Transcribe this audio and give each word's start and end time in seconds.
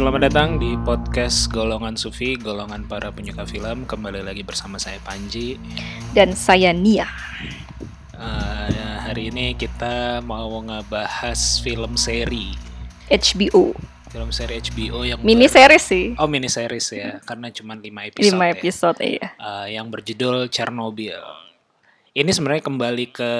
Selamat 0.00 0.32
datang 0.32 0.56
di 0.56 0.80
podcast 0.80 1.52
Golongan 1.52 1.92
Sufi, 1.92 2.32
golongan 2.32 2.88
para 2.88 3.12
penyuka 3.12 3.44
film. 3.44 3.84
Kembali 3.84 4.24
lagi 4.24 4.40
bersama 4.40 4.80
saya 4.80 4.96
Panji. 5.04 5.60
dan 6.16 6.32
saya 6.32 6.72
Nia. 6.72 7.04
Eh, 8.16 8.96
hari 9.04 9.28
ini 9.28 9.52
kita 9.52 10.24
mau 10.24 10.56
ngebahas 10.64 11.60
film 11.60 12.00
seri, 12.00 12.56
HBO. 13.12 13.76
film 14.08 14.32
seri 14.32 14.64
HBO 14.64 15.04
yang 15.04 15.20
Mini 15.20 15.52
series 15.52 15.84
sih. 15.84 16.16
Oh 16.16 16.24
mini 16.24 16.48
series 16.48 16.96
ya, 16.96 17.20
karena 17.20 17.52
cuma 17.52 17.76
5 17.76 17.84
episode. 17.84 18.32
5 18.32 18.40
ya. 18.40 18.52
episode 18.56 18.98
iya. 19.04 19.28
Eh, 19.36 19.76
yang 19.76 19.92
berjudul 19.92 20.48
Chernobyl. 20.48 21.20
Ini 22.16 22.30
sebenarnya 22.32 22.64
kembali 22.64 23.04
ke 23.12 23.32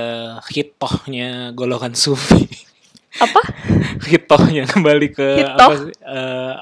hitohnya 0.52 1.56
golongan 1.56 1.96
sufi. 1.96 2.44
Apa? 3.16 3.40
hitohnya 4.02 4.64
kembali 4.64 5.08
ke 5.10 5.28
Hitoh? 5.42 5.58
apa 5.58 5.72
sih? 5.76 5.92
Eh, 5.96 6.54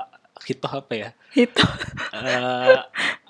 hitoh 0.46 0.72
apa 0.74 0.92
ya? 0.94 1.08
Itu 1.30 1.64
Eh, 2.10 2.76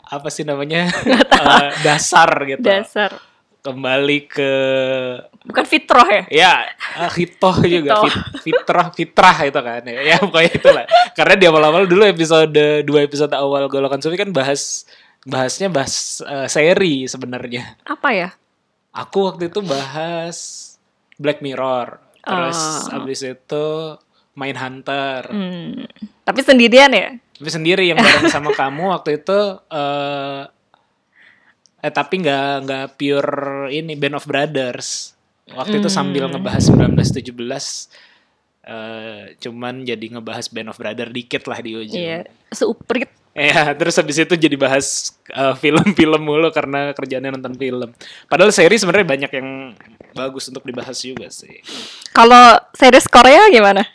apa 0.08 0.28
sih 0.28 0.42
namanya? 0.42 0.86
Eh, 1.38 1.70
dasar 1.80 2.30
gitu. 2.44 2.60
dasar. 2.60 3.18
Kembali 3.58 4.24
ke 4.24 4.52
Bukan 5.42 5.64
fitroh 5.64 6.06
ya? 6.06 6.22
ya 6.30 6.52
eh, 6.96 7.10
hitoh 7.12 7.58
juga 7.74 7.90
Hitoh. 7.96 8.02
fit- 8.06 8.26
fitrah 8.40 8.86
fitrah 8.92 9.36
itu 9.42 9.58
kan 9.58 9.82
ya, 9.82 10.00
ya 10.04 10.16
pokoknya 10.18 10.52
itulah 10.52 10.84
karena 11.12 11.34
di 11.34 11.44
awal-awal 11.44 11.84
dulu 11.84 12.04
episode 12.04 12.54
dua 12.82 13.00
episode 13.02 13.32
awal 13.32 13.66
golongan 13.66 13.98
sufi 13.98 14.14
kan 14.14 14.30
bahas 14.30 14.86
bahasnya 15.24 15.68
bahas 15.68 16.22
eh, 16.22 16.46
seri 16.46 17.04
sebenarnya 17.04 17.76
Apa 17.82 18.08
ya? 18.12 18.28
aku 18.90 19.26
waktu 19.26 19.48
itu 19.48 19.60
bahas 19.60 20.36
Black 21.16 21.40
Mirror 21.40 21.98
terus 22.28 22.60
Oh. 22.84 22.96
abis 22.98 23.20
itu 23.24 23.66
main 24.34 24.54
Hunter 24.54 25.22
Hmm. 25.26 25.88
Tapi 26.22 26.40
sendirian 26.40 26.92
ya? 26.92 27.16
tapi 27.32 27.48
sendiri 27.48 27.86
yang 27.86 27.96
bareng 27.96 28.28
sama 28.34 28.50
kamu 28.50 28.92
waktu 28.92 29.18
itu 29.18 29.38
eh 29.68 30.42
eh 31.78 31.92
tapi 31.94 32.18
nggak 32.18 32.52
nggak 32.62 32.86
pure 32.94 33.38
ini 33.70 33.94
Band 33.94 34.14
of 34.14 34.26
Brothers 34.26 35.14
waktu 35.48 35.78
itu 35.78 35.88
sambil 35.88 36.26
Hmm. 36.26 36.34
ngebahas 36.34 36.66
1917 36.66 37.88
eh 38.68 39.32
cuman 39.40 39.80
jadi 39.80 40.06
ngebahas 40.12 40.52
Band 40.52 40.68
of 40.68 40.76
Brothers 40.76 41.08
dikit 41.08 41.48
lah 41.48 41.58
di 41.64 41.72
ujung 41.72 41.96
Iya. 41.96 42.28
Seuprit. 42.52 43.08
Ya, 43.32 43.70
terus 43.78 43.96
habis 43.96 44.20
itu 44.20 44.34
jadi 44.36 44.56
bahas 44.60 45.16
eh, 45.32 45.54
film-film 45.56 46.20
mulu 46.20 46.52
karena 46.52 46.92
kerjanya 46.92 47.32
nonton 47.32 47.56
film. 47.56 47.96
Padahal 48.28 48.52
seri 48.52 48.76
sebenarnya 48.76 49.08
banyak 49.08 49.30
yang 49.32 49.48
bagus 50.12 50.52
untuk 50.52 50.68
dibahas 50.68 51.00
juga 51.00 51.32
sih. 51.32 51.64
Kalau 52.12 52.60
series 52.76 53.08
Korea 53.08 53.48
gimana? 53.48 53.88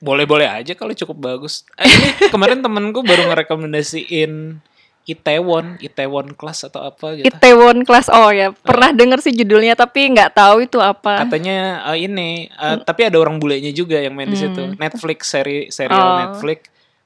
Boleh-boleh 0.00 0.48
aja 0.48 0.72
kalau 0.72 0.96
cukup 0.96 1.16
bagus. 1.20 1.68
Eh, 1.76 1.84
ini 1.84 2.08
kemarin 2.32 2.64
temenku 2.64 3.04
baru 3.04 3.28
ngerekomendasiin 3.28 4.60
Itaewon, 5.04 5.76
Itaewon 5.84 6.32
Class 6.32 6.64
atau 6.64 6.80
apa 6.80 7.20
gitu. 7.20 7.28
Itaewon 7.28 7.84
Class. 7.84 8.08
Oh 8.08 8.32
ya, 8.32 8.56
pernah 8.56 8.88
denger 8.88 9.20
sih 9.20 9.36
judulnya 9.36 9.76
tapi 9.76 10.08
nggak 10.08 10.32
tahu 10.32 10.64
itu 10.64 10.80
apa. 10.80 11.28
Katanya 11.28 11.84
eh, 11.92 12.08
ini, 12.08 12.48
eh, 12.48 12.76
tapi 12.80 13.04
ada 13.04 13.20
orang 13.20 13.36
bulenya 13.36 13.68
juga 13.68 14.00
yang 14.00 14.16
main 14.16 14.32
di 14.32 14.40
situ. 14.40 14.72
Netflix 14.80 15.28
seri 15.28 15.68
serial 15.68 15.92
Hmm. 15.94 16.08
Oh. 16.08 16.18
Netflix 16.24 16.60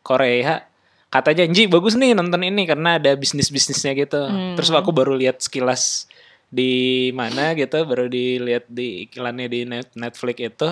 Korea. 0.06 0.62
Katanya 1.08 1.44
Ji 1.50 1.66
bagus 1.66 1.98
nih 1.98 2.14
nonton 2.14 2.44
ini 2.46 2.68
karena 2.68 3.02
ada 3.02 3.16
bisnis-bisnisnya 3.18 3.98
gitu. 3.98 4.30
Hmm. 4.30 4.54
Terus 4.54 4.70
aku 4.70 4.94
baru 4.94 5.18
lihat 5.18 5.42
sekilas 5.42 6.06
di 6.48 7.10
mana 7.12 7.52
gitu, 7.58 7.82
baru 7.84 8.06
dilihat 8.08 8.70
di 8.70 9.10
iklannya 9.10 9.50
di 9.50 9.66
net 9.66 9.90
Netflix 9.98 10.38
itu 10.38 10.70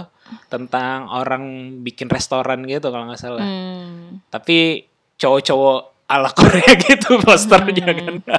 tentang 0.48 1.10
orang 1.10 1.75
bikin 1.82 2.06
restoran 2.06 2.62
gitu 2.70 2.87
kalau 2.94 3.10
nggak 3.10 3.19
salah. 3.20 3.43
Hmm. 3.43 4.22
Tapi 4.31 4.87
cowok-cowok 5.19 5.95
ala 6.06 6.31
Korea 6.31 6.72
gitu 6.84 7.19
posternya 7.19 7.83
Hmm. 7.89 8.22
kan. 8.22 8.39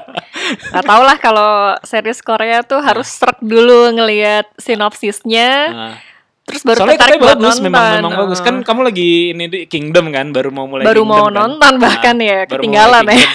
Gak 0.71 0.85
tau 0.85 1.01
lah 1.01 1.17
kalau 1.17 1.51
series 1.81 2.19
Korea 2.19 2.61
tuh 2.61 2.79
harus 2.79 3.07
serak 3.07 3.39
dulu 3.39 3.91
ngelihat 3.91 4.47
sinopsisnya, 4.55 5.49
Nah, 5.67 5.93
terus 6.41 6.63
baru 6.63 6.79
soalnya 6.79 6.95
tertarik 6.95 7.19
buat 7.19 7.35
bagus, 7.35 7.59
nonton. 7.59 7.65
memang 7.65 7.85
memang 7.99 8.13
Oh. 8.13 8.19
bagus. 8.23 8.39
Kan 8.39 8.55
kamu 8.61 8.81
lagi 8.85 9.09
ini 9.31 9.45
di 9.45 9.59
Kingdom 9.65 10.07
kan, 10.09 10.31
baru 10.31 10.47
mau 10.47 10.63
mulai 10.65 10.83
baru 10.83 11.03
Kingdom 11.03 11.11
mau 11.13 11.25
kan? 11.25 11.35
nonton 11.35 11.73
bahkan 11.77 12.15
Nah, 12.15 12.23
ya 12.25 12.39
ketinggalan 12.45 13.03
ya. 13.05 13.19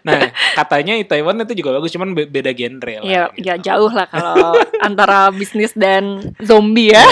Nah, 0.00 0.20
katanya 0.54 0.96
Taiwan 1.02 1.36
itu 1.38 1.52
juga 1.54 1.70
bagus, 1.74 1.88
cuman 1.90 2.12
be- 2.12 2.24
beda 2.26 2.52
genre 2.52 2.94
lah. 2.96 3.04
Ya, 3.06 3.22
gitu. 3.30 3.44
ya 3.46 3.54
jauh 3.58 3.88
lah 3.90 4.04
kalau 4.06 4.56
antara 4.80 5.28
bisnis 5.30 5.72
dan 5.72 6.20
zombie 6.38 6.88
ya. 6.90 7.04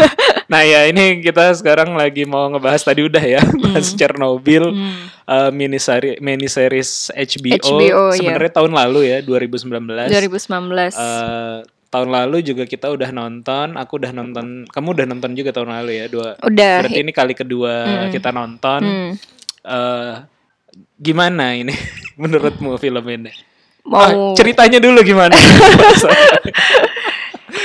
Nah 0.46 0.62
ya 0.62 0.86
ini 0.86 1.26
kita 1.26 1.58
sekarang 1.58 1.98
lagi 1.98 2.22
mau 2.22 2.46
ngebahas 2.46 2.78
tadi 2.78 3.02
udah 3.02 3.18
ya, 3.18 3.42
bahas 3.42 3.90
Chernobyl, 3.92 4.70
Hmm. 4.70 5.10
eh, 5.26 5.50
mini 5.50 5.76
seri 5.76 6.22
mini 6.22 6.46
series 6.46 7.10
HBO, 7.10 7.58
HBO, 7.58 8.02
iya. 8.14 8.14
sebenarnya 8.14 8.52
tahun 8.54 8.70
lalu 8.70 9.10
ya 9.10 9.18
2019. 9.26 10.06
2019. 10.06 10.94
Eh, 10.94 11.58
tahun 11.90 12.08
lalu 12.14 12.46
juga 12.46 12.62
kita 12.62 12.94
udah 12.94 13.10
nonton, 13.10 13.74
aku 13.74 13.98
udah 13.98 14.14
nonton, 14.14 14.70
kamu 14.70 14.88
udah 14.94 15.06
nonton 15.10 15.34
juga 15.34 15.50
tahun 15.50 15.74
lalu 15.82 15.98
ya 15.98 16.06
dua. 16.06 16.38
Udah. 16.38 16.86
Berarti 16.86 17.02
ini 17.02 17.10
kali 17.10 17.34
kedua 17.34 17.74
kita 18.14 18.30
nonton. 18.30 18.80
Hmm. 18.86 19.12
Eh, 19.66 20.14
gimana 20.96 21.58
ini 21.58 21.74
menurutmu 22.22 22.78
film 22.78 23.02
ini? 23.10 23.34
Mau 23.86 23.98
Ah, 23.98 24.10
ceritanya 24.34 24.78
dulu 24.78 25.02
gimana? 25.02 25.34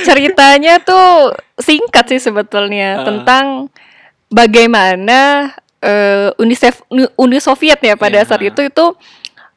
ceritanya 0.00 0.78
tuh 0.78 1.32
singkat 1.56 2.08
sih 2.08 2.20
sebetulnya 2.20 3.00
Ah. 3.00 3.04
tentang 3.04 3.44
bagaimana 4.28 5.52
eh, 5.78 6.30
Uni, 6.38 6.54
Sef- 6.54 6.86
Uni 7.16 7.38
Soviet 7.38 7.76
ya 7.78 7.94
pada 7.94 8.22
Iya. 8.22 8.24
saat 8.24 8.40
itu 8.40 8.62
itu 8.62 8.84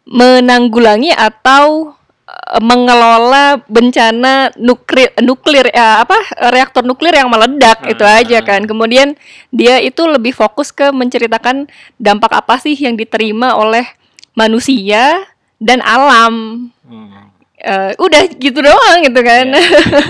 menanggulangi 0.05 1.11
atau 1.11 1.93
eh, 2.25 2.59
mengelola 2.59 3.61
bencana 3.65 4.49
nuklir 4.55 5.13
nuklir 5.19 5.69
ya 5.69 6.01
apa 6.01 6.17
reaktor 6.49 6.81
nuklir 6.81 7.13
yang 7.13 7.29
meledak 7.29 7.85
itu 7.85 8.01
Ah. 8.01 8.17
aja 8.19 8.41
kan 8.41 8.65
kemudian 8.65 9.13
dia 9.49 9.77
itu 9.77 10.01
lebih 10.05 10.33
fokus 10.33 10.69
ke 10.69 10.89
menceritakan 10.89 11.69
dampak 11.95 12.33
apa 12.33 12.57
sih 12.57 12.73
yang 12.73 12.93
diterima 12.93 13.53
oleh 13.53 13.85
manusia 14.33 15.21
dan 15.57 15.79
alam 15.81 16.67
Hmm. 16.81 17.24
Eh, 17.65 17.91
udah 17.97 18.21
gitu 18.31 18.61
doang 18.61 18.97
gitu 19.01 19.19
kan 19.19 19.49
Iya. 19.49 19.57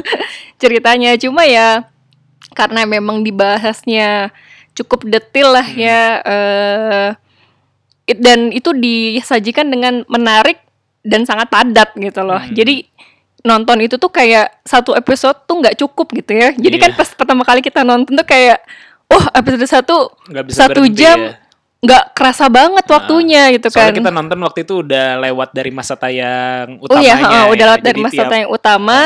ceritanya 0.58 1.16
cuma 1.16 1.44
ya 1.44 1.88
karena 2.52 2.84
memang 2.84 3.22
dibahasnya 3.22 4.36
cukup 4.74 5.08
detail 5.08 5.54
lah 5.54 5.64
Hmm. 5.64 5.80
ya 5.80 6.02
eh, 6.22 7.08
it- 8.06 8.20
dan 8.20 8.52
itu 8.52 8.72
disajikan 8.72 9.68
dengan 9.68 10.04
menarik 10.06 10.60
dan 11.02 11.24
sangat 11.24 11.48
padat 11.48 11.96
gitu 11.96 12.22
loh 12.22 12.40
Hmm. 12.40 12.52
jadi 12.52 12.84
nonton 13.42 13.80
itu 13.80 13.96
tuh 13.96 14.10
kayak 14.10 14.52
satu 14.62 14.92
episode 14.92 15.38
tuh 15.46 15.56
nggak 15.56 15.78
cukup 15.78 16.12
gitu 16.12 16.34
ya 16.34 16.52
jadi 16.52 16.76
kan 16.78 16.92
Iya. 16.92 16.98
pas 16.98 17.10
pertama 17.10 17.42
kali 17.42 17.62
kita 17.62 17.82
nonton 17.82 18.14
tuh 18.14 18.26
kayak 18.26 18.60
oh 19.06 19.24
episode 19.32 19.64
satu 19.64 20.12
satu 20.50 20.82
jam 20.90 21.18
ya. 21.22 21.32
Nggak 21.86 22.04
kerasa 22.12 22.46
banget 22.48 22.86
waktunya 22.86 23.54
gitu 23.54 23.70
kan 23.70 23.88
Soalnya 23.88 23.98
kita 24.00 24.12
nonton 24.12 24.40
waktu 24.42 24.60
itu 24.62 24.74
udah 24.82 25.22
lewat 25.22 25.50
dari 25.52 25.70
masa 25.70 25.94
tayang 25.94 26.82
Oh 26.82 26.90
utamanya. 26.90 27.06
iya, 27.06 27.14
heeh, 27.16 27.44
udah 27.48 27.64
ya. 27.64 27.70
lewat 27.70 27.82
dari 27.82 27.94
Jadi 27.94 28.06
masa 28.06 28.16
tiap- 28.18 28.32
tayang 28.32 28.50
utama. 28.50 29.00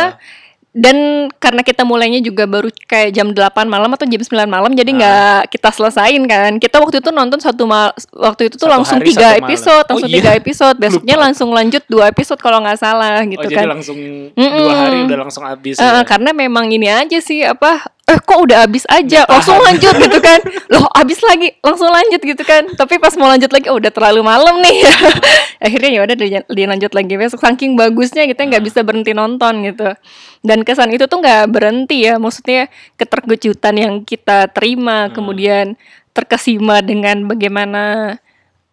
Dan 0.70 0.98
karena 1.42 1.66
kita 1.66 1.82
mulainya 1.82 2.22
juga 2.22 2.46
baru 2.46 2.70
kayak 2.70 3.10
jam 3.10 3.34
8 3.34 3.42
malam 3.66 3.90
atau 3.90 4.06
jam 4.06 4.22
9 4.22 4.46
malam 4.46 4.70
jadi 4.72 4.86
nggak 4.88 5.50
kita 5.50 5.74
selesain 5.74 6.22
kan. 6.24 6.62
Kita 6.62 6.78
waktu 6.78 7.02
itu 7.02 7.10
nonton 7.10 7.42
satu 7.42 7.66
mal 7.66 7.90
waktu 8.14 8.48
itu 8.48 8.56
tuh 8.56 8.70
Satu 8.70 8.76
langsung 8.78 9.02
hari, 9.02 9.10
tiga 9.10 9.18
satu 9.20 9.34
malam. 9.34 9.50
episode, 9.50 9.82
Oh 9.82 9.90
langsung 9.98 10.10
iya? 10.14 10.18
tiga 10.22 10.32
episode. 10.38 10.78
Besoknya 10.86 11.16
Lupa. 11.18 11.26
langsung 11.26 11.50
lanjut 11.50 11.84
dua 11.90 12.06
episode 12.08 12.38
kalau 12.38 12.62
nggak 12.62 12.78
salah 12.78 13.18
gitu 13.26 13.42
oh, 13.42 13.50
kan. 13.50 13.66
jadi 13.66 13.68
langsung 13.68 13.98
dua 14.38 14.74
hari 14.78 14.98
udah 15.10 15.18
langsung 15.20 15.44
habis. 15.44 15.76
Eh, 15.76 15.84
ya. 15.84 16.06
karena 16.06 16.30
memang 16.32 16.70
ini 16.70 16.86
aja 16.86 17.18
sih 17.18 17.42
apa 17.42 17.90
eh 18.10 18.18
kok 18.18 18.40
udah 18.42 18.66
habis 18.66 18.84
aja? 18.90 19.22
Nggak 19.22 19.30
langsung 19.30 19.58
tahan. 19.62 19.68
lanjut 19.70 19.96
gitu 20.02 20.20
kan. 20.20 20.40
Loh 20.74 20.86
habis 20.98 21.20
lagi? 21.22 21.48
Langsung 21.62 21.90
lanjut 21.94 22.22
gitu 22.26 22.44
kan. 22.44 22.64
Tapi 22.74 22.98
pas 22.98 23.14
mau 23.22 23.30
lanjut 23.30 23.52
lagi 23.54 23.68
oh, 23.70 23.78
udah 23.78 23.92
terlalu 23.94 24.22
malam 24.26 24.58
nih. 24.66 24.82
Akhirnya 25.66 25.90
ya 25.94 26.02
udah 26.10 26.16
di- 26.18 26.50
dilanjut 26.50 26.92
lagi. 26.98 27.14
Besok 27.14 27.42
saking 27.46 27.78
bagusnya 27.78 28.26
kita 28.26 28.50
nggak 28.50 28.64
bisa 28.66 28.82
berhenti 28.82 29.14
nonton 29.14 29.62
gitu. 29.62 29.94
Dan 30.42 30.66
kesan 30.66 30.90
itu 30.90 31.06
tuh 31.06 31.22
nggak 31.22 31.54
berhenti 31.54 32.10
ya. 32.10 32.18
Maksudnya 32.18 32.68
keterkejutan 32.98 33.78
yang 33.78 33.94
kita 34.02 34.50
terima 34.50 35.14
kemudian 35.14 35.78
terkesima 36.18 36.82
dengan 36.82 37.30
bagaimana 37.30 38.18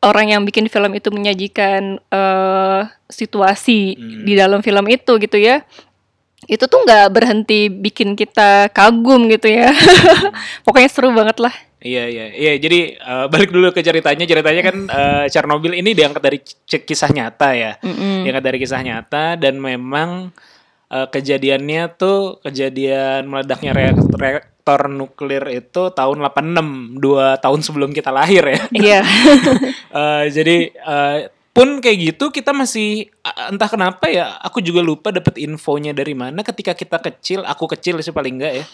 orang 0.01 0.33
yang 0.33 0.43
bikin 0.49 0.73
film 0.73 0.93
itu 0.97 1.13
menyajikan 1.13 2.01
eh, 2.01 2.81
situasi 3.11 3.97
di 4.25 4.33
dalam 4.35 4.65
film 4.65 4.87
itu 4.89 5.13
gitu 5.21 5.37
ya 5.37 5.63
itu 6.45 6.65
tuh 6.69 6.85
nggak 6.85 7.09
berhenti 7.09 7.73
bikin 7.73 8.13
kita 8.13 8.69
kagum 8.71 9.27
gitu 9.33 9.49
ya 9.49 9.73
pokoknya 10.69 10.91
seru 10.93 11.11
banget 11.17 11.41
lah 11.41 11.57
Iya 11.77 12.05
iya 12.09 12.27
iya 12.35 12.53
jadi 12.59 12.99
eh, 12.99 13.27
balik 13.31 13.55
dulu 13.55 13.71
ke 13.71 13.85
ceritanya 13.85 14.27
ceritanya 14.27 14.63
kan 14.65 14.77
eh, 14.91 15.25
Chernobyl 15.31 15.77
ini 15.77 15.95
diangkat 15.95 16.23
dari 16.25 16.39
kisah 16.67 17.13
nyata 17.15 17.55
ya 17.55 17.73
Mm-mm. 17.79 18.27
diangkat 18.27 18.43
dari 18.43 18.59
kisah 18.59 18.81
nyata 18.83 19.39
dan 19.39 19.61
memang 19.61 20.35
eh, 20.91 21.07
kejadiannya 21.07 21.95
tuh 21.95 22.43
kejadian 22.43 23.31
meledaknya 23.31 23.71
reaktor, 23.71 24.19
reaktor 24.19 24.81
nuklir 24.91 25.45
itu 25.53 25.95
tahun 25.95 26.27
86, 26.27 26.99
dua 26.99 27.39
tahun 27.39 27.61
sebelum 27.63 27.95
kita 27.95 28.11
lahir 28.11 28.43
ya. 28.43 28.61
Iya. 28.75 29.01
Eh, 29.97 30.25
jadi 30.29 30.57
eh, 30.77 31.19
pun 31.57 31.81
kayak 31.81 32.13
gitu 32.13 32.29
kita 32.29 32.53
masih 32.53 33.09
entah 33.49 33.65
kenapa 33.65 34.13
ya 34.13 34.37
aku 34.45 34.61
juga 34.61 34.85
lupa 34.85 35.09
dapat 35.09 35.41
infonya 35.41 35.97
dari 35.97 36.13
mana. 36.13 36.45
Ketika 36.45 36.77
kita 36.77 37.01
kecil 37.01 37.41
aku 37.49 37.65
kecil 37.73 37.97
sih 38.05 38.13
paling 38.13 38.37
enggak 38.37 38.55
ya 38.61 38.65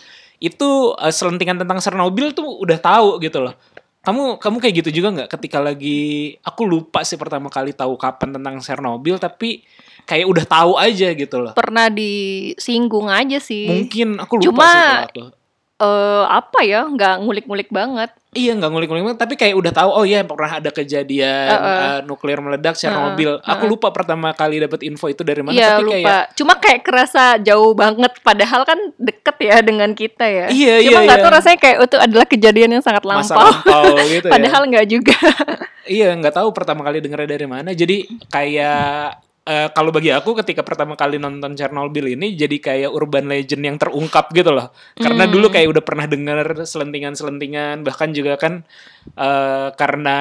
itu 0.43 0.69
eh, 0.99 1.15
selentingan 1.15 1.63
tentang 1.63 1.79
Chernobyl 1.79 2.35
tuh 2.35 2.59
udah 2.59 2.79
tahu 2.83 3.23
gitu 3.23 3.39
loh. 3.47 3.55
Kamu 4.03 4.43
kamu 4.43 4.57
kayak 4.59 4.75
gitu 4.83 4.99
juga 4.99 5.15
nggak 5.15 5.31
ketika 5.39 5.63
lagi 5.63 6.35
aku 6.43 6.67
lupa 6.67 7.07
sih 7.07 7.15
pertama 7.15 7.47
kali 7.47 7.71
tahu 7.71 7.95
kapan 7.95 8.35
tentang 8.35 8.59
Chernobyl 8.59 9.23
tapi 9.23 9.63
kayak 10.03 10.27
udah 10.27 10.43
tahu 10.43 10.73
aja 10.75 11.15
gitu 11.15 11.39
loh. 11.39 11.55
Pernah 11.55 11.87
disinggung 11.87 13.07
aja 13.07 13.39
sih. 13.39 13.71
mungkin 13.71 14.19
aku 14.19 14.43
lupa 14.43 14.51
Cuma- 14.51 15.07
sih 15.15 15.42
Eh, 15.83 16.25
apa 16.31 16.63
ya? 16.63 16.87
Nggak 16.87 17.15
ngulik-ngulik 17.21 17.67
banget. 17.69 18.15
Iya 18.33 18.57
nggak 18.57 18.71
ngulik-ngulik 18.71 19.05
banget, 19.05 19.21
tapi 19.21 19.35
kayak 19.37 19.53
udah 19.59 19.73
tahu 19.75 19.91
oh 19.93 20.05
iya 20.09 20.25
pernah 20.25 20.57
ada 20.57 20.73
kejadian 20.73 21.53
Heeh. 21.53 21.81
eh, 21.85 21.99
nuklir 22.07 22.41
meledak 22.41 22.81
Chernobyl. 22.81 23.37
Heeh, 23.37 23.51
Aku 23.51 23.69
lupa 23.69 23.93
pertama 23.93 24.33
kali 24.33 24.57
dapat 24.57 24.81
info 24.89 25.11
itu 25.11 25.21
dari 25.21 25.45
mana 25.45 25.53
Iya 25.53 25.77
tapi 25.77 25.85
lupa. 25.85 25.93
kayak 26.01 26.23
Cuma 26.39 26.55
kayak 26.57 26.81
kerasa 26.81 27.37
jauh 27.37 27.75
banget. 27.75 28.09
Padahal 28.23 28.65
kan 28.65 28.79
deket 28.97 29.37
ya 29.37 29.61
dengan 29.61 29.91
kita 29.93 30.25
ya. 30.25 30.47
Iya, 30.49 30.81
Cuma 30.81 31.03
iya, 31.03 31.05
nggak 31.05 31.19
iya. 31.19 31.25
tahu 31.27 31.33
rasanya 31.35 31.59
kayak 31.61 31.77
itu 31.85 31.97
adalah 31.99 32.27
kejadian 32.31 32.71
yang 32.79 32.85
sangat 32.87 33.03
masa 33.05 33.35
lampau. 33.37 33.45
lampau 33.53 33.85
gitu 34.17 34.27
ya. 34.31 34.33
Padahal 34.33 34.63
nggak 34.71 34.87
juga. 34.89 35.19
Iya 35.83 36.09
nggak 36.17 36.35
tahu 36.39 36.49
pertama 36.55 36.81
kali 36.87 37.03
dengernya 37.03 37.29
dari 37.29 37.45
mana. 37.45 37.71
Jadi 37.75 38.07
kayak 38.31 39.19
eh, 39.43 39.69
kalau 39.75 39.91
bagi 39.91 40.15
aku 40.15 40.39
ketika 40.39 40.63
pertama 40.63 40.95
kali 40.95 41.19
nonton 41.19 41.59
Chernobyl 41.59 42.15
ini 42.15 42.35
jadi 42.39 42.57
kayak 42.63 42.91
urban 42.95 43.27
legend 43.27 43.63
yang 43.67 43.77
terungkap 43.79 44.31
gitu 44.35 44.55
loh. 44.55 44.71
Karena 44.95 45.27
Hmm. 45.27 45.33
dulu 45.35 45.47
kayak 45.51 45.69
udah 45.73 45.83
pernah 45.83 46.07
denger 46.07 46.63
selentingan-selentingan 46.63 47.83
bahkan 47.83 48.15
juga 48.15 48.39
kan 48.39 48.63
eh, 49.19 49.69
karena 49.75 50.19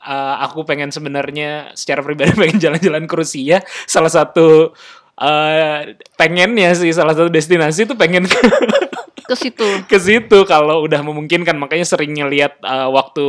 eh, 0.00 0.34
aku 0.46 0.66
pengen 0.66 0.90
sebenarnya 0.90 1.72
secara 1.78 2.02
pribadi 2.02 2.34
pengen 2.42 2.58
jalan-jalan 2.58 3.04
ke 3.06 3.14
Rusia. 3.14 3.62
Salah 3.86 4.10
satu 4.10 4.74
eh 5.20 6.00
pengennya 6.16 6.72
sih 6.72 6.96
salah 6.96 7.12
satu 7.12 7.28
destinasi 7.28 7.84
tuh 7.84 7.92
pengen 7.92 8.24
ke 9.30 9.38
situ. 9.38 9.68
ke 9.92 9.98
situ 10.02 10.38
kalau 10.42 10.82
udah 10.82 11.00
memungkinkan 11.06 11.54
makanya 11.54 11.86
sering 11.86 12.18
ngeliat 12.18 12.58
eh, 12.58 12.88
waktu 12.90 13.24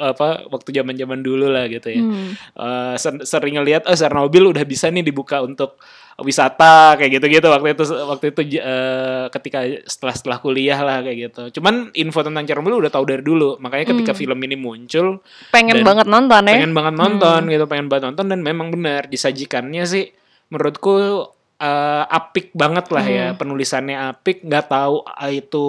apa 0.00 0.48
waktu 0.48 0.68
zaman-zaman 0.72 1.20
dulu 1.20 1.52
lah 1.52 1.68
gitu 1.68 1.92
ya. 1.92 2.00
Hmm. 2.00 2.32
Eh, 2.56 2.94
ser- 2.96 3.24
sering 3.28 3.60
ngeliat 3.60 3.84
oh 3.84 3.92
Chernobyl 3.92 4.48
udah 4.48 4.64
bisa 4.64 4.88
nih 4.88 5.04
dibuka 5.04 5.44
untuk 5.44 5.76
wisata 6.20 6.94
kayak 7.00 7.18
gitu-gitu 7.18 7.48
waktu 7.48 7.72
itu 7.72 7.84
waktu 7.88 8.24
itu 8.32 8.40
eh, 8.60 9.26
ketika 9.32 9.58
setelah 9.88 10.14
setelah 10.14 10.38
kuliah 10.40 10.78
lah 10.80 11.04
kayak 11.04 11.18
gitu. 11.28 11.60
Cuman 11.60 11.92
info 11.92 12.24
tentang 12.24 12.44
Chernobyl 12.48 12.80
udah 12.80 12.92
tahu 12.92 13.04
dari 13.04 13.20
dulu. 13.20 13.60
Makanya 13.60 13.92
ketika 13.92 14.12
film 14.16 14.38
ini 14.40 14.56
muncul 14.56 15.20
Pengen 15.52 15.84
banget 15.84 16.08
nonton 16.08 16.42
ya. 16.48 16.56
pengen 16.56 16.72
banget 16.72 16.94
nonton 16.96 17.40
gitu, 17.48 17.64
pengen 17.68 17.86
banget 17.92 18.12
nonton 18.12 18.26
dan 18.28 18.40
memang 18.40 18.68
benar 18.72 19.08
disajikannya 19.08 19.84
sih 19.84 20.04
menurutku 20.52 21.24
eh, 21.62 22.04
apik 22.10 22.50
banget 22.52 22.86
lah 22.90 23.06
ya 23.06 23.26
penulisannya 23.38 23.96
apik. 24.10 24.42
nggak 24.42 24.66
tahu 24.66 25.06
ah, 25.06 25.30
itu 25.30 25.68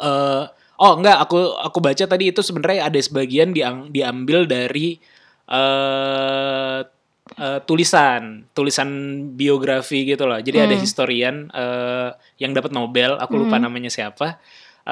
eh 0.00 0.44
oh 0.80 0.92
enggak 0.96 1.18
aku 1.28 1.38
aku 1.60 1.78
baca 1.82 2.04
tadi 2.08 2.32
itu 2.32 2.40
sebenarnya 2.40 2.88
ada 2.88 3.00
sebagian 3.02 3.52
diang, 3.52 3.90
diambil 3.92 4.46
dari 4.48 4.96
eh 5.50 6.80
eh, 7.38 7.60
tulisan 7.66 8.46
tulisan 8.54 8.88
biografi 9.34 10.06
gitu 10.06 10.24
loh. 10.26 10.38
Jadi 10.40 10.58
ada 10.62 10.74
historian 10.78 11.50
eh, 11.52 12.10
yang 12.42 12.54
dapat 12.56 12.70
Nobel 12.74 13.18
aku 13.18 13.34
lupa 13.38 13.58
namanya 13.58 13.90
siapa 13.92 14.38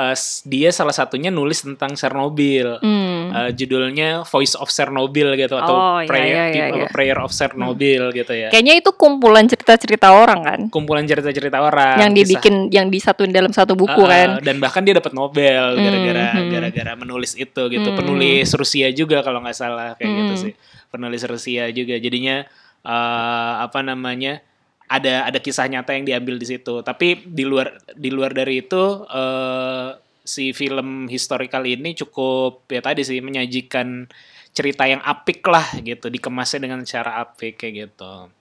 S- 0.08 0.40
dia 0.42 0.70
salah 0.70 0.90
satunya 0.90 1.28
nulis 1.28 1.58
tentang 1.60 1.92
Chernobyl 1.92 2.78
Hmm. 2.78 3.28
Eh, 3.28 3.50
judulnya 3.52 4.22
Voice 4.24 4.54
of 4.54 4.68
Chernobyl 4.68 5.34
gitu 5.34 5.52
atau 5.52 5.74
Oh, 5.74 5.98
iya, 5.98 6.06
Prayer, 6.06 6.30
iya, 6.30 6.44
iya, 6.48 6.66
iya. 6.72 6.86
Prayer 6.86 7.18
of 7.18 7.28
Chernobyl 7.28 8.08
gitu 8.10 8.30
ya 8.30 8.48
Kayaknya 8.48 8.74
itu 8.76 8.90
kumpulan 8.92 9.44
cerita-cerita 9.44 10.08
orang 10.08 10.40
kan. 10.40 10.60
kumpulan 10.68 11.02
cerita-cerita 11.02 11.58
orang 11.58 11.98
yang 11.98 12.10
kisah- 12.10 12.18
dibikin 12.22 12.54
yang 12.68 12.86
disatuin 12.86 13.28
dalam 13.28 13.50
satu 13.50 13.74
buku 13.74 13.90
Uh, 13.92 14.04
uh, 14.04 14.08
kan. 14.08 14.28
dan 14.40 14.56
bahkan 14.58 14.80
dia 14.80 14.92
dapat 14.92 15.10
Nobel 15.10 15.74
gara-gara 15.74 16.26
hmm. 16.32 16.48
gara-gara 16.48 16.92
menulis 16.94 17.34
itu 17.34 17.62
gitu 17.66 17.88
Hmm. 17.88 17.98
penulis 17.98 18.48
Rusia 18.50 18.88
juga 18.90 19.20
kalau 19.20 19.40
nggak 19.40 19.56
salah 19.56 19.92
kayak 19.94 20.08
gitu 20.14 20.32
Hmm. 20.32 20.42
sih 20.42 20.52
penulis 20.88 21.22
Rusia 21.22 21.68
juga 21.68 21.94
jadinya 21.96 22.46
eh, 22.80 23.54
apa 23.58 23.82
namanya 23.82 24.40
ada 24.88 25.28
ada 25.28 25.38
kisah 25.38 25.68
nyata 25.68 25.94
yang 25.94 26.08
diambil 26.08 26.40
di 26.40 26.46
situ. 26.48 26.80
Tapi 26.80 27.28
di 27.28 27.44
luar 27.44 27.76
di 27.92 28.08
luar 28.08 28.32
dari 28.32 28.64
itu 28.64 29.04
eh, 29.04 29.88
si 30.24 30.52
film 30.52 31.06
historical 31.08 31.64
ini 31.64 31.96
cukup 31.96 32.68
ya 32.68 32.80
tadi 32.84 33.04
sih 33.04 33.20
menyajikan 33.20 34.08
cerita 34.52 34.88
yang 34.88 35.00
apik 35.04 35.44
lah 35.46 35.64
gitu 35.80 36.10
dikemasnya 36.10 36.66
dengan 36.66 36.80
cara 36.82 37.22
apik 37.22 37.60
kayak 37.60 37.88
gitu. 37.88 38.32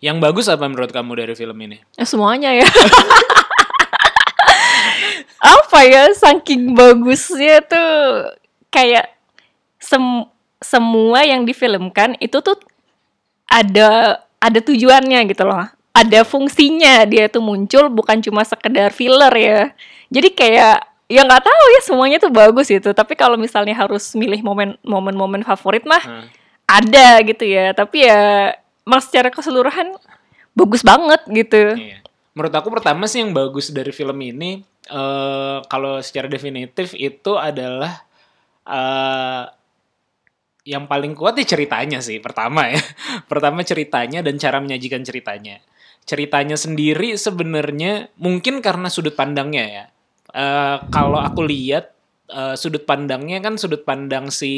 Yang 0.00 0.16
bagus 0.20 0.46
apa 0.52 0.68
menurut 0.68 0.92
kamu 0.92 1.12
dari 1.16 1.34
film 1.36 1.56
ini? 1.64 1.80
Ya, 1.96 2.04
semuanya 2.04 2.52
ya. 2.52 2.68
Apa 5.44 5.84
ya 5.84 6.08
saking 6.12 6.72
bagusnya 6.72 7.60
tuh 7.64 8.32
kayak 8.72 9.12
sem- 9.76 10.28
semua 10.60 11.20
yang 11.24 11.44
difilmkan 11.44 12.16
itu 12.20 12.40
tuh 12.40 12.56
ada 13.44 14.23
ada 14.44 14.60
tujuannya 14.60 15.24
gitu 15.32 15.48
loh. 15.48 15.64
Ada 15.96 16.26
fungsinya 16.26 17.08
dia 17.08 17.32
tuh 17.32 17.40
muncul 17.40 17.88
bukan 17.88 18.20
cuma 18.20 18.44
sekedar 18.44 18.92
filler 18.92 19.32
ya. 19.32 19.60
Jadi 20.12 20.28
kayak 20.36 20.84
ya 21.08 21.20
nggak 21.24 21.44
tahu 21.48 21.64
ya 21.78 21.80
semuanya 21.80 22.18
tuh 22.20 22.28
bagus 22.28 22.68
itu. 22.68 22.92
Tapi 22.92 23.16
kalau 23.16 23.40
misalnya 23.40 23.72
harus 23.72 24.12
milih 24.12 24.44
momen 24.44 24.76
momen-momen 24.84 25.40
favorit 25.46 25.88
mah 25.88 26.04
Nah. 26.04 26.26
ada 26.68 27.08
gitu 27.24 27.48
ya. 27.48 27.72
Tapi 27.72 28.04
ya 28.04 28.52
mas 28.84 29.08
secara 29.08 29.32
keseluruhan 29.32 29.96
bagus 30.52 30.84
banget 30.84 31.24
gitu. 31.32 31.80
Iya. 31.80 32.04
Menurut 32.34 32.52
aku 32.52 32.68
pertama 32.74 33.06
sih 33.08 33.22
yang 33.24 33.32
bagus 33.32 33.70
dari 33.72 33.94
film 33.94 34.18
ini 34.20 34.60
eh 34.84 35.58
kalau 35.72 35.96
secara 36.04 36.28
definitif 36.28 36.92
itu 36.92 37.38
adalah 37.40 38.04
eh 38.68 39.42
yang 40.64 40.88
paling 40.88 41.12
kuat 41.12 41.36
ya 41.36 41.44
ceritanya 41.44 42.00
sih 42.00 42.18
pertama 42.24 42.72
ya. 42.72 42.80
Pertama 43.30 43.60
ceritanya 43.60 44.24
dan 44.24 44.40
cara 44.40 44.58
menyajikan 44.64 45.04
ceritanya. 45.04 45.60
Ceritanya 46.08 46.56
sendiri 46.56 47.16
sebenarnya 47.20 48.08
mungkin 48.16 48.64
karena 48.64 48.88
sudut 48.88 49.12
pandangnya 49.12 49.64
ya. 49.68 49.84
Eh 50.32 50.76
kalau 50.88 51.20
aku 51.20 51.44
lihat 51.44 51.92
eh, 52.32 52.56
sudut 52.56 52.88
pandangnya 52.88 53.44
kan 53.44 53.60
sudut 53.60 53.84
pandang 53.84 54.32
si 54.32 54.52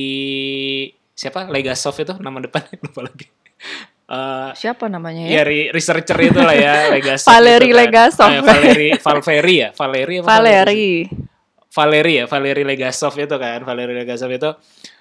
siapa 1.19 1.51
Legasov 1.51 1.99
itu 1.99 2.15
nama 2.23 2.39
depannya 2.39 2.79
lupa 2.87 3.03
lagi. 3.11 3.27
Eh, 4.07 4.51
Siapa 4.55 4.87
namanya 4.87 5.27
ya? 5.27 5.31
ya 5.33 5.43
re- 5.43 5.71
researcher 5.75 6.15
itu 6.23 6.39
lah 6.39 6.55
ya 6.55 6.75
Legasov 6.95 7.27
Valeri 7.35 7.67
itu 7.67 7.75
kan. 7.75 7.79
Legasov. 7.83 8.31
Eh, 8.31 8.43
Valeri 8.47 8.89
Valveri 9.03 9.55
ya 9.59 9.69
Valeri 9.75 10.15
apa 10.23 10.27
Valeri. 10.31 10.87
Valeri 11.75 12.13
ya 12.23 12.25
Valeri 12.31 12.63
Legasov 12.63 13.15
itu 13.19 13.35
kan 13.35 13.61
Valeri 13.67 13.93
Legasov 13.99 14.31
itu 14.31 14.51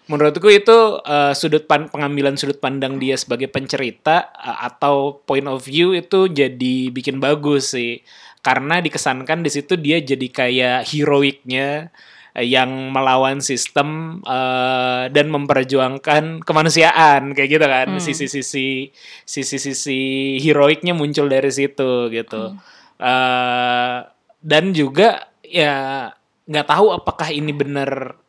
menurutku 0.06 0.50
itu 0.50 1.02
eh, 1.02 1.34
sudut 1.34 1.66
pan- 1.66 1.90
pengambilan 1.90 2.38
sudut 2.38 2.62
pandang 2.62 3.02
dia 3.02 3.18
sebagai 3.18 3.50
pencerita 3.50 4.30
eh, 4.34 4.58
atau 4.66 5.22
point 5.26 5.46
of 5.50 5.62
view 5.66 5.94
itu 5.98 6.30
jadi 6.30 6.76
bikin 6.94 7.18
bagus 7.18 7.74
sih. 7.74 8.02
Karena 8.46 8.78
dikesankan 8.78 9.42
di 9.42 9.50
situ 9.50 9.74
dia 9.74 9.98
jadi 9.98 10.28
kayak 10.30 10.80
heroiknya 10.94 11.90
eh, 12.38 12.46
yang 12.46 12.94
melawan 12.94 13.42
sistem 13.42 14.22
eh, 14.22 15.10
dan 15.10 15.28
memperjuangkan 15.34 16.46
kemanusiaan 16.46 17.34
kayak 17.34 17.50
gitu 17.50 17.66
kan. 17.66 17.88
Sisi-sisi 17.98 18.94
sisi-sisi 19.26 20.02
heroiknya 20.42 20.94
muncul 20.94 21.26
dari 21.26 21.50
situ 21.50 22.14
gitu. 22.14 22.54
Eh, 23.02 23.98
dan 24.46 24.64
juga 24.78 25.34
ya 25.42 26.10
nggak 26.46 26.68
tahu 26.70 26.94
apakah 26.94 27.34
ini 27.34 27.50
benar 27.50 28.22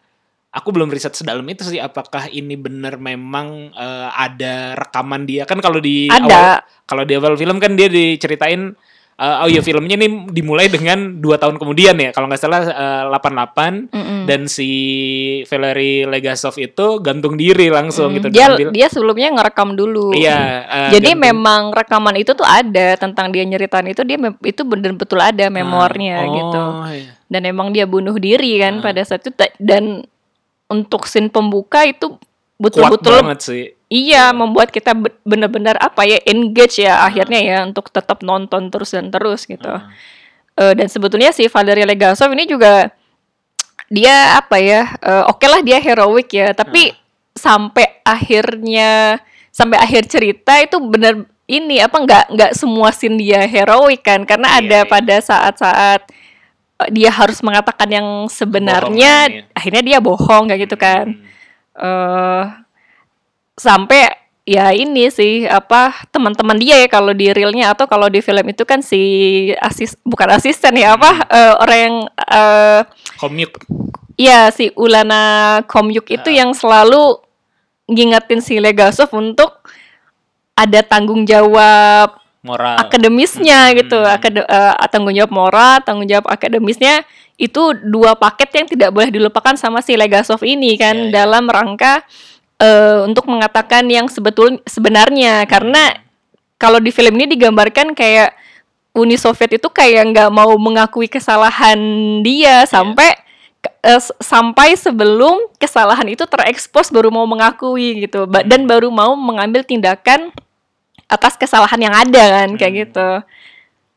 aku 0.57 0.69
belum 0.71 0.89
riset 0.89 1.13
sedalam 1.13 1.45
itu 1.45 1.63
sih 1.63 1.77
apakah 1.79 2.27
ini 2.29 2.57
benar 2.57 2.97
memang 2.97 3.47
eh, 3.71 4.09
ada 4.11 4.73
rekaman 4.75 5.23
dia 5.23 5.45
kan 5.45 5.61
kalau 5.61 5.77
di 5.79 6.09
Ada. 6.09 6.25
awal 6.25 6.45
kalau 6.85 7.03
di 7.03 7.13
awal 7.13 7.35
film 7.35 7.57
kan 7.57 7.73
dia 7.73 7.87
diceritain 7.87 8.73
eh, 9.15 9.37
oh 9.39 9.49
ya 9.49 9.61
filmnya 9.61 9.95
nih 9.95 10.09
dimulai 10.31 10.67
dengan 10.67 10.97
dua 11.15 11.37
tahun 11.37 11.57
kemudian 11.57 11.97
ya 11.99 12.11
kalau 12.11 12.27
nggak 12.27 12.39
salah 12.39 12.63
eh, 12.65 13.05
88 13.07 13.89
Mm-mm. 13.91 14.21
dan 14.25 14.45
si 14.47 14.69
Valery 15.45 16.05
Legasov 16.05 16.57
itu 16.57 17.01
gantung 17.01 17.35
diri 17.35 17.69
langsung 17.69 18.13
gitu 18.13 18.29
Dia 18.29 18.49
diambil- 18.51 18.73
dia 18.73 18.87
sebelumnya 18.87 19.29
ngerekam 19.33 19.73
dulu. 19.73 20.13
iya 20.13 20.39
eh, 20.65 20.91
Jadi 20.91 21.13
gantung- 21.13 21.23
memang 21.23 21.63
rekaman 21.71 22.17
itu 22.17 22.33
tuh 22.33 22.45
ada 22.45 22.97
tentang 22.97 23.29
dia 23.29 23.45
nyeritain 23.45 23.87
itu 23.87 24.03
dia 24.03 24.17
itu 24.43 24.63
bener 24.63 24.93
betul 24.93 25.19
ada 25.19 25.49
memornya 25.49 26.17
Ah, 26.19 26.29
gitu. 26.31 26.61
oh, 26.63 26.89
iya. 26.89 27.13
Dan 27.27 27.43
emang 27.45 27.69
dia 27.71 27.85
bunuh 27.85 28.15
diri 28.17 28.57
kan 28.57 28.79
pada 28.79 29.03
saat 29.03 29.21
itu 29.21 29.35
dan 29.59 30.07
untuk 30.67 31.07
scene 31.07 31.31
pembuka 31.31 31.87
itu 31.87 32.19
betul-betul 32.57 33.21
banget 33.23 33.41
sih 33.43 33.65
iya 33.87 34.35
membuat 34.35 34.73
kita 34.75 34.97
be- 34.97 35.15
bener-bener 35.23 35.79
apa 35.79 36.03
ya 36.03 36.19
engage 36.27 36.83
ya 36.83 37.07
akhirnya 37.07 37.39
ya 37.39 37.59
untuk 37.63 37.93
tetap 37.93 38.25
nonton 38.27 38.73
terus 38.73 38.91
dan 38.97 39.13
terus 39.15 39.47
gitu. 39.47 39.69
Ah. 39.71 39.87
Eh, 40.57 40.73
dan 40.75 40.89
sebetulnya 40.89 41.31
si 41.31 41.47
Valery 41.47 41.85
Legasov 41.85 42.33
ini 42.33 42.49
juga 42.49 42.89
dia 43.87 44.41
apa 44.41 44.59
ya? 44.59 44.97
eh, 44.99 45.25
Oke 45.31 45.47
lah 45.47 45.63
dia 45.63 45.79
heroik 45.79 46.33
ya, 46.33 46.51
tapi 46.57 46.91
sampai 47.37 48.01
akhirnya 48.03 49.21
sampai 49.53 49.79
akhir 49.79 50.09
cerita 50.11 50.59
itu 50.59 50.81
bener 50.83 51.29
ini 51.47 51.79
apa 51.79 51.95
nggak 52.03 52.25
nggak 52.35 52.53
semua 52.59 52.91
scene 52.91 53.21
dia 53.21 53.45
heroik 53.47 54.03
kan? 54.03 54.27
Karena 54.27 54.59
Iya, 54.59 54.61
ada 54.65 54.79
iya. 54.83 54.91
pada 54.91 55.17
saat-saat 55.23 56.01
dia 56.93 57.09
harus 57.09 57.41
mengatakan 57.41 57.89
yang 57.89 58.09
sebenarnya, 58.29 59.33
Kebohongan, 59.33 59.49
ya. 59.49 59.57
akhirnya 59.57 59.83
dia 59.83 59.99
bohong 60.01 60.45
kayak 60.49 60.61
gitu 60.69 60.77
kan. 60.77 61.07
Hmm. 61.13 61.25
eh 61.77 62.45
sampai 63.57 64.13
ya 64.47 64.71
ini 64.71 65.09
sih 65.11 65.45
apa 65.45 66.07
teman-teman 66.13 66.57
dia 66.57 66.79
ya 66.79 66.89
kalau 66.89 67.11
di 67.11 67.33
realnya 67.33 67.73
atau 67.73 67.89
kalau 67.91 68.07
di 68.07 68.21
film 68.21 68.47
itu 68.47 68.63
kan 68.63 68.79
si 68.81 69.03
asis 69.59 69.97
bukan 70.07 70.29
asisten 70.37 70.77
ya 70.77 70.95
apa 70.95 71.25
eh, 71.29 71.55
orang 71.61 71.79
yang 71.81 71.97
eh 72.21 72.81
Komik. 73.19 73.51
ya 74.15 74.49
si 74.53 74.71
Ulana 74.77 75.61
Komyuk 75.67 76.07
itu 76.13 76.29
Ah. 76.31 76.37
yang 76.47 76.51
selalu 76.55 77.19
ngingetin 77.91 78.41
si 78.41 78.61
Legasov 78.61 79.11
untuk 79.17 79.51
ada 80.57 80.81
tanggung 80.81 81.27
jawab 81.27 82.17
moral. 82.47 82.79
akademisnya 82.79 83.69
Hmm. 83.69 83.75
gitu 83.77 83.99
Akade- 83.99 84.47
eh, 84.47 84.75
tanggung 84.87 85.13
jawab 85.13 85.33
moral 85.35 85.83
tanggung 85.83 86.07
jawab 86.07 86.31
akademisnya 86.31 87.03
itu 87.37 87.61
dua 87.85 88.15
paket 88.15 88.49
yang 88.55 88.67
tidak 88.67 88.91
boleh 88.91 89.11
dilupakan 89.11 89.53
sama 89.55 89.83
si 89.83 89.93
Legasov 89.93 90.41
ini 90.41 90.79
kan 90.79 90.95
Iya, 90.95 91.05
iya. 91.05 91.13
dalam 91.13 91.45
rangka 91.47 92.07
eh, 92.57 93.05
untuk 93.05 93.27
mengatakan 93.27 93.85
yang 93.85 94.07
sebetul 94.07 94.57
sebenarnya 94.65 95.45
karena 95.45 95.93
kalau 96.57 96.79
di 96.79 96.89
film 96.89 97.13
ini 97.15 97.29
digambarkan 97.29 97.93
kayak 97.93 98.33
Uni 98.97 99.21
Soviet 99.21 99.53
itu 99.53 99.69
kayak 99.69 100.09
nggak 100.09 100.31
mau 100.31 100.57
mengakui 100.57 101.05
kesalahan 101.05 101.77
dia 102.23 102.65
sampai 102.65 103.13
eh, 103.83 104.01
s- 104.01 104.15
sampai 104.17 104.73
sebelum 104.73 105.53
kesalahan 105.57 106.09
itu 106.09 106.25
terekspos 106.25 106.89
baru 106.89 107.11
mau 107.11 107.29
mengakui 107.29 108.07
gitu 108.07 108.25
Ba- 108.25 108.41
dan 108.41 108.65
baru 108.65 108.89
mau 108.89 109.13
mengambil 109.13 109.61
tindakan 109.61 110.33
atas 111.07 111.39
kesalahan 111.39 111.79
yang 111.79 111.95
ada 111.95 112.25
kan 112.43 112.49
kayak 112.59 112.73
Hmm. 112.73 112.83
gitu. 112.87 113.09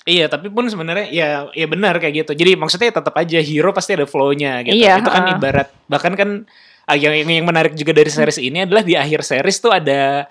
Iya, 0.10 0.26
tapi 0.26 0.50
pun 0.50 0.66
sebenarnya 0.66 1.06
ya 1.14 1.28
ya 1.54 1.68
benar 1.70 2.02
kayak 2.02 2.26
gitu. 2.26 2.32
Jadi 2.34 2.58
maksudnya 2.58 2.90
tetap 2.90 3.14
aja 3.14 3.38
hero 3.42 3.70
pasti 3.70 3.94
ada 3.94 4.10
flow-nya 4.10 4.66
gitu. 4.66 4.74
Iya, 4.74 5.04
Itu 5.04 5.10
kan 5.12 5.24
ha. 5.28 5.34
ibarat 5.38 5.68
bahkan 5.86 6.14
kan 6.18 6.30
ah, 6.90 6.98
yang 6.98 7.14
yang 7.14 7.46
menarik 7.46 7.78
juga 7.78 7.94
dari 7.94 8.10
series 8.10 8.42
ini 8.42 8.66
adalah 8.66 8.82
di 8.82 8.98
akhir 8.98 9.22
series 9.22 9.58
tuh 9.62 9.70
ada 9.70 10.26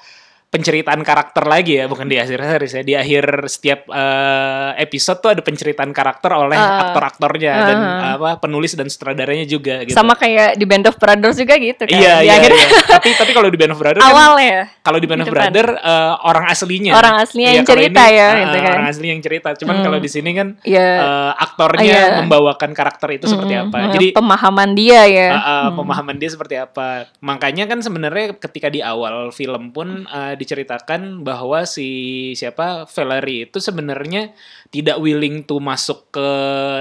penceritaan 0.49 1.05
karakter 1.05 1.45
lagi 1.45 1.77
ya, 1.77 1.85
bukan 1.85 2.05
di 2.05 2.17
akhir 2.17 2.41
series 2.41 2.73
ya. 2.73 2.83
Di 2.83 2.95
akhir 2.97 3.25
setiap 3.47 3.81
eh, 3.87 4.71
episode 4.81 5.21
tuh 5.21 5.31
ada 5.31 5.41
penceritaan 5.41 5.93
karakter 5.93 6.31
oleh 6.31 6.57
Ah. 6.57 6.89
aktor-aktornya 6.89 7.53
dan 7.53 7.79
Ah. 7.79 8.17
apa 8.17 8.31
penulis 8.39 8.73
dan 8.73 8.89
sutradaranya 8.89 9.45
juga 9.45 9.85
gitu. 9.85 9.93
Sama 9.93 10.15
kayak 10.15 10.57
di 10.57 10.65
Band 10.65 10.89
of 10.89 10.97
Brothers 10.97 11.37
juga 11.37 11.53
gitu 11.55 11.85
kan. 11.85 11.93
Iya, 11.93 12.15
Di 12.19 12.25
iya, 12.25 12.33
akhir- 12.35 12.55
iya. 12.55 12.69
tapi 12.89 13.09
tapi 13.15 13.31
kalau 13.31 13.49
di 13.49 13.59
Band 13.61 13.73
of 13.73 13.79
Brothers 13.79 14.01
kan 14.01 14.09
awal 14.09 14.33
ya. 14.39 14.63
kalau 14.81 14.97
di 14.97 15.07
Band 15.07 15.21
of 15.21 15.27
Gitu 15.27 15.37
kan. 15.37 15.45
Brother 15.53 15.67
eh, 15.77 16.13
orang 16.25 16.45
aslinya. 16.49 16.93
Orang 16.93 17.15
aslinya 17.19 17.51
yang 17.53 17.67
kalau 17.67 17.77
cerita 17.77 18.03
ini, 18.03 18.17
ya, 18.17 18.25
ah, 18.25 18.33
gitu 18.39 18.57
kan. 18.59 18.73
Orang 18.73 18.87
asli 18.89 19.07
yang 19.07 19.21
cerita. 19.21 19.49
Cuman 19.55 19.75
Hmm. 19.75 19.85
kalau 19.85 19.99
di 20.01 20.09
sini 20.09 20.31
kan 20.33 20.49
Iya. 20.65 20.89
eh, 20.97 21.33
aktornya 21.39 21.85
Iya. 21.85 22.17
membawakan 22.19 22.71
karakter 22.73 23.09
itu 23.13 23.29
seperti 23.29 23.53
Mm-mm. 23.53 23.69
apa. 23.69 23.77
Mm, 23.79 23.93
Jadi 23.93 24.07
pemahaman 24.13 24.71
dia 24.73 25.01
ya. 25.05 25.29
uh, 25.29 25.37
uh, 25.37 25.45
Hmm. 25.69 25.77
pemahaman 25.77 26.17
dia 26.17 26.31
seperti 26.31 26.57
apa. 26.57 27.05
Makanya 27.21 27.67
kan 27.67 27.79
sebenarnya 27.79 28.33
ketika 28.35 28.69
di 28.69 28.81
awal 28.81 29.29
film 29.31 29.71
pun 29.71 30.09
uh, 30.09 30.38
diceritakan 30.39 31.27
bahwa 31.27 31.67
si 31.67 31.89
siapa 32.33 32.87
Valerie 32.87 33.45
itu 33.45 33.59
sebenarnya 33.59 34.31
tidak 34.71 34.97
willing 34.97 35.43
to 35.43 35.59
masuk 35.59 36.07
ke 36.09 36.29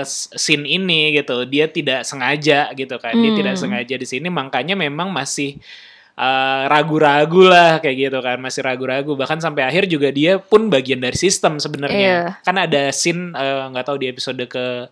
scene 0.07 0.63
ini 0.63 1.17
gitu. 1.17 1.43
Dia 1.43 1.65
tidak 1.67 2.05
sengaja 2.05 2.69
gitu 2.71 2.95
kan. 3.01 3.17
Dia 3.17 3.31
Hmm. 3.33 3.39
tidak 3.41 3.55
sengaja 3.57 3.95
di 3.97 4.05
sini 4.05 4.29
makanya 4.29 4.77
memang 4.77 5.09
masih 5.09 5.57
uh, 6.15 6.63
ragu-ragu 6.67 7.45
lah 7.45 7.77
kayak 7.77 8.09
gitu 8.09 8.19
kan 8.19 8.37
masih 8.37 8.65
ragu-ragu 8.65 9.13
bahkan 9.13 9.37
sampai 9.37 9.65
akhir 9.65 9.85
juga 9.85 10.09
dia 10.09 10.41
pun 10.41 10.67
bagian 10.67 10.97
dari 10.97 11.13
sistem 11.13 11.61
sebenarnya 11.61 11.97
Iya. 11.99 12.21
kan 12.41 12.55
ada 12.57 12.89
scene 12.89 13.33
uh, 13.33 13.69
nggak 13.69 13.85
tahu 13.85 13.97
di 14.01 14.07
episode 14.09 14.41
ke 14.49 14.89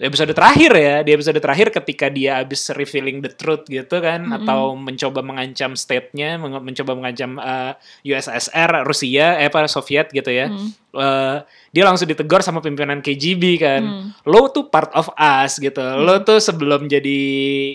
episode 0.00 0.32
terakhir 0.32 0.72
ya 0.72 0.96
di 1.04 1.12
episode 1.12 1.36
terakhir 1.36 1.68
ketika 1.70 2.08
dia 2.08 2.40
habis 2.40 2.72
revealing 2.72 3.20
the 3.20 3.28
truth 3.28 3.68
gitu 3.68 4.00
kan 4.00 4.24
atau 4.32 4.72
mencoba 4.72 5.20
mengancam 5.20 5.76
state-nya 5.76 6.40
mencoba 6.40 6.96
mengancam 6.96 7.36
uh, 7.36 7.76
USSR 8.00 8.88
Rusia 8.88 9.36
eh 9.36 9.46
apa 9.52 9.68
Soviet 9.68 10.08
gitu 10.10 10.32
ya. 10.32 10.48
Hmm. 10.48 10.72
Eh, 10.90 11.38
dia 11.70 11.86
langsung 11.86 12.10
ditegur 12.10 12.42
sama 12.42 12.58
pimpinan 12.58 12.98
KGB 12.98 13.42
kan. 13.62 13.82
Hmm. 13.82 14.06
lo 14.26 14.50
tuh 14.50 14.66
part 14.66 14.90
of 14.96 15.06
us 15.14 15.62
gitu. 15.62 15.82
Lo 16.02 16.18
tuh 16.26 16.42
sebelum 16.42 16.90
jadi 16.90 17.20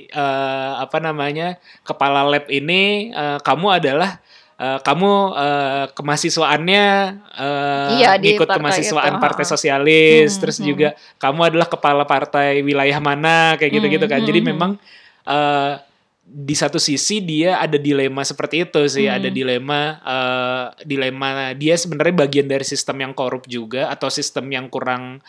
eh, 0.08 0.72
apa 0.82 1.00
namanya 1.00 1.56
kepala 1.88 2.28
lab 2.28 2.50
ini 2.52 3.14
eh, 3.16 3.40
kamu 3.40 3.80
adalah 3.80 4.20
eh, 4.56 4.80
kamu 4.82 5.12
eh, 5.36 5.86
kemahsiswaannya 5.94 6.86
eh, 7.36 7.90
Iya, 8.00 8.12
di 8.20 8.34
ngikut 8.34 8.48
partai 8.48 8.58
kemahsiswaan 8.60 9.14
itu, 9.16 9.24
partai 9.24 9.46
sosialis 9.46 10.30
Hmm, 10.36 10.42
terus 10.42 10.58
hmm. 10.60 10.66
juga 10.66 10.90
kamu 11.20 11.42
adalah 11.54 11.68
kepala 11.68 12.04
partai 12.04 12.64
wilayah 12.64 13.00
mana 13.00 13.56
kayak 13.60 13.72
gitu-gitu 13.72 14.06
Hmm, 14.08 14.14
kan 14.16 14.22
jadi 14.24 14.40
hmm, 14.42 14.50
memang 14.52 14.72
eh, 15.26 15.74
di 16.26 16.58
satu 16.58 16.82
sisi 16.82 17.22
dia 17.22 17.62
ada 17.62 17.78
dilema 17.78 18.26
seperti 18.26 18.66
itu 18.66 18.82
sih. 18.90 19.06
Hmm. 19.06 19.18
ada 19.22 19.30
dilema 19.30 19.80
eh, 20.02 20.66
dilema 20.84 21.54
dia 21.54 21.78
sebenarnya 21.78 22.26
bagian 22.26 22.48
dari 22.50 22.66
sistem 22.66 22.98
yang 23.06 23.14
korup 23.14 23.46
juga 23.46 23.94
atau 23.94 24.10
sistem 24.10 24.50
yang 24.50 24.66
kurang 24.68 25.22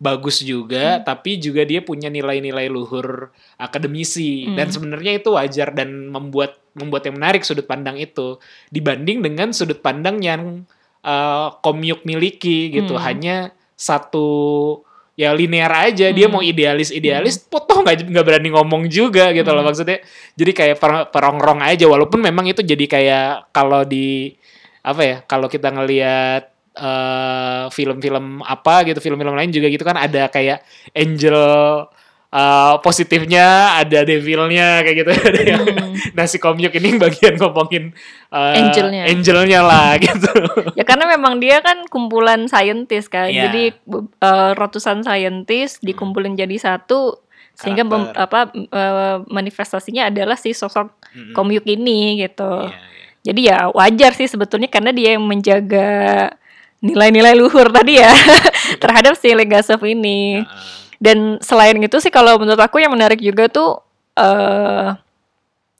bagus 0.00 0.40
juga 0.40 0.96
Hmm. 0.98 1.04
tapi 1.04 1.36
juga 1.36 1.62
dia 1.68 1.84
punya 1.84 2.08
nilai-nilai 2.08 2.72
luhur 2.72 3.28
akademisi 3.60 4.48
Hmm. 4.48 4.56
dan 4.56 4.72
sebenarnya 4.72 5.20
itu 5.20 5.36
wajar 5.36 5.76
dan 5.76 6.08
membuat 6.08 6.56
membuat 6.72 7.04
yang 7.04 7.20
menarik 7.20 7.44
sudut 7.44 7.68
pandang 7.68 8.00
itu 8.00 8.40
dibanding 8.72 9.20
dengan 9.20 9.52
sudut 9.52 9.78
pandang 9.78 10.18
yang 10.24 10.64
eh, 11.00 11.48
Komyuk 11.64 12.04
miliki 12.04 12.68
gitu 12.68 12.92
Hmm. 12.96 13.04
hanya 13.04 13.36
satu 13.72 14.28
ya 15.16 15.32
linear 15.32 15.72
aja 15.88 16.12
dia 16.12 16.28
Hmm. 16.28 16.40
mau 16.40 16.42
idealis 16.44 16.92
idealis 16.92 17.40
potong 17.40 17.84
nggak 17.84 18.08
nggak 18.08 18.24
berani 18.24 18.48
ngomong 18.52 18.84
juga 18.88 19.32
gitu 19.32 19.48
loh 19.52 19.64
Hmm. 19.64 19.68
maksudnya 19.72 20.00
jadi 20.36 20.52
kayak 20.52 20.76
per- 20.76 21.08
perongrong 21.08 21.60
aja 21.60 21.84
walaupun 21.84 22.20
memang 22.20 22.48
itu 22.48 22.60
jadi 22.60 22.84
kayak 22.84 23.52
kalau 23.52 23.84
di 23.84 24.32
apa 24.80 25.02
ya 25.04 25.16
kalau 25.24 25.48
kita 25.48 25.68
ngelihat 25.68 26.52
eh, 26.72 27.64
film-film 27.68 28.40
apa 28.40 28.82
gitu 28.84 28.98
film-film 28.98 29.32
lain 29.32 29.48
juga 29.48 29.66
gitu 29.66 29.82
kan 29.82 29.94
ada 29.94 30.26
kayak 30.26 30.62
angel 30.92 31.38
eh, 32.28 32.74
positifnya 32.78 33.46
ada 33.76 34.02
devilnya 34.02 34.80
kayak 34.80 34.96
gitu 34.98 35.10
Hmm. 35.50 35.92
nah 36.14 36.24
si 36.24 36.38
komyuk 36.38 36.70
ini 36.72 36.94
bagian 36.96 37.34
ngomongin 37.34 37.90
eh, 38.30 38.54
Angelnya. 38.56 39.02
angelnya 39.04 39.60
lah 39.60 39.98
gitu 40.02 40.30
Ya 40.72 40.84
karena 40.84 41.04
memang 41.08 41.36
dia 41.36 41.58
kan 41.58 41.82
kumpulan 41.86 42.46
saintis 42.46 43.06
kan. 43.06 43.26
Iya. 43.26 43.50
Jadi 43.50 43.62
eh, 44.20 44.50
ratusan 44.54 45.02
saintis 45.02 45.78
dikumpulin 45.80 46.34
jadi 46.34 46.54
satu 46.56 47.18
sehingga 47.52 47.82
mem- 47.82 48.14
apa 48.14 48.48
manifestasinya 49.26 50.08
adalah 50.08 50.32
si 50.34 50.52
sosok 50.52 50.88
Mm-mm. 51.12 51.34
komyuk 51.34 51.66
ini 51.66 52.20
gitu. 52.20 52.46
Iya, 52.64 52.72
iya. 52.72 52.88
Jadi 53.20 53.40
ya 53.44 53.58
wajar 53.68 54.12
sih 54.14 54.24
sebetulnya 54.24 54.66
karena 54.66 54.90
dia 54.90 55.12
yang 55.12 55.24
menjaga 55.24 56.30
nilai-nilai 56.80 57.36
luhur 57.36 57.68
tadi 57.68 58.00
ya 58.00 58.08
terhadap 58.82 59.14
si 59.16 59.32
Legasov 59.32 59.80
ini. 59.84 60.40
Heeh. 60.40 60.78
Dan 61.00 61.40
selain 61.40 61.80
itu 61.80 61.96
sih 61.96 62.12
kalau 62.12 62.36
menurut 62.36 62.60
aku 62.60 62.76
yang 62.76 62.92
menarik 62.92 63.20
juga 63.20 63.48
tuh 63.48 63.80
eh 64.16 64.92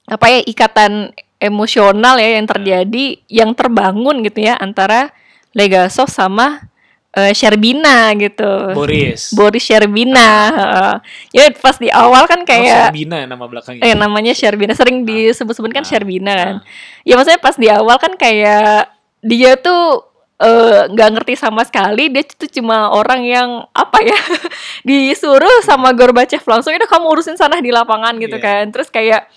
apa 0.09 0.25
ya 0.27 0.41
ikatan 0.43 1.13
emosional 1.37 2.17
ya 2.17 2.41
yang 2.41 2.49
terjadi 2.49 3.05
yang 3.29 3.53
terbangun 3.53 4.25
gitu 4.25 4.41
ya 4.41 4.57
antara 4.57 5.13
Legasov 5.53 6.09
sama 6.09 6.65
eh, 7.13 7.33
Sherbina 7.37 8.09
gitu. 8.17 8.73
Boris 8.73 9.29
Boris 9.29 9.61
Sherbina. 9.61 10.29
heeh. 10.49 10.93
Ya 11.37 11.43
pas 11.53 11.77
di 11.77 11.93
awal 11.93 12.25
kan 12.25 12.41
Oh, 12.41 12.47
kayak 12.49 12.89
Serbina 12.89 13.29
nama 13.29 13.45
belakangnya 13.45 13.81
eh 13.85 13.93
namanya 13.93 14.33
Sherbina 14.33 14.73
sering 14.73 15.05
disebut-sebut 15.05 15.69
kan 15.69 15.85
Ah. 15.85 15.89
Sherbina 15.89 16.33
kan. 16.33 16.55
Ah. 16.61 16.65
Ya 17.05 17.13
maksudnya 17.13 17.37
pas 17.37 17.57
di 17.61 17.69
awal 17.69 17.97
kan 18.01 18.17
kayak 18.17 18.89
dia 19.21 19.53
tuh 19.53 20.01
eh, 20.41 20.81
nggak 20.89 21.09
ngerti 21.17 21.33
sama 21.37 21.61
sekali. 21.61 22.09
Dia 22.09 22.25
tuh 22.25 22.49
cuma 22.49 22.89
orang 22.91 23.21
yang 23.21 23.49
apa 23.71 23.97
ya 24.01 24.17
disuruh 24.89 25.61
sama 25.61 25.93
Gorbachev 25.93 26.41
langsung 26.49 26.73
udah 26.73 26.89
kamu 26.89 27.05
urusin 27.13 27.37
sana 27.37 27.61
di 27.61 27.69
lapangan 27.69 28.17
gitu 28.17 28.35
Iya. 28.35 28.45
kan. 28.45 28.63
Terus 28.73 28.89
kayak 28.89 29.29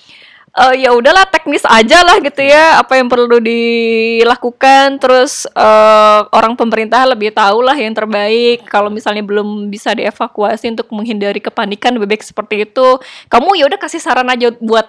eh, 0.55 0.75
ya 0.87 0.91
udahlah 0.95 1.27
teknis 1.29 1.67
aja 1.67 2.01
lah 2.07 2.17
gitu 2.23 2.41
ya 2.41 2.81
apa 2.81 2.97
yang 2.97 3.09
perlu 3.13 3.37
dilakukan. 3.39 4.99
Terus 5.03 5.45
eh, 5.51 6.21
orang 6.33 6.55
pemerintah 6.57 7.05
lebih 7.05 7.31
tahu 7.35 7.61
lah 7.63 7.77
yang 7.77 7.93
terbaik. 7.93 8.65
Kalau 8.69 8.89
misalnya 8.89 9.23
belum 9.23 9.69
bisa 9.69 9.93
dievakuasi 9.93 10.73
untuk 10.73 10.89
menghindari 10.95 11.39
kepanikan 11.43 11.95
lebih 11.97 12.17
baik 12.17 12.25
seperti 12.25 12.65
itu. 12.67 12.99
Kamu 13.29 13.55
ya 13.59 13.69
udah 13.69 13.79
kasih 13.79 14.01
saran 14.01 14.29
aja 14.31 14.51
buat 14.59 14.89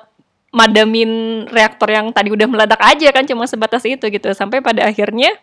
madamin 0.56 1.44
reaktor 1.52 1.92
yang 1.92 2.16
tadi 2.16 2.32
udah 2.32 2.48
meledak 2.48 2.80
aja 2.80 3.12
kan 3.12 3.28
cuma 3.28 3.44
sebatas 3.44 3.84
itu 3.84 4.08
gitu. 4.08 4.32
Sampai 4.32 4.64
pada 4.64 4.88
akhirnya 4.88 5.36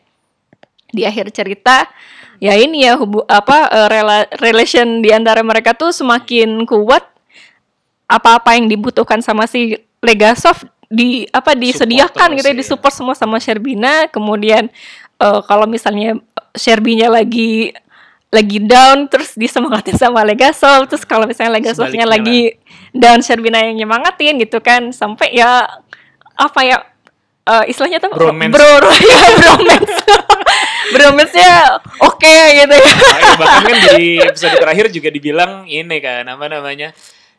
di 0.93 1.09
akhir 1.09 1.33
cerita 1.33 1.89
ya 2.43 2.59
ini 2.59 2.83
ya 2.83 2.99
hubu 2.99 3.23
apa 3.31 3.71
eh, 3.71 3.89
rela, 3.89 4.19
relation 4.43 4.99
di 4.99 5.15
antara 5.15 5.47
mereka 5.47 5.79
tuh 5.79 5.95
semakin 5.95 6.67
kuat 6.67 7.07
apa-apa 8.11 8.59
yang 8.59 8.67
dibutuhkan 8.67 9.23
sama 9.25 9.47
si 9.47 9.79
Legasov 10.03 10.67
di 10.93 11.25
apa 11.33 11.57
disediakan 11.57 12.37
gitu 12.37 12.51
ya 12.51 12.53
iya. 12.53 12.61
disupport 12.61 12.93
semua 12.93 13.15
sama 13.17 13.39
Sherbina 13.39 14.11
kemudian 14.11 14.69
eh, 15.23 15.41
kalau 15.47 15.65
misalnya 15.71 16.19
Sherbinya 16.53 17.09
lagi 17.09 17.73
lagi 18.29 18.59
down 18.61 19.07
terus 19.07 19.39
disemangatin 19.39 19.97
sama 19.97 20.27
Legasov 20.27 20.91
terus 20.91 21.07
kalau 21.07 21.25
misalnya 21.25 21.63
Legasovnya 21.63 22.05
lagi 22.05 22.59
down 22.91 23.23
Sherbina 23.23 23.63
yang 23.63 23.87
nyemangatin 23.87 24.43
gitu 24.43 24.59
kan 24.59 24.91
sampai 24.91 25.33
ya 25.33 25.65
apa 26.37 26.61
ya 26.67 26.77
eh, 27.49 27.71
istilahnya 27.71 28.03
tuh 28.03 28.13
Bromance. 28.13 28.53
bro 28.53 28.91
ya 29.15 29.21
bromance 29.39 29.97
bromance-nya 30.91 31.79
oke 32.03 32.37
gitu 32.59 32.75
ya. 32.75 32.93
Nah, 32.93 33.35
bahkan 33.39 33.62
kan 33.71 33.77
di 33.95 34.19
episode 34.19 34.59
terakhir 34.59 34.87
juga 34.91 35.09
dibilang 35.15 35.71
ini 35.71 35.97
kan 36.03 36.27
apa 36.27 36.47
namanya 36.51 36.91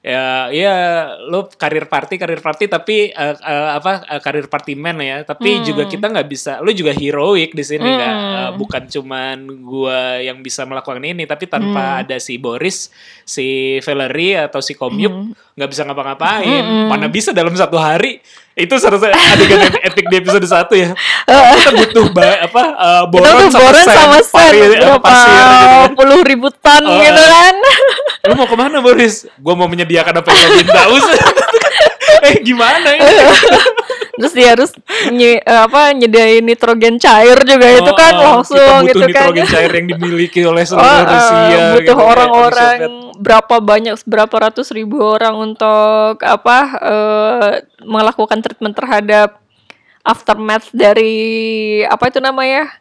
ya 0.04 0.52
ya 0.52 0.76
lo 1.24 1.48
karir 1.48 1.88
party 1.88 2.20
karir 2.20 2.38
party 2.38 2.68
tapi 2.68 3.08
eh, 3.08 3.34
eh, 3.34 3.70
apa 3.72 4.04
eh, 4.06 4.20
karir 4.20 4.46
party 4.46 4.76
man 4.76 5.00
ya. 5.00 5.24
Tapi 5.24 5.64
juga 5.64 5.88
kita 5.88 6.12
nggak 6.12 6.28
bisa 6.28 6.60
lo 6.60 6.70
juga 6.70 6.92
heroik 6.92 7.52
di 7.52 7.64
sini 7.64 7.88
kan. 7.88 8.14
Hmm. 8.14 8.36
Eh, 8.36 8.50
bukan 8.54 8.84
cuman 8.86 9.38
gua 9.64 10.20
yang 10.20 10.40
bisa 10.40 10.64
melakukan 10.64 11.00
ini 11.00 11.24
tapi 11.24 11.48
tanpa 11.48 12.04
ada 12.04 12.20
si 12.20 12.36
Boris 12.36 12.92
si 13.24 13.48
Valerie 13.80 14.44
atau 14.44 14.60
si 14.60 14.76
Komyuk 14.76 15.14
nggak 15.56 15.70
bisa 15.70 15.82
ngapa-ngapain. 15.84 16.64
Mana 16.86 17.08
bisa 17.08 17.32
dalam 17.32 17.56
satu 17.56 17.80
hari? 17.80 18.20
Itu 18.54 18.78
satu 18.78 19.02
adegan 19.02 19.66
epic 19.88 20.06
di 20.08 20.20
episode 20.20 20.46
satu 20.46 20.76
ya. 20.76 20.94
Kita 21.56 21.72
butuh 21.74 22.06
ba- 22.12 22.44
apa 22.44 22.64
Kita 22.70 23.10
boron 23.10 23.50
tuh 23.50 23.56
boron 23.56 23.82
sand, 23.82 23.98
sama 23.98 24.20
sen. 24.20 24.30
Pari- 24.30 24.62
apa, 24.62 24.70
berapa 24.76 25.00
pasir 25.00 25.32
gitu. 25.34 25.96
puluh 25.96 26.20
ribu 26.22 26.48
ton 26.54 26.84
Oh, 26.84 27.00
gitu 27.00 27.24
kan 27.24 27.56
Lu 28.24 28.40
mau 28.40 28.48
ke 28.48 28.56
mana 28.56 28.80
Boris? 28.80 29.28
Gue 29.36 29.52
mau 29.52 29.68
menyediakan 29.68 30.24
apa 30.24 30.32
yang 30.32 30.48
lo 30.48 30.56
minta 30.56 30.82
eh 32.24 32.40
gimana 32.40 32.88
ini? 32.96 33.04
terus 34.20 34.32
dia 34.32 34.54
harus 34.56 34.72
nye, 35.12 35.42
eh, 35.42 35.60
apa 35.60 35.92
nyediain 35.92 36.40
nitrogen 36.40 36.96
cair 36.96 37.36
juga 37.44 37.68
itu 37.68 37.92
Oh, 37.92 37.98
kan 37.98 38.14
oh, 38.16 38.24
langsung 38.40 38.56
kita 38.56 38.80
butuh 38.80 38.88
gitu 38.88 39.00
kan 39.12 39.28
nitrogen 39.28 39.46
cair 39.50 39.72
yang 39.76 39.88
dimiliki 39.92 40.42
oleh 40.48 40.64
Oh, 40.64 40.70
seluruh 40.72 40.88
eh, 40.88 41.04
Rusia. 41.04 41.44
butuh 41.44 41.82
gitu, 41.82 41.92
kayak 41.92 42.12
orang-orang 42.16 42.78
Uni 42.80 42.88
Soviet. 42.88 43.20
berapa 43.20 43.56
banyak 43.60 43.96
berapa 44.08 44.36
ratus 44.40 44.68
ribu 44.72 44.98
orang 45.04 45.36
untuk 45.36 46.16
apa 46.24 46.58
eh, 46.80 47.52
melakukan 47.84 48.40
treatment 48.40 48.76
terhadap 48.78 49.44
aftermath 50.00 50.72
dari 50.72 51.16
apa 51.84 52.08
itu 52.08 52.24
namanya 52.24 52.72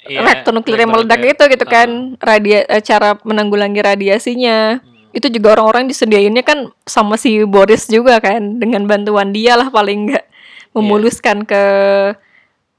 Iya, 0.00 0.24
reaktor 0.24 0.56
nuklir 0.56 0.80
yang 0.80 0.88
meledak 0.90 1.20
itu 1.20 1.44
gitu 1.44 1.64
kan 1.68 2.16
radia 2.18 2.64
eh, 2.66 2.80
cara 2.80 3.20
menanggulangi 3.20 3.80
radiasinya. 3.80 4.80
Itu 5.10 5.26
juga 5.28 5.54
orang-orang 5.54 5.86
disediainnya 5.86 6.40
kan 6.40 6.72
sama 6.82 7.14
si 7.14 7.42
Boris 7.42 7.86
juga 7.86 8.18
kan 8.18 8.56
dengan 8.56 8.84
bantuan 8.84 9.30
dia 9.30 9.54
lah 9.54 9.68
paling 9.68 10.06
enggak 10.06 10.24
Iya. 10.70 10.76
memuluskan 10.76 11.42
ke 11.42 11.62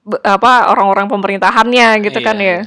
be- 0.02 0.22
apa 0.22 0.68
orang-orang 0.68 1.08
pemerintahannya 1.08 1.88
gitu 2.02 2.20
kan 2.20 2.38
Iya. 2.38 2.48
ya 2.48 2.62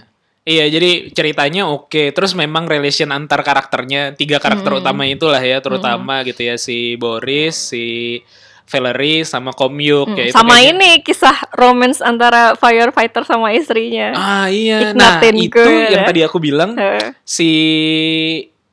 Iya, 0.45 0.65
jadi 0.69 0.91
ceritanya 1.09 1.65
oke. 1.65 2.13
Terus 2.13 2.37
memang 2.37 2.69
relation 2.69 3.09
antar 3.09 3.41
karakternya 3.41 4.13
tiga 4.13 4.37
karakter 4.37 4.77
utama 4.77 5.09
itulah 5.09 5.41
ya, 5.41 5.57
terutama 5.59 6.21
gitu 6.21 6.45
ya 6.45 6.61
si 6.61 7.01
Boris, 7.01 7.73
si 7.73 8.21
Valerie 8.65 9.25
sama 9.25 9.57
Komyuk 9.57 10.13
ya 10.13 10.29
itu 10.29 10.37
sama 10.37 10.61
kayaknya- 10.61 10.77
ini 10.77 11.01
kisah 11.01 11.49
romance 11.53 12.01
antara 12.01 12.53
firefighter 12.55 13.25
sama 13.25 13.53
istrinya 13.53 14.13
Ah 14.13 14.47
iya, 14.47 14.93
nah 14.93 15.17
Ignatenko 15.17 15.65
itu 15.65 15.65
ya. 15.65 15.89
yang 15.91 16.05
tadi 16.05 16.21
aku 16.21 16.37
bilang 16.37 16.77
si 17.25 17.51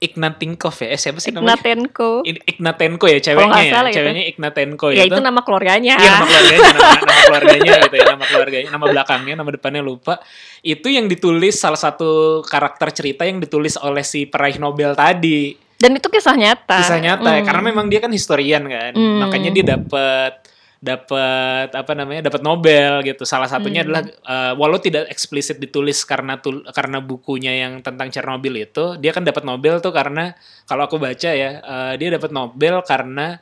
Ignatenkov 0.01 0.73
ya, 0.81 0.89
eh, 0.89 0.97
siapa 0.97 1.21
sih 1.21 1.29
namanya? 1.29 1.61
Ignatenko 1.61 2.25
Ignatenko 2.25 3.05
ya 3.05 3.19
ceweknya 3.21 3.61
ya, 3.61 3.69
salah 3.69 3.89
itu. 3.93 3.97
ceweknya 4.01 4.23
Ignatenko 4.27 4.85
ya 4.89 5.03
itu 5.05 5.21
nama 5.21 5.41
keluarganya 5.45 5.93
Iya 5.93 6.09
nama 6.11 6.25
keluarganya, 6.25 6.57
nama, 6.73 6.81
nama 6.97 7.21
keluarganya 7.21 7.71
gitu 7.79 7.95
ya, 7.95 8.05
nama 8.09 8.25
keluarganya, 8.25 8.69
nama 8.73 8.85
belakangnya, 8.89 9.33
nama 9.37 9.49
depannya 9.53 9.81
lupa. 9.81 10.13
Itu 10.59 10.89
yang 10.89 11.05
ditulis 11.05 11.53
salah 11.55 11.77
satu 11.77 12.09
karakter 12.41 12.89
cerita 12.91 13.23
yang 13.23 13.37
ditulis 13.37 13.77
oleh 13.77 14.01
si 14.01 14.25
peraih 14.25 14.57
Nobel 14.57 14.97
tadi. 14.97 15.53
dan 15.77 15.97
itu 15.97 16.09
kisah 16.09 16.37
nyata 16.37 16.77
Kisah 16.77 16.97
nyata 16.97 17.25
ya, 17.25 17.41
Hmm. 17.41 17.47
karena 17.49 17.61
memang 17.65 17.85
dia 17.85 17.97
kan 17.97 18.09
historian 18.09 18.61
kan. 18.65 18.93
Hmm. 18.93 19.17
Makanya 19.21 19.49
dia 19.49 19.65
dapat 19.77 20.33
dapat 20.81 21.69
apa 21.71 21.93
namanya 21.93 22.25
dapat 22.25 22.41
Nobel 22.41 23.05
gitu 23.05 23.21
salah 23.21 23.45
satunya 23.45 23.85
Hmm. 23.85 23.93
adalah 23.93 24.01
eh, 24.03 24.53
walau 24.57 24.81
tidak 24.81 25.07
eksplisit 25.07 25.61
ditulis 25.61 26.01
karena 26.03 26.41
tul- 26.41 26.65
karena 26.73 26.97
bukunya 26.97 27.53
yang 27.61 27.79
tentang 27.79 28.09
Chernobyl 28.09 28.57
itu 28.57 28.97
dia 28.97 29.13
kan 29.13 29.21
dapat 29.21 29.45
Nobel 29.45 29.77
tuh 29.77 29.93
karena 29.93 30.33
kalau 30.65 30.89
aku 30.89 30.97
baca 30.97 31.29
ya 31.29 31.61
eh, 31.61 31.93
dia 31.95 32.09
dapat 32.09 32.33
Nobel 32.33 32.81
karena 32.81 33.37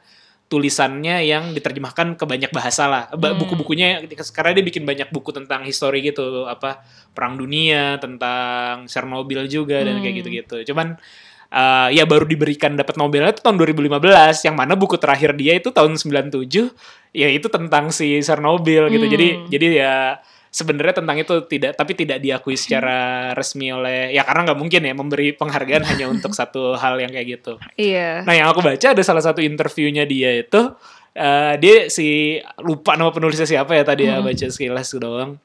tulisannya 0.49 1.23
yang 1.23 1.54
diterjemahkan 1.54 2.17
ke 2.17 2.25
banyak 2.25 2.52
bahasa 2.52 2.89
lah 2.89 3.04
Ba- 3.15 3.32
Hmm. 3.32 3.39
buku-bukunya 3.39 4.04
karena 4.34 4.52
dia 4.52 4.65
bikin 4.65 4.84
banyak 4.84 5.08
buku 5.08 5.32
tentang 5.32 5.63
histori 5.63 6.02
gitu 6.02 6.43
apa 6.43 6.84
perang 7.13 7.38
dunia 7.38 7.95
tentang 7.97 8.84
Chernobyl 8.84 9.47
juga 9.47 9.80
dan 9.80 10.02
kayak 10.02 10.12
Hmm. 10.12 10.19
gitu-gitu 10.19 10.56
cuman 10.67 10.99
eh, 11.49 11.88
ya 11.97 12.03
baru 12.05 12.25
diberikan 12.25 12.77
dapat 12.77 12.95
Nobelnya 12.95 13.33
itu 13.33 13.41
tahun 13.41 13.57
2015 13.57 14.47
yang 14.47 14.55
mana 14.55 14.73
buku 14.77 14.95
terakhir 14.97 15.33
dia 15.35 15.57
itu 15.57 15.69
tahun 15.73 15.97
97 15.97 16.38
ya 17.13 17.27
itu 17.29 17.47
tentang 17.49 17.89
si 17.89 18.21
Chernobyl 18.21 18.89
gitu. 18.93 19.05
Hmm. 19.05 19.13
jadi 19.13 19.27
jadi 19.49 19.67
ya 19.73 19.95
sebenarnya 20.49 21.01
tentang 21.01 21.17
itu 21.21 21.35
tidak 21.45 21.77
tapi 21.77 21.93
tidak 21.93 22.17
diakui 22.21 22.57
secara 22.57 23.31
resmi 23.38 23.69
oleh 23.69 24.09
ya 24.13 24.25
karena 24.25 24.49
nggak 24.49 24.59
mungkin 24.59 24.81
ya 24.81 24.93
memberi 24.97 25.33
penghargaan 25.38 25.85
hanya 25.85 26.05
untuk 26.13 26.33
satu 26.33 26.73
hal 26.77 26.97
yang 26.97 27.13
kayak 27.13 27.39
gitu. 27.39 27.53
Iya. 27.77 28.25
Nah 28.25 28.33
yang 28.33 28.49
aku 28.49 28.65
baca 28.65 28.88
ada 28.93 29.03
salah 29.05 29.21
satu 29.21 29.41
interviewnya 29.45 30.09
dia 30.09 30.41
itu 30.41 30.73
eh, 31.13 31.53
dia 31.62 31.75
si 31.93 32.38
lupa 32.62 32.97
nama 32.97 33.13
penulisnya 33.13 33.45
siapa 33.45 33.77
ya 33.77 33.85
tadi 33.85 34.09
ya 34.09 34.21
baca 34.21 34.45
sekilas 34.49 34.89
doang. 34.97 35.38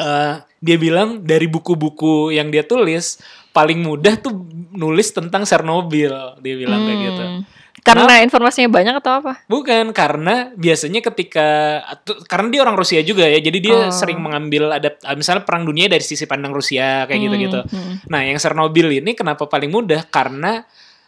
Eh, 0.00 0.34
dia 0.64 0.76
bilang 0.80 1.20
dari 1.20 1.44
buku-buku 1.44 2.32
yang 2.32 2.48
dia 2.48 2.64
tulis 2.64 3.20
paling 3.50 3.82
mudah 3.82 4.14
tuh 4.16 4.32
nulis 4.70 5.10
tentang 5.10 5.42
Chernobyl 5.42 6.14
dia 6.38 6.54
bilang 6.54 6.82
kayak 6.82 7.00
gitu. 7.02 7.24
Hmm. 7.24 7.42
karena 7.80 8.20
informasinya 8.20 8.68
banyak 8.68 8.94
atau 9.00 9.24
apa 9.24 9.32
Bukan 9.48 9.96
karena 9.96 10.52
biasanya 10.52 11.00
ketika 11.00 11.80
karena 12.28 12.52
dia 12.52 12.60
orang 12.60 12.76
Rusia 12.76 13.00
juga 13.00 13.24
ya, 13.24 13.40
jadi 13.40 13.58
dia 13.58 13.76
Oh. 13.88 13.90
sering 13.90 14.20
mengambil 14.20 14.68
ada 14.70 14.92
misalnya 15.16 15.42
perang 15.42 15.64
dunia 15.64 15.88
dari 15.88 16.04
sisi 16.04 16.28
pandang 16.28 16.52
Rusia 16.52 17.08
kayak 17.08 17.20
gitu-gitu. 17.24 17.60
hmm. 17.64 18.04
Nah, 18.06 18.20
yang 18.20 18.36
Chernobyl 18.36 18.92
ini 18.92 19.16
kenapa 19.16 19.48
paling 19.48 19.72
mudah? 19.72 20.04
Karena 20.06 20.60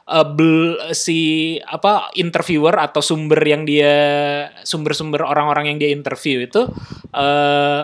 eh, 0.02 0.26
bel- 0.26 0.96
si 0.96 1.20
apa 1.60 2.08
interviewer 2.16 2.74
atau 2.74 2.98
sumber 2.98 3.38
yang 3.44 3.68
dia 3.68 3.92
sumber-sumber 4.64 5.22
orang-orang 5.22 5.70
yang 5.70 5.78
dia 5.78 5.92
interview 5.92 6.40
itu 6.40 6.66
eh 7.12 7.80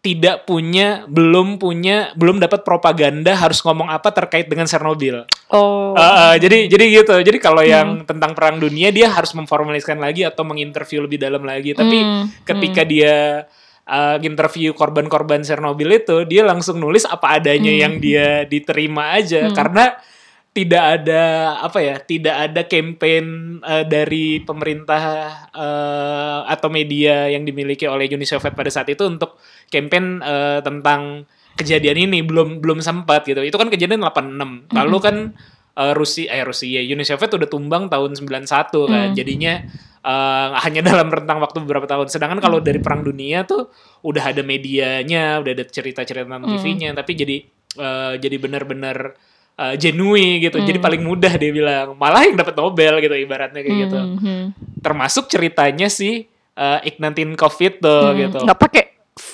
tidak 0.00 0.48
punya 0.48 1.04
belum 1.12 1.60
punya 1.60 2.16
belum 2.16 2.40
dapat 2.40 2.64
propaganda 2.64 3.36
harus 3.36 3.60
ngomong 3.60 3.92
apa 3.92 4.08
terkait 4.16 4.48
dengan 4.48 4.64
Chernobyl. 4.64 5.28
oh 5.52 5.92
Eh, 5.92 6.00
eh, 6.00 6.34
jadi 6.40 6.58
jadi 6.72 6.84
gitu. 7.02 7.14
Jadi 7.20 7.38
kalau 7.42 7.60
yang 7.60 8.08
tentang 8.08 8.32
perang 8.32 8.56
dunia 8.56 8.88
dia 8.88 9.12
harus 9.12 9.36
memformaliskan 9.36 10.00
lagi 10.00 10.24
atau 10.24 10.40
menginterview 10.46 11.04
lebih 11.04 11.20
dalam 11.20 11.44
lagi. 11.44 11.76
Tapi 11.76 11.98
Hmm, 12.00 12.32
ketika 12.48 12.80
dia 12.88 13.44
uh, 13.84 14.16
interview 14.24 14.72
korban-korban 14.72 15.44
Chernobyl 15.44 16.00
itu 16.00 16.24
dia 16.24 16.48
langsung 16.48 16.80
nulis 16.80 17.04
apa 17.04 17.36
adanya 17.36 17.68
Hmm. 17.68 17.82
yang 17.84 17.94
dia 18.00 18.48
diterima 18.48 19.18
aja 19.20 19.52
karena 19.52 20.00
tidak 20.50 20.82
ada 20.82 21.22
apa 21.62 21.78
ya 21.78 21.96
tidak 22.02 22.36
ada 22.50 22.66
campaign 22.66 23.24
uh, 23.62 23.86
dari 23.86 24.42
pemerintah 24.42 25.02
uh, 25.54 26.42
atau 26.50 26.66
media 26.66 27.30
yang 27.30 27.46
dimiliki 27.46 27.86
oleh 27.86 28.10
Uni 28.10 28.26
Soviet 28.26 28.58
pada 28.58 28.66
saat 28.66 28.90
itu 28.90 29.06
untuk 29.06 29.38
campaign 29.70 30.18
uh, 30.18 30.58
tentang 30.58 31.22
kejadian 31.54 32.10
ini 32.10 32.26
belum 32.26 32.58
belum 32.58 32.82
sempat 32.82 33.30
gitu. 33.30 33.46
Itu 33.46 33.62
kan 33.62 33.70
kejadian 33.70 34.02
86 34.02 34.74
lalu 34.74 34.96
kan 34.98 35.16
uh, 35.78 35.94
Rusia 35.94 36.34
eh 36.34 36.42
Rusia 36.42 36.82
Uni 36.82 37.06
Soviet 37.06 37.30
udah 37.30 37.46
tumbang 37.46 37.86
tahun 37.86 38.18
91 38.18 38.50
kan. 38.90 39.08
Jadinya 39.14 39.62
uh, 40.02 40.58
hanya 40.66 40.82
dalam 40.82 41.14
rentang 41.14 41.38
waktu 41.38 41.62
beberapa 41.62 41.86
tahun. 41.86 42.10
Sedangkan 42.10 42.42
kalau 42.42 42.58
dari 42.58 42.82
perang 42.82 43.06
dunia 43.06 43.46
tuh 43.46 43.70
udah 44.02 44.34
ada 44.34 44.42
medianya 44.42 45.38
udah 45.38 45.52
ada 45.54 45.62
cerita-cerita 45.62 46.26
tentang 46.26 46.42
TV-nya 46.58 46.90
tapi 46.90 47.12
jadi 47.14 47.36
uh, 47.78 48.18
jadi 48.18 48.34
benar-benar 48.42 49.14
uh, 49.60 49.74
genuine 49.76 50.40
gitu. 50.40 50.56
Jadi 50.56 50.80
paling 50.80 51.04
mudah 51.04 51.36
dia 51.36 51.52
bilang 51.52 51.92
malah 52.00 52.24
yang 52.24 52.40
dapat 52.40 52.56
Nobel 52.56 53.04
gitu 53.04 53.12
ibaratnya 53.12 53.60
kayak 53.60 53.78
gitu. 53.86 53.98
Hmm, 54.00 54.16
hmm. 54.16 54.44
termasuk 54.80 55.28
ceritanya 55.28 55.92
si 55.92 56.24
uh, 56.56 56.80
itu 56.80 57.84
Hmm, 57.84 58.16
gitu. 58.16 58.40
Nggak 58.40 58.60
pakai 58.60 58.84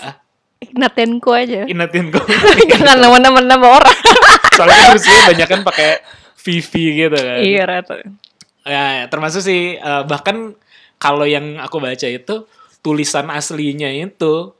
Ah. 0.02 0.18
Ignatenko 0.58 1.30
aja. 1.30 1.62
Ignatenkov 1.68 2.26
jangan 2.74 2.98
nama-nama 2.98 3.38
nama 3.38 3.66
orang. 3.78 3.98
Soalnya 4.56 4.74
kan 4.74 4.90
Rusia 4.98 5.16
banyak 5.30 5.48
kan 5.48 5.60
pakai 5.62 5.90
Vivi 6.42 6.84
gitu 7.06 7.14
kan. 7.14 7.38
Iya 7.44 7.62
rata. 7.68 7.94
Ya, 8.66 9.06
termasuk 9.06 9.46
sih 9.46 9.78
eh, 9.78 10.02
bahkan 10.10 10.58
kalau 10.98 11.22
yang 11.22 11.60
aku 11.62 11.78
baca 11.78 12.08
itu 12.08 12.48
tulisan 12.82 13.30
aslinya 13.30 13.90
itu 13.94 14.56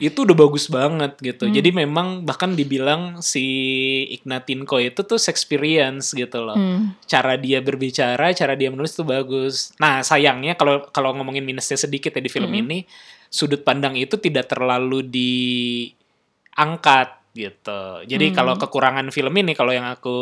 itu 0.00 0.24
udah 0.24 0.32
bagus 0.32 0.64
banget 0.66 1.12
gitu. 1.20 1.44
Jadi 1.52 1.70
memang 1.76 2.24
bahkan 2.24 2.56
dibilang 2.56 3.20
si 3.20 3.44
Ignatinko 4.10 4.80
itu 4.80 5.04
tuh 5.04 5.20
experience 5.20 6.16
gitu 6.16 6.40
loh. 6.40 6.56
Hmm. 6.56 6.96
Cara 7.04 7.36
dia 7.36 7.60
berbicara, 7.60 8.32
cara 8.32 8.56
dia 8.56 8.72
menulis 8.72 8.96
tuh 8.96 9.04
bagus. 9.04 9.76
Nah, 9.76 10.00
sayangnya 10.00 10.56
kalau 10.56 10.88
kalau 10.88 11.12
ngomongin 11.12 11.44
minusnya 11.44 11.76
sedikit 11.76 12.16
ya 12.16 12.24
di 12.24 12.32
film 12.32 12.48
ini, 12.50 12.88
sudut 13.28 13.60
pandang 13.60 13.92
itu 13.94 14.16
tidak 14.16 14.48
terlalu 14.48 15.04
diangkat 16.50 17.08
gitu. 17.30 17.82
Jadi 18.10 18.34
kalau 18.34 18.58
kekurangan 18.58 19.06
film 19.12 19.36
ini 19.36 19.54
kalau 19.54 19.70
yang 19.70 19.86
aku 19.86 20.16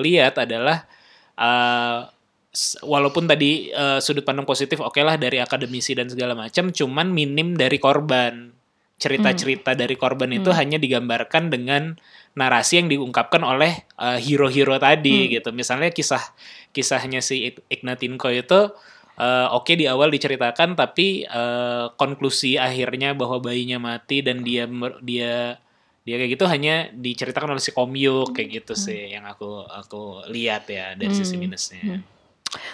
lihat 0.00 0.40
adalah 0.40 0.88
eh, 1.36 2.00
s- 2.48 2.80
walaupun 2.80 3.28
tadi 3.28 3.68
eh, 3.68 3.98
sudut 4.00 4.24
pandang 4.24 4.48
positif 4.48 4.80
oke 4.80 4.96
lah 5.04 5.20
dari 5.20 5.36
akademisi 5.36 5.92
dan 5.92 6.08
segala 6.08 6.32
macam, 6.32 6.72
cuman 6.72 7.12
minim 7.12 7.52
dari 7.52 7.76
korban. 7.76 8.55
Cerita-cerita 8.96 9.76
dari 9.76 9.92
korban 9.92 10.32
itu 10.32 10.48
hanya 10.56 10.80
digambarkan 10.80 11.52
dengan 11.52 12.00
narasi 12.32 12.80
yang 12.80 12.88
diungkapkan 12.88 13.44
oleh 13.44 13.84
eh, 14.00 14.18
hero-hero 14.20 14.80
tadi 14.80 15.36
gitu. 15.36 15.52
Misalnya 15.52 15.92
kisah 15.92 16.22
kisahnya 16.72 17.20
si 17.20 17.52
Ignatinko 17.68 18.32
itu 18.32 18.72
eh, 19.20 19.48
oke 19.52 19.72
di 19.76 19.84
awal 19.84 20.08
diceritakan 20.08 20.76
tapi 20.76 21.28
eh, 21.28 21.86
konklusi 22.00 22.56
akhirnya 22.56 23.12
bahwa 23.12 23.40
bayinya 23.40 23.76
mati 23.76 24.24
dan 24.24 24.40
dia 24.40 24.64
dia 25.04 25.60
dia 26.06 26.16
kayak 26.22 26.38
gitu 26.38 26.46
hanya 26.46 26.86
diceritakan 26.94 27.58
oleh 27.58 27.60
si 27.64 27.74
Komyuk 27.74 28.30
kayak 28.30 28.62
gitu 28.62 28.78
sih 28.78 29.10
yang 29.10 29.26
aku 29.26 29.66
aku 29.66 30.22
lihat 30.30 30.70
ya 30.70 30.94
dari 30.94 31.10
sisi 31.10 31.34
minusnya. 31.34 32.00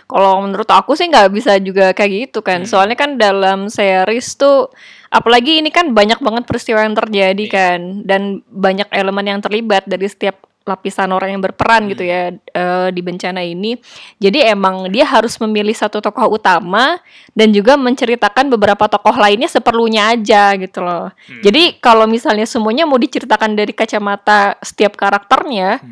Kalau 0.06 0.44
menurut 0.44 0.68
aku 0.68 0.92
sih 0.92 1.08
nggak 1.08 1.30
bisa 1.32 1.56
juga 1.58 1.96
kayak 1.96 2.28
gitu 2.28 2.44
kan. 2.44 2.68
Soalnya 2.68 2.96
kan 2.96 3.16
dalam 3.16 3.72
series 3.72 4.36
tuh 4.36 4.68
apalagi 5.12 5.60
ini 5.60 5.72
kan 5.72 5.92
banyak 5.92 6.20
banget 6.20 6.44
peristiwa 6.48 6.80
yang 6.84 6.96
terjadi 6.96 7.44
kan 7.48 7.80
dan 8.04 8.40
banyak 8.48 8.88
elemen 8.92 9.36
yang 9.36 9.40
terlibat 9.44 9.84
dari 9.84 10.08
setiap 10.08 10.40
lapisan 10.62 11.10
orang 11.10 11.34
yang 11.34 11.42
berperan 11.42 11.90
gitu 11.90 12.06
ya 12.06 12.30
eh, 12.32 12.88
di 12.94 13.02
bencana 13.02 13.42
ini. 13.42 13.74
Jadi 14.22 14.46
emang 14.46 14.86
dia 14.94 15.02
harus 15.06 15.34
memilih 15.42 15.74
satu 15.74 15.98
tokoh 15.98 16.38
utama 16.38 17.02
dan 17.34 17.50
juga 17.50 17.74
menceritakan 17.74 18.46
beberapa 18.46 18.86
tokoh 18.86 19.18
lainnya 19.18 19.50
seperlunya 19.50 20.14
aja 20.14 20.54
gitu 20.54 20.82
loh. 20.82 21.10
Jadi 21.42 21.82
kalau 21.82 22.06
misalnya 22.06 22.46
semuanya 22.46 22.86
mau 22.86 22.98
diceritakan 22.98 23.58
dari 23.58 23.74
kacamata 23.74 24.54
setiap 24.62 24.94
karakternya, 24.94 25.82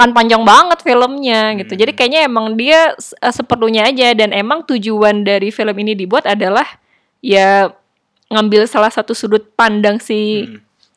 akan 0.00 0.16
panjang 0.16 0.40
banget 0.48 0.80
filmnya 0.80 1.52
gitu. 1.60 1.76
Jadi 1.76 1.92
kayaknya 1.92 2.24
emang 2.24 2.56
dia 2.56 2.96
eh, 2.96 3.34
seperlunya 3.36 3.84
aja. 3.84 4.16
Dan 4.16 4.32
emang 4.32 4.64
tujuan 4.64 5.28
dari 5.28 5.52
film 5.52 5.76
ini 5.76 5.92
dibuat 5.92 6.24
adalah 6.24 6.64
ya 7.20 7.68
ngambil 8.32 8.64
salah 8.64 8.88
satu 8.88 9.12
sudut 9.12 9.52
pandang 9.52 10.00
si 10.00 10.48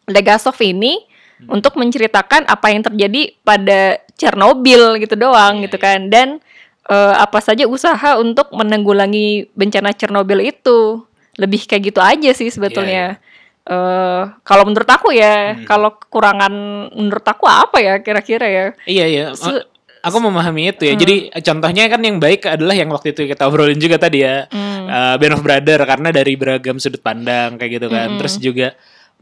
Legasov 0.07 0.55
ini 0.63 1.03
untuk 1.51 1.75
menceritakan 1.75 2.47
apa 2.47 2.71
yang 2.71 2.87
terjadi 2.87 3.35
pada 3.43 3.99
Chernobyl 4.15 4.95
gitu 5.03 5.19
doang 5.19 5.67
gitu 5.67 5.75
kan. 5.75 6.07
Dan 6.07 6.39
eh, 6.87 7.15
apa 7.19 7.43
saja 7.43 7.67
usaha 7.67 8.15
untuk 8.15 8.55
menanggulangi 8.55 9.51
bencana 9.51 9.91
Chernobyl 9.91 10.47
itu. 10.47 11.03
Lebih 11.35 11.67
kayak 11.67 11.91
gitu 11.91 11.99
aja 11.99 12.31
sih 12.31 12.47
sebetulnya. 12.47 13.19
Eh 13.63 14.23
kalau 14.43 14.63
menurut 14.67 14.89
aku 14.89 15.15
ya, 15.15 15.55
kalau 15.63 15.95
kekurangan 15.95 16.53
menurut 16.91 17.23
aku 17.23 17.47
apa 17.47 17.77
ya 17.79 17.93
kira-kira 18.03 18.45
ya? 18.47 18.65
Iya 18.83 19.05
iya. 19.07 19.25
Su- 19.35 19.71
Aku 20.03 20.19
memahami 20.19 20.75
itu 20.75 20.83
ya. 20.83 20.99
Jadi 20.99 21.31
contohnya 21.31 21.87
kan 21.87 22.03
yang 22.03 22.19
baik 22.19 22.43
adalah 22.43 22.75
yang 22.75 22.91
waktu 22.91 23.15
itu 23.15 23.23
kita 23.23 23.47
obrolin 23.47 23.79
juga 23.79 23.95
tadi 23.95 24.19
ya. 24.19 24.51
Uh, 24.51 25.15
Band 25.15 25.39
of 25.39 25.41
Brother 25.47 25.79
karena 25.87 26.11
dari 26.11 26.35
beragam 26.35 26.75
sudut 26.75 26.99
pandang 26.99 27.55
kayak 27.55 27.79
gitu 27.79 27.87
kan. 27.87 28.19
Terus 28.19 28.35
juga 28.35 28.75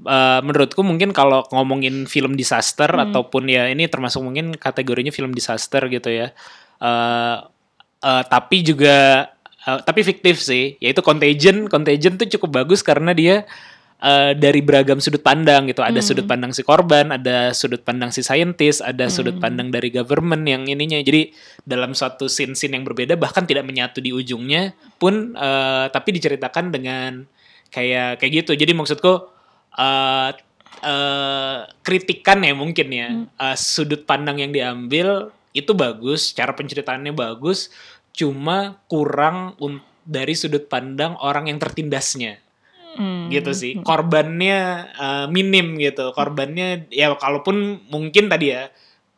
uh, 0.09 0.41
menurutku 0.41 0.81
mungkin 0.81 1.13
kalau 1.13 1.45
ngomongin 1.53 2.09
film 2.09 2.33
disaster 2.33 2.89
ataupun 2.89 3.45
ya 3.45 3.69
ini 3.69 3.85
termasuk 3.85 4.25
mungkin 4.25 4.57
kategorinya 4.57 5.13
film 5.13 5.37
disaster 5.37 5.85
gitu 5.85 6.09
ya. 6.09 6.33
Uh, 6.81 7.45
uh, 8.01 8.25
tapi 8.25 8.65
juga 8.65 9.29
uh, 9.69 9.85
tapi 9.85 10.01
fiktif 10.01 10.41
sih. 10.41 10.81
Yaitu 10.81 11.05
Contagion. 11.05 11.69
Contagion 11.69 12.17
tuh 12.17 12.25
cukup 12.25 12.65
bagus 12.65 12.81
karena 12.81 13.13
dia 13.13 13.45
eh, 14.01 14.33
dari 14.35 14.59
beragam 14.65 14.97
sudut 14.97 15.21
pandang 15.21 15.69
gitu. 15.69 15.85
Ada 15.85 16.01
sudut 16.01 16.25
pandang 16.25 16.51
si 16.51 16.65
korban, 16.65 17.13
ada 17.13 17.53
sudut 17.53 17.85
pandang 17.85 18.09
si 18.09 18.25
scientist, 18.25 18.81
ada 18.81 19.07
sudut 19.07 19.37
pandang 19.37 19.69
dari 19.69 19.93
government 19.93 20.43
yang 20.49 20.65
ininya. 20.67 20.99
Jadi 20.99 21.31
dalam 21.63 21.93
suatu 21.93 22.25
scene-scene 22.25 22.75
yang 22.75 22.83
berbeda 22.83 23.15
bahkan 23.15 23.45
tidak 23.45 23.63
menyatu 23.63 24.01
di 24.01 24.11
ujungnya 24.11 24.73
pun 24.97 25.37
eh, 25.37 25.85
tapi 25.93 26.09
diceritakan 26.17 26.73
dengan 26.73 27.23
kayak 27.71 28.19
kayak 28.19 28.31
gitu. 28.43 28.51
Jadi 28.57 28.73
maksudku 28.75 29.13
eh 29.79 30.29
eh, 30.83 31.59
kritikan 31.85 32.43
ya 32.43 32.53
mungkin 32.57 32.87
ya 32.91 33.09
Eh, 33.37 33.57
sudut 33.57 34.03
pandang 34.05 34.41
yang 34.41 34.51
diambil 34.53 35.31
itu 35.51 35.75
bagus, 35.75 36.31
cara 36.31 36.55
penceritaannya 36.55 37.11
bagus, 37.11 37.67
cuma 38.15 38.79
kurang 38.87 39.55
un- 39.59 39.83
dari 40.07 40.33
sudut 40.33 40.67
pandang 40.67 41.15
orang 41.19 41.47
yang 41.51 41.59
tertindasnya 41.59 42.39
Hmm. 42.91 43.31
gitu 43.31 43.51
sih. 43.55 43.79
korbannya 43.81 44.59
eh, 44.95 45.25
minim 45.31 45.79
gitu. 45.79 46.11
Korbannya 46.11 46.91
ya 46.91 47.15
kalaupun 47.15 47.87
mungkin 47.87 48.27
tadi 48.27 48.51
ya 48.51 48.67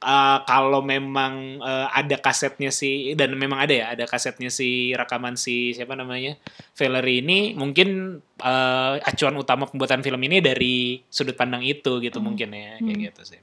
eh, 0.04 0.38
kalau 0.46 0.86
memang 0.86 1.58
eh, 1.58 1.88
ada 1.90 2.18
kasetnya 2.22 2.70
si 2.70 3.18
dan 3.18 3.34
memang 3.34 3.66
ada 3.66 3.74
ya 3.74 3.86
ada 3.98 4.06
kasetnya 4.06 4.54
si 4.54 4.94
rekaman 4.94 5.34
si 5.34 5.74
siapa 5.74 5.98
namanya 5.98 6.38
Valerie 6.78 7.26
ini 7.26 7.40
mungkin 7.58 8.20
eh, 8.42 8.94
acuan 9.02 9.36
utama 9.40 9.66
pembuatan 9.66 10.06
film 10.06 10.22
ini 10.22 10.44
dari 10.44 11.02
sudut 11.10 11.34
pandang 11.34 11.66
itu 11.66 11.98
gitu 12.04 12.22
mungkin 12.22 12.54
ya 12.54 12.78
kayak 12.78 13.00
gitu 13.14 13.22
sih. 13.36 13.42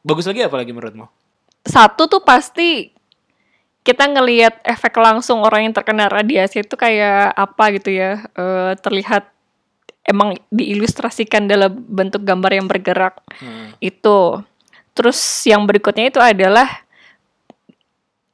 Bagus 0.00 0.24
lagi 0.24 0.40
apa 0.40 0.56
lagi 0.56 0.72
menurutmu? 0.72 1.04
Satu 1.60 2.08
tuh 2.08 2.24
pasti 2.24 2.88
kita 3.80 4.08
ngelihat 4.08 4.60
efek 4.64 4.92
langsung 5.00 5.40
orang 5.40 5.68
yang 5.68 5.74
terkena 5.76 6.08
radiasi 6.08 6.64
itu 6.64 6.76
kayak 6.76 7.32
apa 7.32 7.64
gitu 7.76 7.92
ya 7.92 8.28
eh, 8.36 8.72
terlihat 8.80 9.28
emang 10.04 10.38
diilustrasikan 10.48 11.44
dalam 11.46 11.70
bentuk 11.86 12.24
gambar 12.24 12.56
yang 12.56 12.66
bergerak 12.66 13.20
Hmm. 13.40 13.72
itu 13.80 14.40
terus 14.92 15.18
yang 15.46 15.64
berikutnya 15.64 16.10
itu 16.10 16.20
adalah 16.20 16.68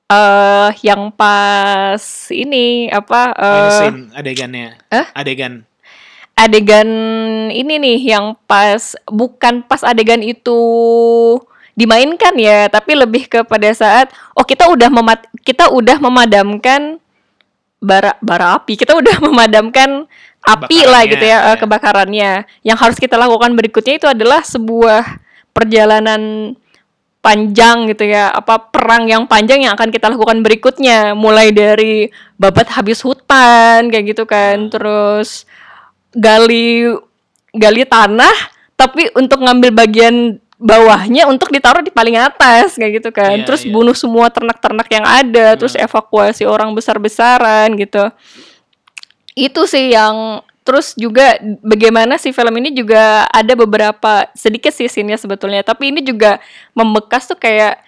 eh 0.06 0.70
yang 0.86 1.10
pas 1.10 2.30
ini 2.30 2.86
apa 2.90 3.34
scene 3.74 4.00
adegannya 4.14 4.78
Hah? 4.86 5.06
adegan 5.18 5.66
adegan 6.38 6.88
ini 7.50 7.74
nih 7.82 7.98
yang 8.14 8.38
pas 8.46 8.94
bukan 9.10 9.66
pas 9.66 9.82
adegan 9.82 10.22
itu 10.22 10.58
dimainkan 11.74 12.32
ya 12.38 12.70
tapi 12.70 12.94
lebih 12.94 13.26
kepada 13.26 13.68
saat 13.74 14.08
oh 14.32 14.46
kita 14.46 14.70
udah 14.70 14.88
memat 14.88 15.26
kita 15.42 15.68
udah 15.74 15.98
memadamkan 15.98 17.02
bara 17.80 18.16
bara 18.20 18.56
api. 18.58 18.76
Kita 18.78 18.96
udah 18.96 19.20
memadamkan 19.26 20.04
api 20.46 20.78
lah 20.86 21.02
gitu 21.08 21.24
ya 21.24 21.38
eh, 21.38 21.54
ya. 21.54 21.54
kebakarannya. 21.58 22.32
Yang 22.62 22.78
harus 22.78 22.96
kita 23.00 23.16
lakukan 23.18 23.52
berikutnya 23.54 23.94
itu 23.98 24.06
adalah 24.08 24.42
sebuah 24.44 25.22
perjalanan 25.50 26.52
panjang 27.24 27.90
gitu 27.90 28.06
ya 28.06 28.30
apa 28.30 28.70
perang 28.70 29.10
yang 29.10 29.26
panjang 29.26 29.66
yang 29.66 29.74
akan 29.74 29.90
kita 29.90 30.12
lakukan 30.12 30.40
berikutnya. 30.44 31.16
Mulai 31.18 31.50
dari 31.50 32.08
babat 32.38 32.70
habis 32.72 33.02
hutan 33.02 33.90
kayak 33.90 34.16
gitu 34.16 34.24
kan. 34.24 34.70
Terus 34.70 35.44
gali 36.16 36.88
gali 37.56 37.82
tanah 37.88 38.56
tapi 38.76 39.08
untuk 39.16 39.40
ngambil 39.40 39.72
bagian 39.72 40.36
bawahnya 40.56 41.28
untuk 41.28 41.52
ditaruh 41.52 41.84
di 41.84 41.92
paling 41.92 42.16
atas 42.16 42.80
kayak 42.80 43.04
gitu 43.04 43.10
kan. 43.12 43.40
Iya, 43.40 43.44
terus 43.44 43.62
iya. 43.64 43.72
bunuh 43.72 43.92
semua 43.92 44.32
ternak-ternak 44.32 44.88
yang 44.88 45.04
ada 45.04 45.46
terus 45.56 45.76
evakuasi 45.76 46.48
orang 46.48 46.72
besar-besaran 46.72 47.76
gitu. 47.76 48.08
Itu 49.36 49.68
sih 49.68 49.92
yang 49.92 50.40
terus 50.66 50.98
juga 50.98 51.38
bagaimana 51.62 52.18
si 52.18 52.34
film 52.34 52.50
ini 52.58 52.74
juga 52.74 53.28
ada 53.30 53.54
beberapa 53.54 54.26
sedikit 54.34 54.74
sih 54.74 54.90
scene-nya 54.90 55.14
sebetulnya 55.14 55.62
tapi 55.62 55.94
ini 55.94 56.02
juga 56.02 56.42
membekas 56.74 57.30
tuh 57.30 57.38
kayak 57.38 57.78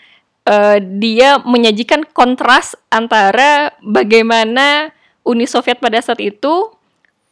eh, 0.47 0.79
dia 1.03 1.43
menyajikan 1.43 2.07
kontras 2.15 2.79
antara 2.87 3.75
bagaimana 3.83 4.95
Uni 5.27 5.51
Soviet 5.51 5.83
pada 5.83 5.99
saat 5.99 6.23
itu 6.23 6.71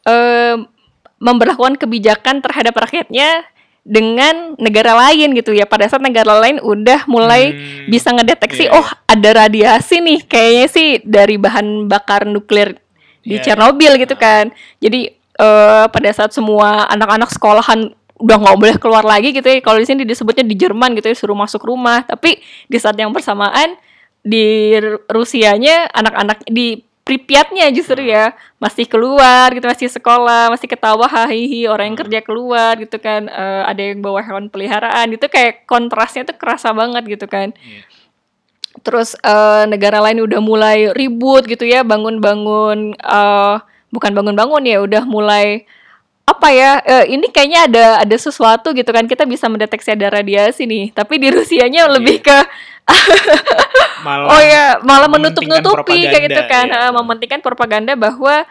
eh, 0.03 0.59
memberlakukan 1.15 1.79
kebijakan 1.79 2.43
terhadap 2.43 2.75
rakyatnya 2.75 3.47
dengan 3.87 4.59
negara 4.59 4.91
lain 5.07 5.31
gitu 5.31 5.55
ya. 5.55 5.63
Pada 5.63 5.87
saat 5.87 6.03
negara 6.03 6.35
lain 6.43 6.59
udah 6.59 7.07
mulai 7.07 7.55
Hmm, 7.55 7.87
bisa 7.87 8.11
ngedeteksi 8.11 8.67
iya, 8.67 8.75
oh 8.75 8.87
ada 9.07 9.47
radiasi 9.47 10.03
nih. 10.03 10.19
Kayaknya 10.27 10.67
sih 10.67 10.87
dari 11.07 11.39
bahan 11.39 11.87
bakar 11.87 12.27
nuklir 12.27 12.75
di 13.23 13.39
Iya, 13.39 13.55
Chernobyl 13.55 13.95
gitu 13.95 14.19
kan. 14.19 14.51
Jadi 14.83 15.15
eh, 15.15 15.85
pada 15.87 16.09
saat 16.11 16.35
semua 16.35 16.83
anak-anak 16.91 17.31
sekolahan 17.31 17.95
udah 18.17 18.37
nggak 18.41 18.57
boleh 18.59 18.75
keluar 18.75 19.07
lagi 19.07 19.31
gitu 19.31 19.47
ya. 19.47 19.63
Kalau 19.63 19.79
di 19.79 19.87
sini 19.87 20.03
disebutnya 20.03 20.43
di 20.43 20.59
Jerman 20.59 20.91
gitu 20.99 21.07
ya 21.07 21.15
suruh 21.15 21.37
masuk 21.37 21.63
rumah. 21.63 22.03
Tapi 22.03 22.43
di 22.67 22.77
saat 22.77 22.99
yang 22.99 23.15
bersamaan 23.15 23.79
di 24.27 24.75
Rusianya 25.07 25.87
anak-anak 25.95 26.43
di 26.51 26.83
Pripyatnya 27.07 27.71
justru 27.71 28.03
ya. 28.03 28.35
Masih 28.59 28.83
keluar 28.83 29.47
gitu 29.55 29.63
masih 29.63 29.87
sekolah 29.87 30.51
masih 30.51 30.67
ketawa 30.67 31.07
hahihi 31.07 31.63
orang 31.71 31.95
yang 31.95 31.99
kerja 32.03 32.19
keluar 32.19 32.75
gitu 32.75 32.99
kan. 32.99 33.31
Eh, 33.31 33.63
ada 33.63 33.79
yang 33.79 34.03
bawa 34.03 34.19
hewan 34.27 34.51
peliharaan. 34.51 35.15
Itu 35.15 35.31
kayak 35.31 35.63
kontrasnya 35.63 36.27
tuh 36.27 36.35
kerasa 36.35 36.75
banget 36.75 37.03
gitu 37.07 37.25
kan. 37.31 37.55
Iya. 37.55 37.83
terus 38.85 39.17
eh, 39.25 39.63
negara 39.65 39.97
lain 40.05 40.21
udah 40.21 40.37
mulai 40.37 40.93
ribut 40.93 41.49
gitu 41.49 41.65
ya 41.65 41.81
bangun-bangun 41.81 42.93
eh 42.93 43.55
bukan 43.89 44.11
bangun-bangun 44.13 44.63
ya 44.69 44.77
udah 44.85 45.03
mulai 45.07 45.65
apa 46.27 46.47
ya 46.51 46.71
eh, 46.83 47.05
ini 47.15 47.31
kayaknya 47.31 47.59
ada 47.71 47.85
ada 48.03 48.17
sesuatu 48.19 48.75
gitu 48.75 48.91
kan 48.91 49.07
kita 49.07 49.23
bisa 49.23 49.47
mendeteksi 49.47 49.95
ada 49.95 50.11
radiasi 50.11 50.67
nih 50.67 50.91
tapi 50.91 51.15
di 51.17 51.31
Rusianya 51.31 51.87
lebih 51.87 52.19
ke 52.19 52.37
Malah 54.05 54.27
oh 54.29 54.41
ya 54.41 54.65
malah 54.83 55.07
mementingkan 55.07 55.59
menutup-nutupi 55.63 56.07
kayak 56.07 56.23
gitu 56.29 56.41
kan 56.45 56.65
ya. 56.67 56.79
eh, 56.87 56.91
mementingkan 56.93 57.39
propaganda 57.39 57.95
bahwa 57.95 58.43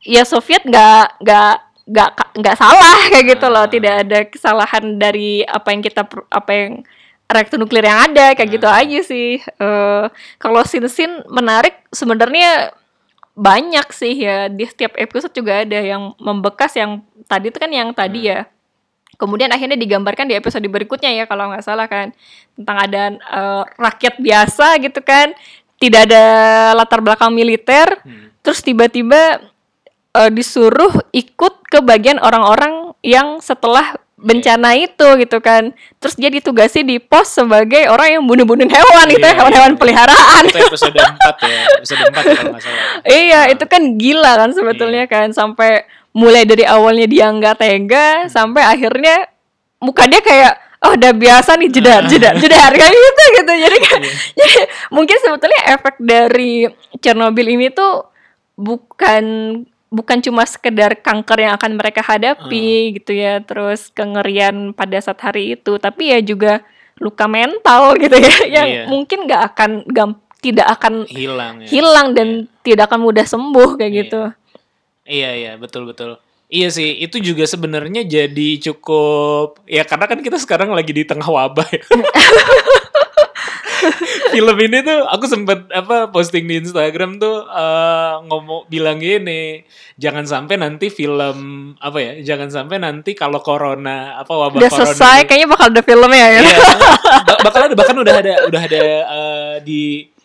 ya 0.00 0.22
Soviet 0.24 0.62
nggak 0.64 1.20
nggak 1.20 1.54
nggak 1.90 2.10
nggak 2.38 2.56
salah 2.56 2.98
kayak 3.12 3.26
gitu 3.36 3.46
loh 3.46 3.66
Ah. 3.66 3.70
tidak 3.70 3.94
ada 4.06 4.18
kesalahan 4.26 4.84
dari 4.96 5.42
apa 5.42 5.68
yang 5.70 5.82
kita 5.82 6.02
apa 6.30 6.50
yang 6.50 6.72
reaktor 7.26 7.58
nuklir 7.58 7.84
yang 7.84 8.10
ada 8.10 8.34
kayak 8.34 8.50
gitu 8.54 8.66
Ah. 8.66 8.80
aja 8.80 8.98
sih 9.02 9.38
Eh, 9.38 10.04
kalau 10.38 10.62
sin-sin 10.62 11.22
menarik 11.26 11.74
sebenarnya 11.90 12.70
banyak 13.40 13.88
sih 13.96 14.12
ya. 14.20 14.52
Di 14.52 14.68
setiap 14.68 14.92
episode 15.00 15.32
juga 15.32 15.64
ada 15.64 15.80
yang 15.80 16.12
membekas 16.20 16.76
yang 16.76 17.00
tadi 17.24 17.48
itu 17.48 17.56
kan 17.56 17.72
yang 17.72 17.96
tadi 17.96 18.28
Hmm. 18.28 18.30
ya. 18.36 18.40
Kemudian 19.16 19.52
akhirnya 19.52 19.76
digambarkan 19.76 20.28
di 20.28 20.36
episode 20.36 20.64
berikutnya 20.68 21.12
ya 21.12 21.24
kalau 21.24 21.48
nggak 21.48 21.64
salah 21.64 21.88
kan. 21.88 22.12
Tentang 22.56 22.76
ada 22.76 23.02
eh, 23.16 23.62
rakyat 23.80 24.20
biasa 24.20 24.76
gitu 24.84 25.00
kan. 25.00 25.32
Tidak 25.80 26.00
ada 26.04 26.24
latar 26.76 27.00
belakang 27.00 27.32
militer. 27.32 27.88
Hmm. 28.04 28.28
terus 28.40 28.64
tiba-tiba 28.64 29.36
eh, 30.16 30.30
disuruh 30.32 30.92
ikut 31.12 31.54
ke 31.68 31.84
bagian 31.84 32.16
orang-orang 32.20 32.96
yang 33.04 33.36
setelah 33.44 33.96
bencana 34.20 34.76
itu 34.76 35.08
gitu 35.20 35.40
kan. 35.40 35.72
Terus 35.96 36.14
dia 36.14 36.30
ditugasi 36.30 36.84
di 36.84 37.00
pos 37.00 37.32
sebagai 37.32 37.88
orang 37.88 38.20
yang 38.20 38.24
bunuh-bunuh 38.28 38.68
hewan 38.68 39.04
gitu 39.08 39.24
ya 39.24 39.32
Iya, 39.32 39.38
hewan-hewan 39.40 39.72
iya. 39.74 39.80
peliharaan. 39.80 40.42
Itu 40.46 40.58
episode 40.68 40.96
4 40.96 41.48
ya 41.48 41.62
episode 41.80 42.02
4 42.04 42.20
ya 42.20 42.34
kalau 42.36 42.58
Iya, 43.08 43.40
itu 43.52 43.64
kan 43.66 43.82
gila 43.96 44.32
kan 44.36 44.50
sebetulnya 44.52 45.04
kan 45.08 45.32
sampai 45.32 45.88
mulai 46.12 46.42
dari 46.44 46.66
awalnya 46.66 47.06
dia 47.06 47.30
nggak 47.30 47.56
tega 47.62 48.26
sampai 48.26 48.66
akhirnya 48.66 49.30
muka 49.78 50.10
dia 50.10 50.18
kayak 50.18 50.52
oh 50.82 50.96
udah 50.98 51.12
biasa 51.14 51.54
nih 51.60 51.70
jedar 51.70 52.02
jedar 52.10 52.34
jedar 52.36 52.72
kayak 52.72 52.92
gitu 52.92 53.22
gitu. 53.40 53.52
Jadi 53.52 53.76
kan 53.80 53.98
jadi 54.38 54.58
mungkin 54.92 55.16
sebetulnya 55.20 55.60
efek 55.76 55.94
dari 56.00 56.66
Chernobyl 57.00 57.48
ini 57.48 57.70
tuh 57.72 58.10
bukan 58.60 59.24
bukan 59.90 60.18
cuma 60.20 60.42
sekedar 60.42 60.94
kanker 60.96 61.38
yang 61.40 61.52
akan 61.52 61.74
mereka 61.74 62.00
hadapi 62.00 62.66
gitu 62.94 63.12
ya, 63.12 63.38
terus 63.38 63.90
kengerian 63.90 64.70
pada 64.70 64.96
saat 64.96 65.18
hari 65.20 65.52
itu, 65.52 65.76
tapi 65.76 66.08
ya 66.08 66.18
juga 66.18 66.62
luka 66.96 67.26
mental 67.26 67.96
gitu 67.96 68.14
ya 68.14 68.36
yang 68.56 68.68
Iya. 68.68 68.84
mungkin 68.86 69.26
nggak 69.26 69.42
akan 69.50 69.70
gam- 69.86 70.20
tidak 70.38 70.68
akan 70.70 71.04
hilang 71.04 71.60
ya 71.60 71.68
hilang 71.68 72.08
dan 72.12 72.28
tidak 72.60 72.88
akan 72.88 73.00
mudah 73.02 73.24
sembuh 73.24 73.76
kayak 73.76 73.88
Iya. 73.88 74.00
gitu. 74.00 74.22
Iya 75.04 75.30
iya 75.34 75.52
betul 75.56 75.84
betul. 75.84 76.16
Iya 76.46 76.68
sih 76.68 76.98
itu 76.98 77.18
juga 77.18 77.42
sebenarnya 77.44 78.02
jadi 78.02 78.48
cukup 78.60 79.62
ya 79.64 79.82
karena 79.82 80.06
kan 80.06 80.18
kita 80.18 80.34
sekarang 80.36 80.70
lagi 80.70 80.90
di 80.90 81.02
tengah 81.02 81.26
wabah 81.26 81.68
ya. 81.68 81.82
Film 84.34 84.56
ini 84.60 84.78
tuh 84.80 85.02
aku 85.04 85.24
sempet 85.26 85.68
apa 85.70 86.08
posting 86.08 86.44
di 86.44 86.60
Instagram 86.60 87.16
tuh 87.16 87.44
eh, 87.44 88.14
ngomong 88.24 88.66
bilang 88.66 88.98
gini 88.98 89.64
jangan 89.94 90.24
sampai 90.24 90.56
nanti 90.56 90.88
film 90.88 91.36
apa 91.76 91.98
ya 92.00 92.12
jangan 92.24 92.48
sampai 92.48 92.80
nanti 92.80 93.12
kalau 93.12 93.40
corona 93.40 94.16
apa 94.16 94.32
wabah 94.32 94.56
Udah 94.56 94.70
corona 94.72 94.88
selesai, 94.88 95.16
itu- 95.20 95.26
kayaknya 95.28 95.48
bakal 95.48 95.66
ada 95.68 95.82
filmnya 95.82 96.26
ya. 96.30 96.40
Ba- 97.26 97.40
bakal 97.44 97.60
ada 97.68 97.74
bahkan 97.76 97.96
udah 97.96 98.14
ada 98.16 98.34
udah 98.48 98.60
ada 98.64 98.80
eh, 99.04 99.54
di 99.60 99.80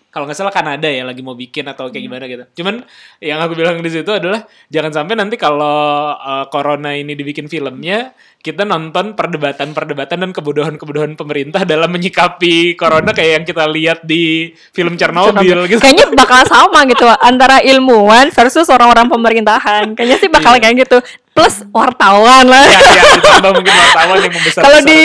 kalau 0.07 0.31
nggak 0.31 0.39
salah 0.39 0.55
Kanada 0.55 0.87
ya 0.87 1.03
lagi 1.03 1.19
mau 1.19 1.35
bikin 1.35 1.67
atau 1.67 1.91
kayak 1.91 2.03
gimana 2.07 2.23
gitu. 2.23 2.47
Cuman 2.63 2.87
yang 3.19 3.35
aku 3.43 3.51
bilang 3.51 3.83
di 3.83 3.91
situ 3.91 4.07
adalah 4.07 4.47
jangan 4.71 5.03
sampai 5.03 5.19
nanti 5.19 5.35
kalau 5.35 5.75
eh, 6.15 6.45
corona 6.47 6.95
ini 6.95 7.11
dibikin 7.19 7.51
filmnya 7.51 8.15
kita 8.45 8.61
nonton 8.61 9.17
perdebatan-perdebatan 9.17 10.21
dan 10.21 10.29
kebodohan-kebodohan 10.29 11.17
pemerintah 11.17 11.65
dalam 11.65 11.89
menyikapi 11.89 12.77
corona 12.77 13.09
kayak 13.09 13.31
yang 13.33 13.43
kita 13.43 13.65
lihat 13.65 13.99
di 14.01 14.23
film 14.69 14.93
Chernobyl 14.93 15.65
gitu. 15.65 15.81
Kayaknya 15.81 16.13
bakal 16.13 16.45
sama 16.45 16.85
gitu 16.85 17.09
antara 17.17 17.57
ilmuwan 17.59 18.29
versus 18.29 18.69
orang-orang 18.69 19.09
pemerintahan. 19.09 19.97
Kayaknya 19.97 20.17
sih 20.19 20.29
bakal 20.29 20.53
Iya. 20.53 20.61
kayak 20.61 20.75
gitu. 20.79 20.97
Plus 21.33 21.65
wartawan 21.67 22.45
lah. 22.45 22.63
Ya, 22.63 22.79
ya, 22.79 23.03
ditambah 23.11 23.51
mungkin 23.51 23.73
wartawan 23.73 24.17
yang 24.19 24.31
membesar 24.31 24.61
Kalau 24.61 24.79
di 24.79 25.01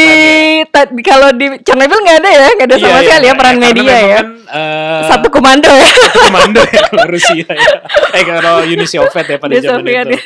ta- 0.69 0.93
kalau 1.01 1.29
di 1.33 1.47
Chernobyl 1.61 1.99
nggak 1.99 2.19
ada 2.21 2.31
ya, 2.31 2.47
nggak 2.53 2.69
ada 2.69 2.77
Iya, 2.77 2.85
sama 2.85 3.01
sekali 3.01 3.25
ya 3.25 3.35
peran 3.35 3.57
media 3.59 3.97
ya. 3.99 4.21
eh, 4.47 5.03
Satu 5.09 5.27
komando 5.27 5.67
ya. 5.67 5.89
komando 6.21 6.61
ya 6.63 6.81
kalau 6.87 7.05
Rusia 7.17 7.49
ya. 7.49 7.73
Eh 8.13 8.23
kalau 8.23 8.63
Uni 8.63 8.85
Soviet 8.85 9.27
ya 9.27 9.39
pada 9.39 9.55
zaman 9.57 9.81
Soviet, 9.81 10.07
itu. 10.07 10.17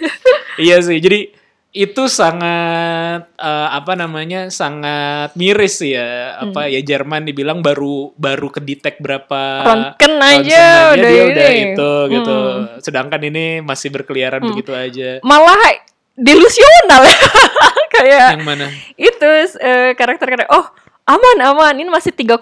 iya 0.58 0.76
sih. 0.82 0.98
Jadi 0.98 1.43
itu 1.74 2.06
sangat 2.06 3.26
eh, 3.34 3.68
apa 3.74 3.98
namanya 3.98 4.46
sangat 4.46 5.34
miris 5.34 5.82
ya. 5.82 6.38
Apa 6.38 6.70
ya 6.70 6.78
Jerman 6.78 7.26
dibilang 7.26 7.66
baru 7.66 8.14
baru 8.14 8.46
kedetek 8.54 9.02
berapa 9.02 9.42
ronsen 9.66 10.14
aja 10.22 10.94
udah 10.94 11.10
dia 11.10 11.22
ini. 11.26 11.30
udah 11.34 11.48
itu 11.50 11.92
gitu. 12.14 12.38
Hmm. 12.38 12.78
sedangkan 12.78 13.20
ini 13.26 13.58
masih 13.58 13.90
berkeliaran 13.90 14.46
begitu 14.46 14.70
aja. 14.70 15.18
Malah 15.26 15.82
delusional. 16.14 17.02
Ya. 17.10 17.18
Kayak 17.94 18.28
yang 18.38 18.46
mana? 18.46 18.66
itu 18.94 19.28
eh, 19.58 19.98
karakter-karakter. 19.98 20.54
Oh 20.54 20.70
aman 21.10 21.38
aman. 21.42 21.74
Ini 21.74 21.90
masih 21.90 22.14
3,6 22.14 22.38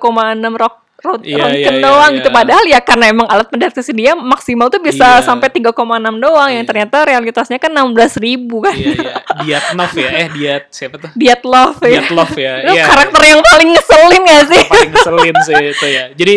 rock 0.61 0.77
rot 1.03 1.21
Iya, 1.23 1.37
röntgen 1.43 1.75
iya, 1.77 1.83
doang 1.83 2.11
iya, 2.11 2.17
gitu 2.23 2.29
iya. 2.31 2.37
padahal 2.39 2.65
ya 2.71 2.81
karena 2.81 3.05
emang 3.11 3.27
alat 3.27 3.47
pendeteksi 3.51 3.91
dia 3.91 4.15
maksimal 4.15 4.71
tuh 4.71 4.79
bisa 4.79 5.19
Iya. 5.19 5.27
sampai 5.27 5.51
3,6 5.51 5.75
doang 6.17 6.49
yang 6.49 6.63
Iya. 6.63 6.69
ternyata 6.71 6.97
realitasnya 7.03 7.59
kan 7.59 7.71
16 7.71 8.17
ribu 8.17 8.63
kan 8.63 8.73
iya 8.73 8.95
iya 8.95 9.15
Diatnov 9.43 9.93
ya 9.93 10.11
eh 10.15 10.29
Diat 10.31 10.65
siapa 10.71 10.97
tuh 10.97 11.11
diet 11.13 11.43
love 11.43 11.79
ya 11.83 11.91
Diatlov 12.01 12.33
ya 12.33 12.53
itu 12.63 12.73
iya 12.73 12.85
karakter 12.87 13.23
yang 13.27 13.41
paling 13.43 13.69
ngeselin 13.75 14.23
gak 14.23 14.45
sih 14.47 14.63
paling 14.65 14.91
ngeselin 14.91 15.37
sih 15.43 15.55
itu 15.69 15.87
ya. 15.87 16.05
Jadi 16.15 16.37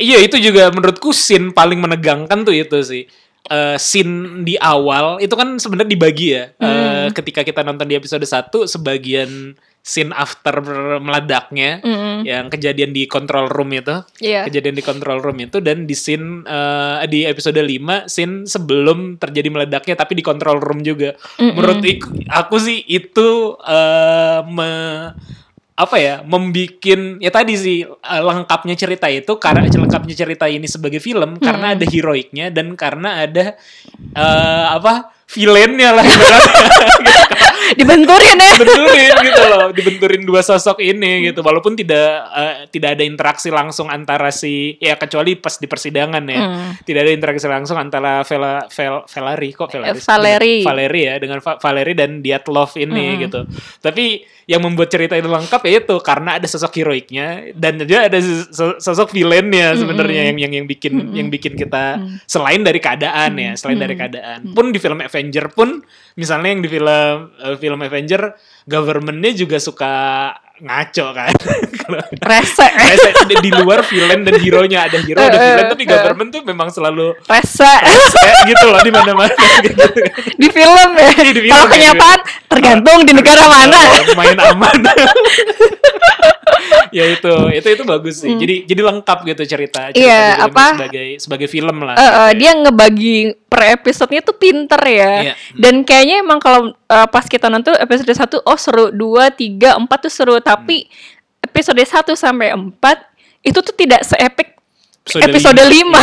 iya 0.00 0.16
itu 0.18 0.36
juga 0.36 0.68
menurutku 0.68 1.12
scene 1.12 1.52
paling 1.52 1.78
menegangkan 1.78 2.42
tuh 2.42 2.52
itu 2.52 2.78
sih. 2.82 3.04
Eh 3.46 3.76
scene 3.76 4.42
di 4.42 4.54
awal 4.56 5.18
itu 5.18 5.32
kan 5.34 5.56
sebenarnya 5.56 5.90
dibagi 5.90 6.28
ya. 6.32 6.44
Eh, 6.56 6.66
Hmm. 6.66 7.06
ketika 7.12 7.40
kita 7.40 7.60
nonton 7.60 7.84
di 7.84 7.94
episode 7.94 8.22
1 8.22 8.64
sebagian 8.64 9.54
scene 9.80 10.12
after 10.12 10.60
meledaknya 11.00 11.80
Mm-mm. 11.80 12.22
yang 12.28 12.52
kejadian 12.52 12.92
di 12.92 13.08
control 13.08 13.48
room 13.48 13.72
itu. 13.72 14.04
Iya. 14.20 14.44
Kejadian 14.44 14.76
di 14.76 14.84
control 14.84 15.18
room 15.24 15.40
itu 15.40 15.58
dan 15.64 15.88
di 15.88 15.96
scene 15.96 16.44
eh, 16.44 17.04
di 17.08 17.24
episode 17.24 17.56
5 17.56 18.06
scene 18.06 18.44
sebelum 18.44 19.16
terjadi 19.16 19.48
meledaknya 19.48 19.96
tapi 19.96 20.20
di 20.20 20.24
control 20.24 20.60
room 20.60 20.84
juga. 20.84 21.16
Mm-mm. 21.40 21.56
Menurut 21.56 21.80
aku 22.28 22.56
sih 22.60 22.84
itu 22.86 23.56
eh, 23.64 24.40
me- 24.46 25.16
apa 25.80 25.96
ya 25.96 26.20
membikin 26.20 27.16
ya 27.24 27.32
tadi 27.32 27.56
sih 27.56 27.88
eh, 27.88 28.20
lengkapnya 28.20 28.76
cerita 28.76 29.08
itu 29.08 29.40
karena 29.40 29.64
lengkapnya 29.64 30.12
cerita 30.12 30.44
ini 30.44 30.68
sebagai 30.68 31.00
film 31.00 31.40
karena 31.40 31.72
ada 31.72 31.88
heroiknya 31.88 32.52
dan 32.52 32.76
karena 32.76 33.24
ada 33.24 33.56
eh, 34.12 34.66
apa 34.76 35.08
villainnya 35.24 35.94
lah 35.96 36.04
ibaratnya. 36.10 36.68
Dibenturin 37.74 38.36
ya. 38.36 38.52
Dibenturin 38.54 39.14
gitu 39.22 39.42
loh 39.44 39.66
dibenturin 39.70 40.22
dua 40.22 40.40
sosok 40.40 40.78
ini 40.78 41.26
gitu. 41.26 41.40
Walaupun 41.40 41.74
tidak 41.74 42.08
eh, 42.30 42.54
tidak 42.68 42.96
ada 42.96 43.04
interaksi 43.04 43.48
langsung 43.48 43.86
antara 43.86 44.30
si 44.30 44.76
ya 44.76 44.94
kecuali 44.94 45.34
pas 45.34 45.54
di 45.54 45.66
persidangan 45.66 46.24
ya. 46.24 46.40
Hmm. 46.40 46.70
tidak 46.82 47.00
ada 47.04 47.12
interaksi 47.12 47.46
langsung 47.46 47.76
antara 47.76 48.22
Vela, 48.22 48.64
Vel, 48.66 48.96
Velari 49.06 49.50
kok 49.50 49.68
Velari? 49.70 49.90
Eh, 49.90 50.02
Valeri. 50.02 50.54
Valeri 50.62 51.00
ya 51.02 51.14
dengan 51.16 51.38
Va- 51.40 51.58
Valeri 51.58 51.92
dan 51.92 52.10
Dyatlov 52.20 52.74
ini 52.76 53.06
Hmm. 53.10 53.18
gitu. 53.20 53.40
Tapi 53.80 54.04
yang 54.44 54.66
membuat 54.66 54.90
cerita 54.90 55.14
itu 55.14 55.30
lengkap 55.30 55.62
ya 55.62 55.78
itu 55.78 55.96
karena 56.00 56.34
ada 56.34 56.46
sosok 56.46 56.74
heroiknya 56.74 57.54
dan 57.54 57.78
juga 57.78 58.10
ada 58.10 58.18
sos- 58.18 58.82
sosok 58.82 59.14
villainnya 59.14 59.78
sebenarnya 59.78 60.26
yang 60.26 60.38
yang 60.38 60.52
yang 60.52 60.66
bikin 60.66 61.14
yang 61.14 61.28
bikin 61.30 61.54
kita 61.54 62.02
selain 62.26 62.58
dari 62.60 62.82
keadaan 62.82 63.38
ya 63.38 63.54
selain 63.54 63.78
dari 63.78 63.94
keadaan. 63.94 64.50
Pun 64.50 64.70
di 64.70 64.78
film 64.78 64.98
Avenger 64.98 65.46
pun 65.48 65.78
misalnya 66.14 66.48
yang 66.54 66.62
di 66.62 66.70
film 66.70 66.88
eh, 67.36 67.56
film 67.58 67.78
Avenger 67.82 68.22
governmentnya 68.66 69.32
juga 69.34 69.58
suka 69.58 69.92
ngaco 70.60 71.06
kan. 71.16 71.32
Rese. 72.30 72.68
Rese 72.68 73.10
di, 73.24 73.48
di 73.48 73.50
luar 73.50 73.80
villain 73.80 74.20
dan 74.22 74.36
hero-nya 74.36 74.86
ada 74.92 75.00
hero 75.00 75.16
ada 75.16 75.32
Eh, 75.32 75.40
villain 75.40 75.64
eh, 75.64 75.70
tapi 75.72 75.82
eh. 75.84 75.88
government 75.88 76.28
tuh 76.30 76.42
memang 76.44 76.68
selalu 76.68 77.16
Rese. 77.24 77.64
rese 77.80 78.24
gitu 78.44 78.66
loh 78.68 78.80
di 78.84 78.92
mana-mana 78.92 79.32
gitu. 79.64 79.84
di 80.36 80.48
film 80.52 80.90
ya. 81.00 81.08
Iya, 81.16 81.32
di 81.32 81.40
film, 81.40 81.56
Kalau 81.56 81.66
iya, 81.66 81.72
kenyataan 81.72 82.20
tergantung 82.46 82.98
di 83.08 83.12
negara 83.16 83.44
mana. 83.48 83.80
Main 84.14 84.36
aman. 84.36 84.78
ya 86.96 87.04
itu, 87.06 87.32
itu 87.54 87.68
itu 87.72 87.82
bagus 87.86 88.14
sih. 88.22 88.32
Jadi 88.34 88.66
jadi 88.66 88.80
lengkap 88.84 89.18
gitu 89.26 89.42
cerita. 89.46 89.80
cerita 89.90 89.94
Hmm. 89.94 90.04
Iya, 90.04 90.22
film 90.36 90.46
apa? 90.50 90.66
sebagai 90.74 91.06
sebagai 91.22 91.48
film 91.48 91.76
lah. 91.82 91.94
Gitu 91.96 92.04
ya. 92.04 92.30
dia 92.36 92.50
ngebagi 92.58 93.16
per 93.48 93.62
episodenya 93.80 94.22
tuh 94.22 94.36
pinter 94.36 94.80
ya. 94.84 95.12
Iya. 95.30 95.34
Dan 95.56 95.82
kayaknya 95.86 96.16
emang 96.22 96.38
kalau 96.38 96.70
eh, 96.72 97.08
pas 97.08 97.24
kita 97.26 97.48
nonton 97.48 97.74
episode 97.78 98.10
1 98.10 98.42
oh 98.44 98.58
seru, 98.58 98.86
2, 98.92 99.30
3, 99.32 99.78
4 99.78 100.04
tuh 100.04 100.12
seru, 100.12 100.36
tapi 100.42 100.86
Hmm. 100.86 101.48
episode 101.50 101.80
1 101.80 102.14
sampai 102.14 102.52
4 102.52 102.76
itu 103.40 103.58
tuh 103.64 103.74
tidak 103.74 104.04
seepik 104.04 104.59
Episode 105.00 105.32
episode 105.32 105.62
5. 105.64 105.72
lima. 105.72 106.02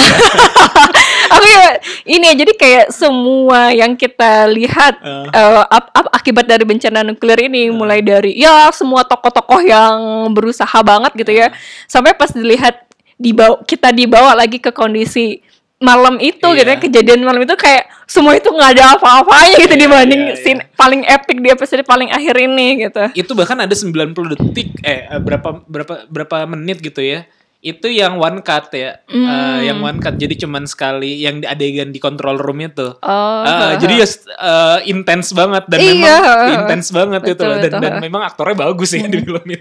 Aku 1.37 1.45
ya 1.45 1.67
ini 2.03 2.25
ya 2.27 2.35
jadi 2.35 2.53
kayak 2.53 2.85
semua 2.89 3.69
yang 3.69 3.93
kita 3.93 4.49
lihat 4.49 4.99
Eh. 4.99 5.27
eh, 5.31 5.63
ap- 5.63 5.91
ap- 5.93 6.11
akibat 6.11 6.43
dari 6.43 6.65
bencana 6.65 7.01
nuklir 7.01 7.39
ini 7.41 7.69
mulai 7.69 8.01
dari 8.01 8.35
ya 8.35 8.67
semua 8.69 9.03
tokoh-tokoh 9.03 9.61
yang 9.61 9.95
berusaha 10.31 10.75
banget 10.81 11.13
gitu 11.15 11.31
ya. 11.31 11.53
Sampai 11.85 12.13
pas 12.13 12.31
dilihat 12.31 12.83
dibawa 13.15 13.61
kita 13.63 13.89
dibawa 13.89 14.33
lagi 14.33 14.57
ke 14.57 14.69
kondisi 14.69 15.39
malam 15.77 16.17
itu 16.17 16.41
gitu 16.41 16.65
ya 16.65 16.73
Iya. 16.73 16.81
kejadian 16.81 17.21
malam 17.21 17.45
itu 17.45 17.53
kayak 17.53 17.85
semua 18.03 18.33
itu 18.33 18.49
nggak 18.49 18.71
ada 18.73 18.97
apa-apanya 18.97 19.61
gitu 19.61 19.77
Iya, 19.77 19.81
dibanding 19.85 20.21
iya, 20.25 20.33
iya. 20.33 20.41
scene 20.41 20.61
paling 20.73 21.05
epic 21.05 21.37
di 21.37 21.49
episode 21.53 21.85
paling 21.85 22.09
akhir 22.09 22.33
ini 22.35 22.67
gitu. 22.81 23.03
itu 23.13 23.31
bahkan 23.37 23.61
ada 23.61 23.69
90 23.69 23.93
detik 24.33 24.73
eh, 24.81 25.05
berapa 25.21 25.61
berapa 25.63 26.09
berapa 26.09 26.35
menit 26.49 26.81
gitu 26.81 26.97
ya 26.97 27.29
itu 27.67 27.87
yang 27.89 28.15
one 28.15 28.39
cut 28.39 28.71
ya 28.71 28.99
Hmm. 29.05 29.23
Eh, 29.23 29.59
yang 29.65 29.79
one 29.79 29.97
cut 29.97 30.15
jadi 30.15 30.35
cuman 30.37 30.63
sekali 30.63 31.19
yang 31.19 31.39
adegan 31.41 31.89
di 31.89 31.99
control 31.99 32.35
room 32.35 32.59
itu 32.61 32.95
Oh. 32.97 33.41
Eh, 33.43 33.75
jadi 33.77 33.93
ya 33.97 34.07
eh, 34.07 34.79
intens 34.87 35.31
banget 35.31 35.63
dan 35.65 35.79
Iya. 35.79 35.87
memang 35.89 36.21
intens 36.55 36.87
banget 36.89 37.21
itu 37.25 37.33
Betul, 37.35 37.47
loh. 37.47 37.57
dan, 37.57 37.71
betul. 37.71 37.83
dan 37.83 37.93
memang 37.99 38.21
aktornya 38.23 38.55
bagus 38.57 38.89
sih 38.89 39.01
di 39.01 39.19
film 39.19 39.43
ini 39.45 39.57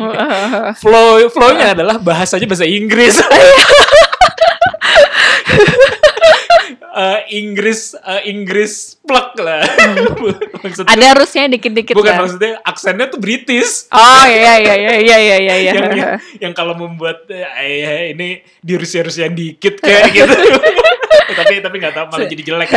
flow 0.77 1.27
flownya 1.29 1.75
adalah 1.75 1.97
bahasanya 1.97 2.47
bahasa 2.47 2.65
Inggris 2.65 3.19
Eh, 6.97 7.21
Inggris 7.45 7.93
eh, 7.93 8.33
Inggris 8.33 8.97
plek 9.05 9.37
lah 9.37 9.61
maksudnya 10.65 10.89
ada 10.89 11.05
harusnya 11.13 11.45
dikit-dikit 11.45 11.93
bukan 11.93 12.09
lah. 12.09 12.25
maksudnya 12.25 12.53
aksennya 12.65 13.13
tuh 13.13 13.21
British 13.21 13.85
Oh 13.93 14.25
iya 14.25 14.57
iya 14.57 14.75
iya 14.81 14.93
iya 14.97 14.97
iya 14.97 15.17
iya. 15.21 15.55
iya. 15.61 15.73
yang, 15.77 15.93
yang 15.93 16.11
yang 16.41 16.53
kalau 16.57 16.73
membuat 16.73 17.29
eh, 17.29 17.45
eh, 17.61 18.17
ini 18.17 18.41
di 18.65 18.75
Rusia 18.81 19.05
Rusia 19.05 19.29
dikit 19.29 19.77
kayak 19.85 20.09
gitu 20.17 20.33
tapi 21.37 21.61
tapi 21.61 21.77
nggak 21.85 21.95
tahu 22.01 22.07
malah 22.17 22.29
jadi 22.33 22.43
jelek 22.49 22.69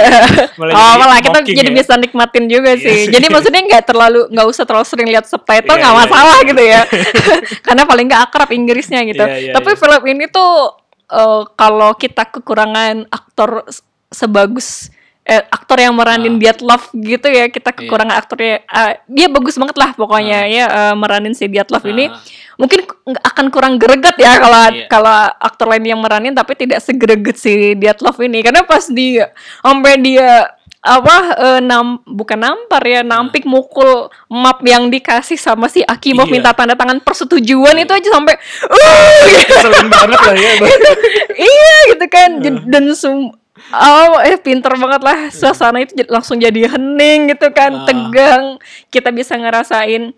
malah 0.59 0.73
oh 0.75 0.83
jadi 0.83 0.99
malah 0.99 1.17
kita 1.23 1.39
jadi 1.55 1.71
ya. 1.71 1.77
bisa 1.79 1.93
nikmatin 1.95 2.45
juga 2.51 2.75
Iya 2.75 2.83
sih. 2.83 2.97
sih. 3.07 3.13
Jadi 3.15 3.25
maksudnya 3.31 3.61
nggak 3.71 3.83
terlalu 3.87 4.27
nggak 4.35 4.47
usah 4.51 4.63
terlalu 4.67 4.85
sering 4.89 5.07
lihat 5.07 5.25
subtitle 5.31 5.79
Iya, 5.79 5.79
nggak 5.79 5.95
iya, 5.95 6.01
masalah 6.03 6.37
gitu 6.43 6.63
ya. 6.63 6.81
Karena 7.65 7.83
paling 7.87 8.05
nggak 8.09 8.21
akrab 8.27 8.49
Inggrisnya 8.51 8.99
gitu. 9.07 9.23
Iya, 9.23 9.37
iya, 9.39 9.53
Tapi 9.55 9.69
iya. 9.73 9.79
film 9.79 10.01
ini 10.11 10.25
tuh 10.27 10.51
eh, 11.07 11.43
kalau 11.55 11.91
kita 11.95 12.23
kekurangan 12.27 13.07
aktor 13.07 13.63
sebagus 14.09 14.89
eh, 15.21 15.45
aktor 15.45 15.77
yang 15.77 15.93
meranin 15.93 16.35
Ah. 16.35 16.39
Dyatlov 16.41 16.89
gitu 16.91 17.27
ya 17.27 17.45
kita 17.47 17.69
Iya. 17.69 17.77
kekurangan 17.79 18.15
aktornya 18.17 18.53
eh, 18.61 18.93
dia 19.05 19.27
bagus 19.27 19.55
banget 19.55 19.77
lah 19.77 19.93
pokoknya 19.93 20.39
ya 20.45 20.65
eh, 20.65 20.93
meranin 20.93 21.31
si 21.31 21.45
Dyatlov 21.45 21.85
ini 21.85 22.09
Ah. 22.09 22.17
mungkin 22.57 22.81
akan 23.15 23.45
kurang 23.49 23.77
greget 23.77 24.17
ya 24.17 24.35
kalau 24.35 24.63
Iya. 24.67 24.85
kalau 24.87 25.13
aktor 25.37 25.69
lain 25.69 25.85
yang 25.87 26.01
meranin 26.01 26.33
tapi 26.33 26.53
tidak 26.55 26.81
segreget 26.81 27.37
si 27.37 27.53
Dyatlov 27.73 28.17
ini 28.19 28.41
karena 28.41 28.61
pas 28.63 28.83
dia 28.85 29.29
sampai 29.61 29.95
dia 29.97 30.49
apa 30.79 31.15
eh, 31.35 31.59
nam 31.59 31.99
bukan 32.07 32.39
nampar 32.39 32.79
ya 32.81 33.03
nampik 33.03 33.43
mukul 33.43 34.07
map 34.25 34.63
yang 34.63 34.87
dikasih 34.87 35.35
sama 35.35 35.67
si 35.67 35.83
Akimov 35.83 36.25
Iya. 36.25 36.33
minta 36.33 36.51
tanda 36.53 36.73
tangan 36.73 36.97
persetujuan 36.99 37.75
itu 37.77 37.91
aja 37.91 38.09
sampai 38.09 38.33
uh 38.65 39.19
gitu. 39.29 39.69
banget 39.85 40.17
lah 40.17 40.33
ya 40.33 40.51
iya 41.51 41.75
gitu 41.91 42.05
kan 42.07 42.29
J- 42.39 42.63
dan 42.65 42.83
Oh, 43.69 44.17
eh 44.19 44.35
pinter 44.35 44.73
banget 44.73 45.01
lah 45.01 45.19
suasana 45.29 45.79
itu 45.79 45.93
langsung 46.05 46.37
jadi 46.37 46.69
hening 46.69 47.29
gitu 47.29 47.49
kan 47.49 47.71
Ah. 47.73 47.85
tegang 47.85 48.43
kita 48.87 49.09
bisa 49.09 49.33
ngerasain 49.33 50.11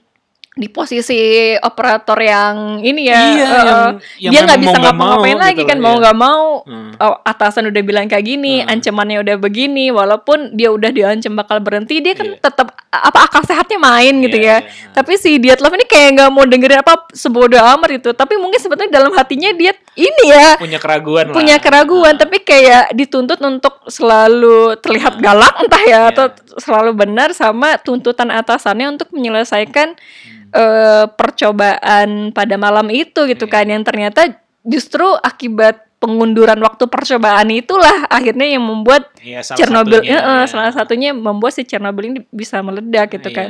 di 0.52 0.68
posisi 0.68 1.16
operator 1.58 2.20
yang 2.20 2.56
ini 2.82 3.08
ya 3.08 3.22
Iya, 3.24 3.24
eh, 3.24 3.56
yang- 3.56 3.92
yang 4.20 4.32
dia 4.36 4.42
nggak 4.44 4.60
bisa 4.60 4.68
mau 4.68 4.76
nggak 4.76 4.84
ngapa-ngapain 4.92 5.32
mau 5.32 5.42
lagi 5.42 5.56
gitu 5.56 5.64
kan 5.64 5.78
iya. 5.80 5.92
nggak 5.96 6.18
mau 6.18 6.46
Hmm. 6.62 6.92
oh, 7.00 7.16
atasan 7.24 7.64
udah 7.66 7.82
bilang 7.82 8.06
kayak 8.06 8.26
gini 8.26 8.60
Hmm. 8.60 8.68
ancamannya 8.68 9.18
udah 9.22 9.36
begini 9.38 9.86
walaupun 9.90 10.52
dia 10.52 10.68
udah 10.68 10.92
diancam 10.92 11.34
bakal 11.34 11.64
berhenti 11.64 12.04
dia 12.04 12.12
kan 12.12 12.36
Iya. 12.36 12.44
tetap 12.44 12.76
apa 12.92 13.24
akal 13.24 13.40
sehatnya 13.48 13.80
main 13.80 14.12
gitu 14.20 14.36
Iya, 14.36 14.60
ya 14.60 14.68
iya. 14.68 14.92
tapi 14.92 15.16
si 15.16 15.40
Dyatlov 15.40 15.72
ini 15.80 15.88
kayak 15.88 16.10
nggak 16.12 16.30
mau 16.30 16.44
dengerin 16.44 16.84
apa 16.84 17.08
sebodoh 17.16 17.56
amat 17.56 18.04
itu 18.04 18.12
tapi 18.12 18.36
mungkin 18.36 18.60
sebetulnya 18.60 18.92
dalam 18.92 19.16
hatinya 19.16 19.48
dia 19.56 19.72
ini 19.96 20.24
ya 20.28 20.60
punya 20.60 20.76
keraguan 20.76 21.32
lah 21.32 21.36
punya 21.36 21.56
keraguan 21.64 22.20
tapi 22.20 22.44
kayak 22.44 22.92
dituntut 22.92 23.40
untuk 23.40 23.80
selalu 23.88 24.76
terlihat 24.84 25.24
galak 25.24 25.56
entah 25.56 25.84
ya 25.88 25.90
Iya. 25.92 26.00
atau 26.12 26.26
selalu 26.60 26.92
benar 26.92 27.32
sama 27.32 27.80
tuntutan 27.80 28.28
atasannya 28.28 28.92
untuk 28.92 29.08
menyelesaikan 29.16 29.96
Hmm. 29.96 30.52
eh, 30.52 31.06
percobaan 31.16 32.36
pada 32.36 32.56
malam 32.60 32.92
itu 32.92 33.24
gitu 33.24 33.48
Iya. 33.48 33.54
kan 33.56 33.66
yang 33.68 33.84
ternyata 33.88 34.22
justru 34.62 35.08
akibat 35.24 35.80
pengunduran 36.02 36.58
waktu 36.58 36.90
percobaan 36.90 37.54
itulah 37.54 38.10
akhirnya 38.10 38.50
yang 38.58 38.66
membuat 38.66 39.14
Iya, 39.22 39.46
salah 39.46 39.58
Chernobyl 39.62 40.02
satunya, 40.02 40.18
ya. 40.18 40.46
salah 40.50 40.74
satunya 40.74 41.10
membuat 41.14 41.54
si 41.54 41.62
Chernobyl 41.62 42.10
ini 42.10 42.20
bisa 42.34 42.58
meledak 42.66 43.14
gitu 43.14 43.30
Iya, 43.30 43.38
kan. 43.38 43.50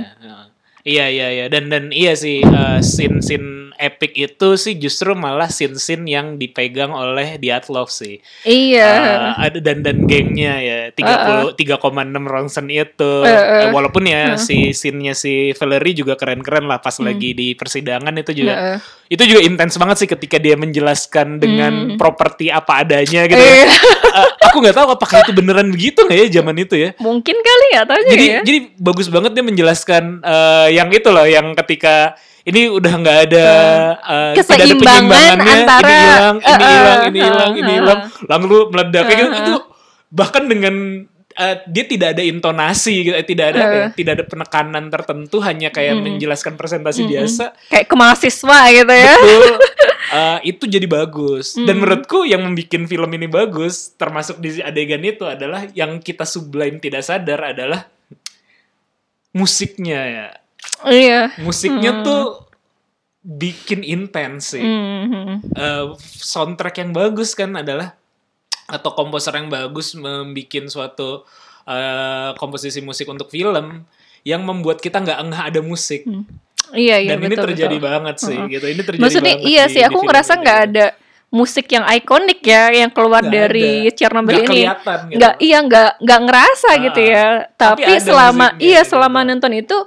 Iya 0.81 1.05
iya 1.07 1.27
iya 1.29 1.45
dan 1.45 1.69
dan 1.69 1.89
iya 1.89 2.13
sih 2.13 2.41
uh, 2.41 2.81
scene 2.81 3.21
scene 3.21 3.49
epic 3.77 4.13
itu 4.13 4.49
sih 4.55 4.77
justru 4.77 5.13
malah 5.13 5.45
scene 5.45 5.73
scene 5.73 6.05
yang 6.05 6.37
dipegang 6.37 6.89
oleh 6.89 7.37
Dyatlov 7.37 7.89
sih. 7.89 8.21
iya 8.43 8.89
Uh, 9.01 9.33
ada 9.39 9.57
dan 9.57 9.81
dan 9.81 10.05
gengnya 10.05 10.57
ya 10.57 10.79
30 10.89 11.53
3,6 11.53 11.81
Ronson 12.23 12.67
itu 12.67 13.13
Eh, 13.21 13.29
eh. 13.29 13.61
Eh, 13.65 13.69
walaupun 13.69 14.05
ya 14.05 14.37
si 14.37 14.69
scene-nya 14.71 15.13
si 15.13 15.53
Valerie 15.53 15.93
juga 15.93 16.13
keren-keren 16.13 16.65
lah 16.65 16.77
pas 16.77 16.93
lagi 16.99 17.33
di 17.33 17.53
persidangan 17.53 18.13
itu 18.15 18.31
juga 18.35 18.53
Heeh. 18.53 18.77
itu 19.09 19.23
juga 19.27 19.41
intens 19.41 19.75
banget 19.75 19.97
sih 19.99 20.09
ketika 20.09 20.37
dia 20.37 20.53
menjelaskan 20.55 21.37
dengan 21.37 21.73
properti 21.97 22.49
apa 22.49 22.81
adanya 22.81 23.25
gitu 23.25 23.37
Iya. 23.37 23.65
ya. 23.65 23.69
Aku 24.41 24.60
nggak 24.60 24.76
tahu 24.76 24.88
apakah 24.91 25.17
itu 25.21 25.32
beneran 25.32 25.67
begitu 25.67 26.00
nggak 26.02 26.17
ya 26.17 26.28
zaman 26.38 26.56
itu 26.58 26.76
ya. 26.76 26.89
Mungkin 26.97 27.36
kali 27.36 27.67
ya 27.71 27.82
tahu 27.84 28.00
jadi 28.06 28.26
ya? 28.28 28.39
jadi 28.43 28.60
bagus 28.76 29.08
banget 29.08 29.32
dia 29.32 29.43
menjelaskan 29.43 30.04
eh, 30.19 30.67
yang 30.76 30.89
itu 30.89 31.08
loh 31.08 31.24
yang 31.24 31.56
ketika 31.56 32.13
ini 32.41 32.67
udah 32.67 32.93
nggak 32.97 33.17
ada 33.30 33.45
eh, 34.02 34.32
tidak 34.41 34.65
ada 34.65 34.76
penyimbangannya 34.76 35.56
antara- 35.56 35.86
ini 35.86 36.02
hilang 36.02 36.38
ini 36.41 36.50
eh, 36.50 36.58
hilang 36.58 37.02
ini 37.02 37.19
eh, 37.19 37.24
hilang 37.24 37.52
ini 37.54 37.62
eh, 37.63 37.76
hilang 37.78 38.00
lalu 38.28 38.58
meledak 38.69 39.04
kayak 39.06 39.17
gitu. 39.19 39.32
Itu 39.38 39.54
bahkan 40.10 40.43
dengan 40.45 40.76
eh, 41.35 41.55
dia 41.67 41.83
tidak 41.87 42.17
ada 42.17 42.23
intonasi 42.23 43.07
gitu 43.07 43.15
eh, 43.15 43.25
tidak 43.25 43.45
ada 43.55 43.59
apa 43.61 43.75
ya, 43.75 43.87
tidak 43.95 44.11
ada 44.19 44.25
penekanan 44.27 44.85
tertentu 44.91 45.37
hanya 45.43 45.69
kayak 45.71 45.99
menjelaskan 45.99 46.59
presentasi 46.59 47.07
biasa. 47.07 47.55
Kayak 47.71 47.87
ke 47.87 47.95
mahasiswa 47.95 48.59
gitu 48.71 48.93
ya. 48.93 49.15
Betul. 49.19 49.55
Eh, 50.11 50.51
itu 50.51 50.67
jadi 50.67 50.83
bagus. 50.91 51.55
Dan 51.55 51.79
Hmm. 51.79 51.87
menurutku 51.87 52.27
yang 52.27 52.43
membuat 52.43 52.83
film 52.83 53.07
ini 53.15 53.31
bagus 53.31 53.95
termasuk 53.95 54.43
di 54.43 54.59
adegan 54.59 54.99
itu 55.07 55.23
adalah 55.23 55.63
yang 55.71 56.03
kita 56.03 56.27
sublime 56.27 56.83
tidak 56.83 57.07
sadar 57.07 57.55
adalah 57.55 57.87
musiknya 59.31 59.99
ya. 60.03 60.27
Iya. 60.83 61.21
Musiknya 61.39 62.03
tuh 62.03 62.43
bikin 63.23 63.87
intens 63.87 64.57
sih. 64.57 64.59
Mhm. 64.59 65.55
Eh, 65.55 65.85
soundtrack 66.19 66.83
yang 66.83 66.91
bagus 66.91 67.31
kan 67.31 67.55
adalah 67.55 67.95
atau 68.71 68.91
komposer 68.91 69.36
yang 69.36 69.47
bagus 69.47 69.93
membuat 69.93 70.65
suatu 70.67 71.27
eh, 71.63 72.31
komposisi 72.36 72.79
musik 72.79 73.05
untuk 73.05 73.27
film 73.27 73.84
yang 74.23 74.41
membuat 74.41 74.79
kita 74.79 74.97
nggak 74.97 75.19
ngeh 75.27 75.41
ada 75.49 75.60
musik 75.62 76.05
Iya 76.71 77.03
iya 77.03 77.12
dan 77.13 77.25
ini 77.25 77.36
betul, 77.36 77.45
terjadi 77.51 77.75
betul. 77.75 77.88
banget 77.89 78.15
sih 78.17 78.38
Heeh. 78.38 78.51
gitu 78.53 78.65
ini 78.69 78.81
terjadi 78.81 79.03
Maksudnya 79.03 79.36
banget 79.36 79.49
iya 79.51 79.63
sih 79.67 79.81
aku 79.84 79.99
ngerasa 80.01 80.31
ini. 80.34 80.41
nggak 80.41 80.60
ada 80.69 80.86
musik 81.31 81.65
yang 81.67 81.84
ikonik 81.88 82.39
ya 82.43 82.63
yang 82.71 82.91
keluar 82.91 83.24
Nggak 83.24 83.34
dari 83.34 83.69
ada. 83.88 83.95
Chernobyl 83.95 84.36
ini. 84.41 84.61
gitu. 84.63 85.15
Nggak 85.15 85.34
iya 85.39 85.57
nggak 85.59 85.91
nggak 85.99 86.19
ngerasa 86.28 86.69
Ah, 86.72 86.80
gitu 86.80 87.01
ya. 87.01 87.28
tapi 87.55 87.84
Tapi, 87.84 87.93
selama 87.99 88.45
iya 88.57 88.82
gitu. 88.84 88.89
selama 88.95 89.19
nonton 89.24 89.51
itu 89.51 89.78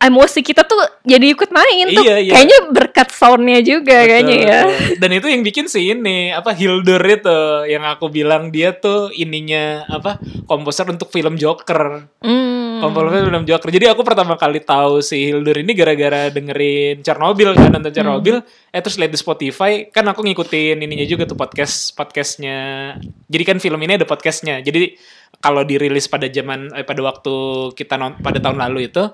emosi 0.00 0.40
kita 0.40 0.64
tuh 0.64 0.80
jadi 1.04 1.36
ikut 1.36 1.52
main 1.52 1.92
tuh. 1.92 2.00
Iya, 2.00 2.16
iya. 2.24 2.32
Kayaknya 2.32 2.58
berkat 2.72 3.08
soundnya 3.12 3.60
juga 3.60 4.00
Betul, 4.00 4.08
kayaknya 4.08 4.36
ya. 4.40 4.60
betul. 4.64 4.96
Dan 4.96 5.10
itu 5.12 5.26
yang 5.28 5.42
bikin 5.44 5.66
si 5.68 5.80
ini 5.92 6.32
apa 6.32 6.56
Hildur 6.56 7.04
itu 7.04 7.40
yang 7.68 7.84
aku 7.84 8.08
bilang 8.08 8.48
dia 8.48 8.72
tuh 8.72 9.12
ininya 9.12 9.84
apa 9.92 10.16
komposer 10.48 10.88
untuk 10.88 11.12
film 11.12 11.36
Joker. 11.36 12.08
Hmm. 12.24 12.49
Komposisi 12.80 13.28
film 13.28 13.44
Joker. 13.44 13.68
Jadi 13.68 13.86
aku 13.92 14.02
pertama 14.02 14.34
kali 14.40 14.64
tahu 14.64 15.04
si 15.04 15.28
Hildur 15.28 15.60
ini 15.60 15.76
gara-gara 15.76 16.32
dengerin 16.32 17.04
Chernobyl 17.04 17.52
kan 17.52 17.70
nonton 17.70 17.92
Chernobyl. 17.92 18.40
Eh 18.72 18.80
terus 18.80 18.96
lihat 18.96 19.12
di 19.12 19.20
Spotify 19.20 19.86
kan 19.92 20.08
aku 20.08 20.24
ngikutin 20.24 20.80
ininya 20.80 21.04
juga 21.04 21.28
tuh 21.28 21.36
podcast 21.36 21.92
podcastnya. 21.92 22.96
Jadi 23.28 23.42
kan 23.44 23.56
film 23.60 23.78
ini 23.84 24.00
ada 24.00 24.08
podcastnya. 24.08 24.64
Jadi 24.64 24.96
kalau 25.40 25.64
dirilis 25.64 26.10
pada 26.10 26.26
zaman 26.26 26.74
eh, 26.74 26.84
pada 26.84 27.00
waktu 27.00 27.34
kita 27.72 27.94
non, 27.96 28.18
pada 28.18 28.42
tahun 28.42 28.60
lalu 28.60 28.90
itu 28.90 29.04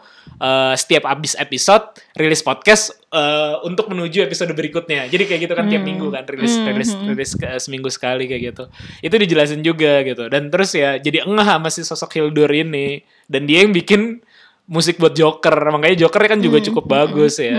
eh, 0.41 0.75
setiap 0.75 1.07
abis 1.07 1.37
episode 1.37 1.99
rilis 2.17 2.41
podcast 2.41 2.95
eh, 3.13 3.55
untuk 3.67 3.91
menuju 3.91 4.25
episode 4.25 4.51
berikutnya. 4.55 5.11
Jadi 5.11 5.27
kayak 5.27 5.41
gitu 5.47 5.55
kan 5.59 5.67
tiap 5.69 5.83
minggu 5.83 6.09
kan 6.11 6.25
rilis 6.27 6.57
rilis 6.63 6.95
rilis 6.95 7.31
ke- 7.35 7.59
seminggu 7.59 7.91
sekali 7.91 8.31
kayak 8.31 8.43
gitu. 8.55 8.65
Itu 9.03 9.15
dijelasin 9.19 9.61
juga 9.63 10.03
gitu. 10.07 10.31
Dan 10.31 10.49
terus 10.51 10.75
ya 10.75 10.97
jadi 10.99 11.27
engah 11.27 11.47
sama 11.47 11.69
si 11.71 11.83
sosok 11.83 12.17
Hildur 12.19 12.51
ini 12.51 13.03
dan 13.27 13.47
dia 13.47 13.63
yang 13.67 13.75
bikin 13.75 14.23
musik 14.67 14.99
buat 14.99 15.15
Joker. 15.15 15.55
Makanya 15.71 16.07
Joker 16.07 16.23
kan 16.27 16.41
juga 16.43 16.59
cukup 16.63 16.85
bagus 16.87 17.39
ya. 17.39 17.55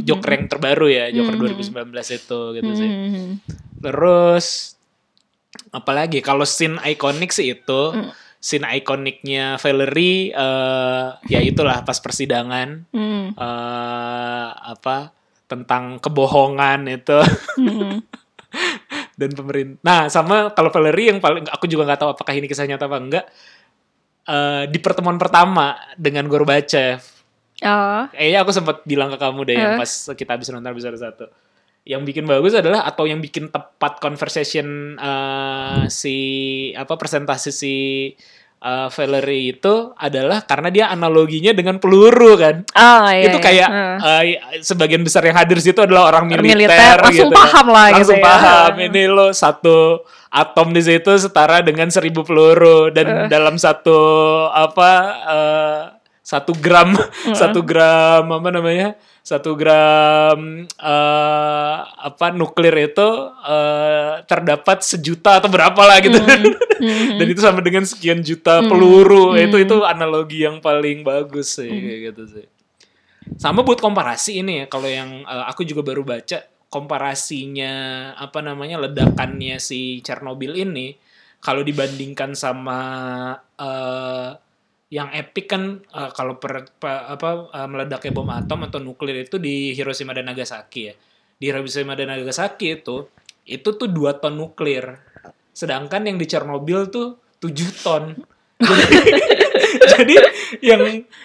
Joker 0.00 0.30
yang 0.32 0.46
terbaru 0.48 0.88
ya, 0.88 1.12
Joker 1.12 1.36
2019 1.36 1.92
itu 1.92 2.40
gitu 2.56 2.70
sih. 2.72 2.88
Hmm. 2.88 3.30
Terus 3.82 4.76
apalagi 5.68 6.24
kalau 6.24 6.48
scene 6.48 6.80
ikonik 6.84 7.32
sih 7.32 7.52
itu 7.52 7.82
scene 8.40 8.66
ikoniknya 8.74 9.60
Valerie 9.60 10.32
eh 10.32 11.06
ya 11.28 11.40
itulah 11.44 11.84
pas 11.84 12.00
persidangan 12.00 12.88
Hmm. 12.90 13.36
eh 13.36 14.48
apa 14.52 15.12
tentang 15.46 16.00
kebohongan 16.00 16.88
itu 16.88 17.20
Hmm. 17.60 18.00
dan 19.20 19.30
pemerintah. 19.32 19.80
Nah, 19.84 20.00
sama 20.08 20.50
kalau 20.56 20.72
Valerie 20.72 21.12
yang 21.12 21.20
paling 21.20 21.44
aku 21.48 21.68
juga 21.68 21.84
nggak 21.88 22.00
tahu 22.00 22.10
apakah 22.16 22.32
ini 22.32 22.48
kisah 22.48 22.64
nyata 22.64 22.88
apa 22.88 22.98
enggak. 22.98 23.24
Eh 24.22 24.64
di 24.70 24.78
pertemuan 24.78 25.18
pertama 25.18 25.74
dengan 25.98 26.26
Gorbachev. 26.26 27.02
Oh. 27.62 28.02
Kayaknya 28.10 28.38
aku 28.42 28.50
sempat 28.50 28.76
bilang 28.82 29.10
ke 29.10 29.18
kamu 29.18 29.40
deh 29.46 29.54
yang 29.54 29.72
Eh. 29.74 29.78
pas 29.78 29.90
kita 30.12 30.30
habis 30.34 30.50
nonton 30.50 30.70
episode 30.70 30.98
satu. 30.98 31.26
Yang 31.82 32.02
bikin 32.10 32.24
bagus 32.26 32.54
adalah 32.54 32.86
atau 32.86 33.06
yang 33.06 33.18
bikin 33.18 33.50
tepat 33.50 33.98
conversation 33.98 34.94
eh, 34.94 35.82
si 35.86 36.16
apa 36.74 36.94
presentasi 36.94 37.50
si 37.50 37.74
eh, 38.58 38.88
Valerie 38.90 39.58
itu 39.58 39.90
adalah 39.94 40.46
karena 40.46 40.70
dia 40.70 40.84
analoginya 40.90 41.50
dengan 41.50 41.82
peluru 41.82 42.38
kan. 42.38 42.62
Oh, 42.78 43.10
iya, 43.10 43.26
itu 43.26 43.38
iya. 43.38 43.42
kayak 43.42 43.68
Heeh. 43.70 44.22
eh, 44.58 44.62
sebagian 44.62 45.02
besar 45.02 45.26
yang 45.26 45.34
hadir 45.34 45.58
di 45.58 45.66
situ 45.66 45.82
adalah 45.82 46.14
orang 46.14 46.30
militer, 46.30 46.70
militer, 46.70 46.98
langsung 47.02 47.30
gitu 47.30 47.34
kan. 47.34 47.38
paham 47.46 47.66
lah 47.70 47.86
gitu 47.90 47.98
langsung 47.98 48.18
ya. 48.18 48.26
paham 48.26 48.72
ini 48.78 49.02
lo 49.06 49.26
satu 49.34 49.78
atom 50.32 50.72
di 50.72 50.80
situ 50.80 51.12
setara 51.20 51.60
dengan 51.60 51.92
seribu 51.92 52.24
peluru 52.24 52.88
dan 52.88 53.28
dalam 53.28 53.60
satu 53.60 54.00
apa 54.48 54.90
eh, 55.28 55.82
satu 56.24 56.56
gram 56.56 56.96
satu 57.40 57.60
gram 57.60 58.24
apa 58.32 58.48
namanya 58.48 58.96
satu 59.22 59.54
gram 59.54 60.66
eh, 60.66 61.76
apa 61.84 62.34
nuklir 62.34 62.74
itu 62.90 63.08
eh, 63.46 64.24
terdapat 64.26 64.82
sejuta 64.82 65.38
atau 65.38 65.46
berapa 65.46 65.78
lah 65.78 66.02
gitu. 66.02 66.18
Dan 67.18 67.26
itu 67.30 67.38
sama 67.38 67.62
dengan 67.62 67.86
sekian 67.86 68.18
juta 68.26 68.66
peluru. 68.66 69.38
itu 69.38 69.54
itu 69.62 69.76
analogi 69.86 70.42
yang 70.42 70.58
paling 70.58 71.06
bagus 71.06 71.54
sih 71.54 71.70
kayak 71.70 72.00
gitu 72.10 72.22
sih. 72.26 72.46
Sama 73.38 73.62
buat 73.62 73.78
komparasi 73.78 74.42
ini 74.42 74.52
ya 74.62 74.66
kalau 74.66 74.90
yang 74.90 75.22
eh, 75.22 75.44
aku 75.46 75.62
juga 75.62 75.86
baru 75.86 76.02
baca 76.02 76.42
komparasinya 76.72 77.74
apa 78.16 78.40
namanya 78.40 78.80
ledakannya 78.88 79.60
si 79.60 80.00
Chernobyl 80.00 80.56
ini 80.56 80.96
kalau 81.44 81.60
dibandingkan 81.60 82.32
sama 82.32 82.80
eh 83.60 84.30
yang 84.92 85.08
epic 85.16 85.48
kan 85.48 85.80
eh, 85.80 86.10
kalau 86.12 86.36
per, 86.36 86.68
pa- 86.76 87.08
apa 87.16 87.48
eh, 87.52 87.68
meledaknya 87.68 88.12
bom 88.12 88.28
atom 88.28 88.68
atau 88.68 88.78
nuklir 88.80 89.24
itu 89.24 89.40
di 89.40 89.72
Hiroshima 89.72 90.12
dan 90.12 90.28
Nagasaki 90.28 90.80
ya. 90.88 90.94
Di 91.40 91.44
Hiroshima 91.48 91.96
dan 91.96 92.12
Nagasaki 92.12 92.80
itu 92.80 93.08
itu 93.48 93.68
tuh 93.72 93.88
dua 93.88 94.20
ton 94.20 94.36
nuklir. 94.36 95.00
Sedangkan 95.52 96.04
yang 96.08 96.16
di 96.20 96.28
Chernobyl 96.28 96.88
tuh 96.92 97.20
7 97.42 97.84
ton. 97.84 98.04
Jadi 99.92 100.14
yang 100.60 100.82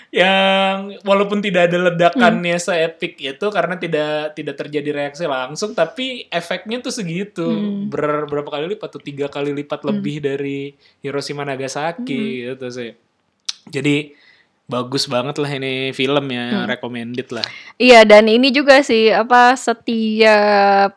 yang 0.10 0.76
walaupun 1.04 1.44
tidak 1.44 1.68
ada 1.68 1.92
ledakannya 1.92 2.58
se-epic 2.58 3.20
itu 3.20 3.46
karena 3.52 3.76
tidak 3.76 4.34
tidak 4.34 4.56
terjadi 4.56 4.90
reaksi 4.94 5.28
langsung 5.28 5.76
tapi 5.76 6.26
efeknya 6.32 6.80
tuh 6.80 6.94
segitu. 6.94 7.48
Ber- 7.92 8.28
berapa 8.28 8.48
kali 8.48 8.76
lipat 8.76 8.90
tuh? 8.98 9.04
Tiga 9.04 9.28
kali 9.28 9.52
lipat 9.52 9.84
lebih 9.84 10.24
dari 10.24 10.72
Hiroshima 11.04 11.44
Nagasaki 11.44 12.48
gitu 12.54 12.68
sih. 12.72 12.92
Jadi 13.68 14.16
bagus 14.68 15.08
banget 15.08 15.40
lah 15.40 15.52
ini 15.52 15.96
film 15.96 16.28
ya, 16.28 16.68
recommended 16.68 17.28
lah. 17.32 17.46
Iya 17.80 18.04
dan 18.04 18.28
ini 18.28 18.52
juga 18.52 18.84
sih 18.84 19.12
apa 19.12 19.56
setiap 19.56 20.92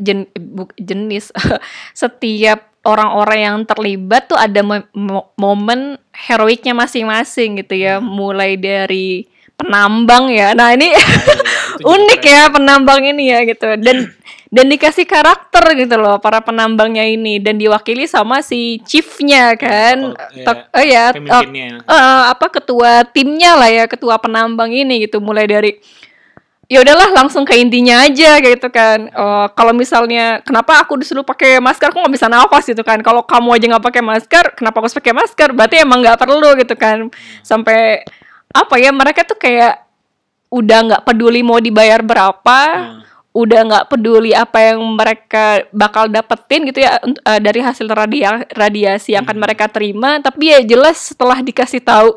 jen, 0.00 0.28
bu- 0.36 0.76
jenis 0.80 1.32
setiap 1.96 2.69
orang-orang 2.80 3.38
yang 3.40 3.56
terlibat 3.68 4.26
tuh 4.26 4.38
ada 4.40 4.60
mo- 4.64 4.88
mo- 4.96 5.28
momen 5.36 6.00
heroiknya 6.12 6.72
masing-masing 6.72 7.60
gitu 7.60 7.76
ya. 7.76 8.00
Mulai 8.00 8.56
dari 8.56 9.28
penambang 9.54 10.32
ya. 10.32 10.56
Nah 10.56 10.72
ini 10.72 10.88
itu 10.96 11.04
juga 11.04 11.44
unik 11.84 12.22
ya 12.24 12.42
penambang 12.48 13.00
ini 13.04 13.24
ya 13.28 13.44
gitu. 13.44 13.76
Dan 13.76 14.08
dan 14.50 14.66
dikasih 14.66 15.06
karakter 15.06 15.62
gitu 15.78 15.94
loh 15.94 16.18
para 16.18 16.40
penambangnya 16.40 17.04
ini. 17.04 17.36
Dan 17.38 17.60
diwakili 17.60 18.08
sama 18.08 18.40
si 18.40 18.80
chiefnya 18.82 19.52
kan. 19.60 20.16
Tok- 20.42 20.68
oh 20.72 20.84
ya 20.84 21.12
Pemimpinnya. 21.12 21.84
eh, 21.84 22.22
apa 22.32 22.46
ketua 22.48 23.04
timnya 23.04 23.54
lah 23.60 23.68
ya 23.68 23.84
ketua 23.84 24.16
penambang 24.16 24.72
ini 24.72 25.04
gitu. 25.04 25.20
Mulai 25.20 25.44
dari 25.44 25.72
ya 26.70 26.78
udahlah 26.86 27.10
langsung 27.10 27.42
ke 27.42 27.58
intinya 27.58 28.06
aja 28.06 28.38
gitu 28.38 28.70
kan. 28.70 29.10
Eh, 29.10 29.46
kalau 29.58 29.74
misalnya 29.74 30.38
kenapa 30.46 30.78
aku 30.78 30.94
disuruh 31.02 31.26
pakai 31.26 31.58
masker? 31.58 31.90
Aku 31.90 31.98
nggak 31.98 32.14
bisa 32.14 32.30
nafas 32.30 32.62
gitu 32.70 32.86
kan. 32.86 33.02
Kalau 33.02 33.26
kamu 33.26 33.58
aja 33.58 33.66
nggak 33.74 33.84
pakai 33.90 34.02
masker 34.06 34.44
kenapa 34.54 34.78
aku 34.78 34.86
harus 34.86 34.98
pakai 35.02 35.14
masker? 35.18 35.48
Berarti 35.50 35.82
emang 35.82 35.98
nggak 35.98 36.18
perlu 36.22 36.54
gitu 36.62 36.78
kan. 36.78 37.10
Sampai 37.42 38.06
apa 38.54 38.74
ya 38.78 38.94
mereka 38.94 39.26
tuh 39.26 39.34
kayak 39.34 39.82
udah 40.50 40.78
nggak 40.86 41.02
peduli 41.06 41.42
mau 41.42 41.58
dibayar 41.58 42.02
berapa 42.02 42.58
Hmm. 42.74 43.02
udah 43.30 43.60
nggak 43.62 43.86
peduli 43.94 44.34
apa 44.34 44.58
yang 44.58 44.82
mereka 44.98 45.62
bakal 45.70 46.10
dapetin 46.10 46.66
gitu 46.66 46.82
ya 46.82 46.98
eh, 47.02 47.38
dari 47.38 47.62
hasil 47.62 47.86
radia 47.86 48.42
radiasi 48.54 49.14
yang 49.18 49.26
akan 49.26 49.38
mereka 49.42 49.66
terima. 49.66 50.22
Tapi 50.22 50.54
ya 50.54 50.60
jelas 50.62 51.14
setelah 51.14 51.42
dikasih 51.42 51.82
tahu 51.82 52.14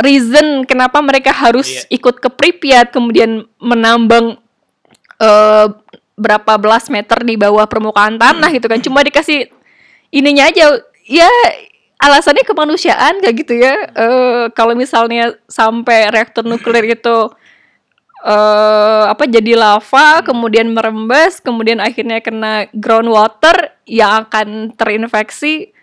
reason 0.00 0.66
kenapa 0.66 0.98
mereka 0.98 1.30
harus 1.30 1.86
Iya. 1.86 1.98
ikut 2.00 2.18
ke 2.18 2.28
Pripyat 2.30 2.90
kemudian 2.90 3.46
menambang 3.62 4.38
eh, 5.20 5.66
berapa 6.14 6.58
belas 6.58 6.86
meter 6.90 7.22
di 7.22 7.34
bawah 7.38 7.66
permukaan 7.66 8.18
tanah 8.18 8.50
gitu 8.54 8.66
kan. 8.66 8.82
Cuma 8.82 9.02
dikasih 9.02 9.50
ininya 10.10 10.46
aja. 10.50 10.78
Ya 11.06 11.30
alasannya 11.98 12.42
kemanusiaan 12.46 13.22
kayak 13.22 13.36
gitu 13.46 13.54
ya. 13.58 13.74
Eh, 13.94 14.44
kalau 14.54 14.74
misalnya 14.74 15.34
sampai 15.46 16.10
reaktor 16.10 16.42
nuklir 16.46 16.86
itu 16.98 17.30
eh 18.24 19.04
apa 19.04 19.28
jadi 19.28 19.52
lava 19.52 20.24
kemudian 20.24 20.72
merembes 20.72 21.44
kemudian 21.44 21.76
akhirnya 21.76 22.24
kena 22.24 22.72
groundwater 22.72 23.76
yang 23.84 24.24
akan 24.24 24.72
terinfeksi 24.80 25.73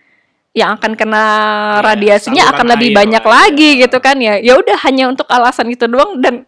yang 0.52 0.76
akan 0.76 0.92
kena 0.92 1.24
Iya, 1.24 1.80
radiasinya 1.80 2.44
akan 2.52 2.66
lebih 2.76 2.92
air 2.92 2.96
banyak 3.04 3.24
lah, 3.24 3.48
lagi 3.48 3.70
iya. 3.76 3.80
gitu 3.88 3.98
kan 4.04 4.16
ya 4.20 4.36
ya 4.36 4.52
udah 4.60 4.78
hanya 4.84 5.08
untuk 5.08 5.24
alasan 5.32 5.72
itu 5.72 5.88
doang 5.88 6.20
dan 6.20 6.44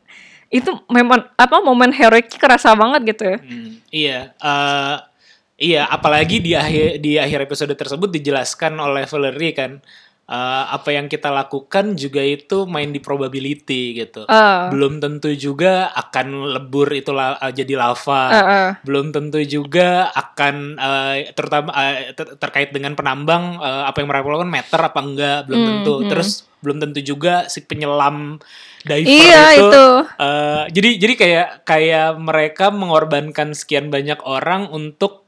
itu 0.52 0.70
memang 0.92 1.24
apa 1.34 1.57
momen 1.64 1.90
heroik 1.90 2.28
kerasa 2.36 2.76
banget 2.76 3.16
gitu 3.16 3.24
Hmm, 3.40 3.80
iya, 3.90 4.30
eh, 4.38 4.96
iya. 5.59 5.82
Apalagi 5.88 6.38
di 6.38 6.52
akhir 6.55 7.00
di 7.00 7.16
akhir 7.18 7.48
episode 7.48 7.74
tersebut 7.74 8.12
dijelaskan 8.12 8.76
oleh 8.78 9.09
Valerie 9.09 9.57
kan 9.57 9.80
eh, 10.25 10.64
apa 10.70 10.89
yang 10.89 11.07
kita 11.07 11.29
lakukan 11.29 11.95
juga 11.95 12.20
itu 12.20 12.64
main 12.64 12.89
di 12.89 12.99
probability 12.99 13.97
gitu. 13.97 14.25
Eh, 14.25 14.62
Belum 14.68 14.97
tentu 14.97 15.29
juga 15.33 15.93
akan 15.93 16.27
lebur 16.51 16.89
itu 16.91 17.11
la- 17.11 17.37
eh, 17.39 17.53
jadi 17.53 17.75
lava. 17.75 18.25
eh, 18.29 18.39
eh. 18.41 18.70
Belum 18.81 19.11
tentu 19.11 19.39
juga 19.41 20.09
akan 20.11 20.55
eh, 20.75 21.14
terutama 21.33 21.70
eh, 21.75 22.12
ter- 22.12 22.37
terkait 22.37 22.70
dengan 22.70 22.93
penambang 22.93 23.57
eh, 23.59 23.83
apa 23.85 24.01
yang 24.01 24.09
mereka 24.09 24.27
lakukan 24.27 24.51
meter 24.51 24.81
apa 24.81 25.01
enggak 25.01 25.39
belum 25.45 25.59
Hmm, 25.59 25.68
tentu. 25.70 25.95
hmm. 25.99 26.09
Terus 26.09 26.29
belum 26.59 26.81
tentu 26.81 27.01
juga 27.01 27.45
si 27.47 27.61
penyelam 27.61 28.41
diver 28.83 29.05
iya 29.05 29.45
itu 29.53 29.68
itu 29.68 29.87
Eh, 30.14 30.64
jadi 30.70 30.91
jadi 30.97 31.14
kayak 31.16 31.49
kayak 31.64 32.09
mereka 32.16 32.70
mengorbankan 32.70 33.51
sekian 33.51 33.91
banyak 33.91 34.16
orang 34.22 34.70
untuk 34.70 35.27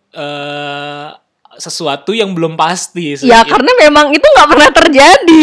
sesuatu 1.59 2.15
yang 2.15 2.33
belum 2.33 2.55
pasti. 2.55 3.19
sih. 3.19 3.29
ya 3.29 3.43
karena 3.45 3.69
memang 3.83 4.15
itu 4.15 4.23
nggak 4.25 4.49
pernah 4.49 4.71
terjadi 4.71 5.41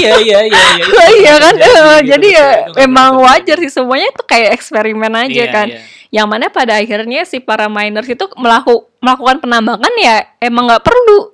iya 0.00 0.12
iya 0.22 0.38
iya 0.46 0.62
iya. 0.78 0.84
itu 0.86 1.02
iya 1.20 1.34
kan 1.36 1.54
terjadi 1.58 1.98
gitu, 2.00 2.10
jadi 2.14 2.28
ya 2.30 2.48
itu 2.48 2.78
memang 2.86 3.10
wajar 3.20 3.56
sih 3.60 3.72
semuanya 3.72 4.08
itu 4.14 4.22
kayak 4.24 4.50
eksperimen 4.56 5.12
aja 5.12 5.42
Iya, 5.44 5.46
kan 5.50 5.66
iya. 5.68 5.80
yang 6.14 6.26
mana 6.30 6.46
pada 6.48 6.78
akhirnya 6.78 7.26
si 7.26 7.42
para 7.42 7.66
miners 7.66 8.06
itu 8.06 8.24
melaku, 8.38 8.86
melakukan 9.02 9.42
penambangan 9.42 9.92
ya 9.98 10.24
emang 10.38 10.70
nggak 10.70 10.84
perlu 10.86 11.33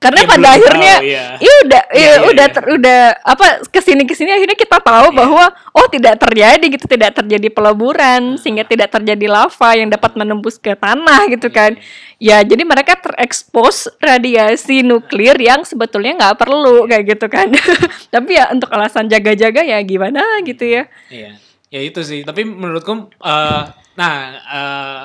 karena 0.00 0.24
Ya, 0.24 0.28
pada 0.32 0.48
akhirnya 0.56 0.94
tahu, 0.96 1.04
iya. 1.12 1.24
ya 1.36 1.52
udah 1.60 1.82
Iya, 1.92 2.00
ya 2.00 2.00
iya, 2.00 2.24
udah 2.24 2.46
iya. 2.48 2.54
ter- 2.56 2.70
udah 2.72 3.00
apa 3.20 3.46
ke 3.68 3.80
sini 3.84 4.08
ke 4.08 4.16
sini 4.16 4.32
akhirnya 4.32 4.56
kita 4.56 4.80
tahu 4.80 5.12
bahwa 5.12 5.52
oh 5.76 5.86
tidak 5.92 6.16
terjadi 6.16 6.64
gitu 6.72 6.88
tidak 6.88 7.12
terjadi 7.12 7.52
peleburan 7.52 8.40
sehingga 8.40 8.64
tidak 8.64 8.88
terjadi 8.88 9.28
lava 9.28 9.70
yang 9.76 9.92
dapat 9.92 10.16
menembus 10.16 10.56
ke 10.56 10.72
tanah 10.72 11.28
gitu 11.28 11.52
kan. 11.52 11.76
ya 12.16 12.40
jadi 12.40 12.64
mereka 12.64 12.96
terekspos 12.96 13.92
radiasi 14.00 14.80
nuklir 14.80 15.36
yang 15.36 15.64
sebetulnya 15.64 16.16
nggak 16.16 16.36
perlu 16.40 16.88
kayak 16.88 17.04
gitu 17.16 17.28
kan. 17.28 17.52
Tapi 18.14 18.30
ya 18.40 18.48
untuk 18.52 18.72
alasan 18.72 19.04
jaga-jaga 19.04 19.60
ya 19.60 19.80
gimana 19.84 20.20
gitu 20.44 20.64
ya. 20.64 20.88
Iya, 21.12 21.36
ya 21.68 21.80
itu 21.80 22.00
sih. 22.00 22.24
Tapi 22.24 22.44
menurutku, 22.44 23.08
eh, 23.20 23.62
nah, 23.96 24.14
eh, 24.32 25.02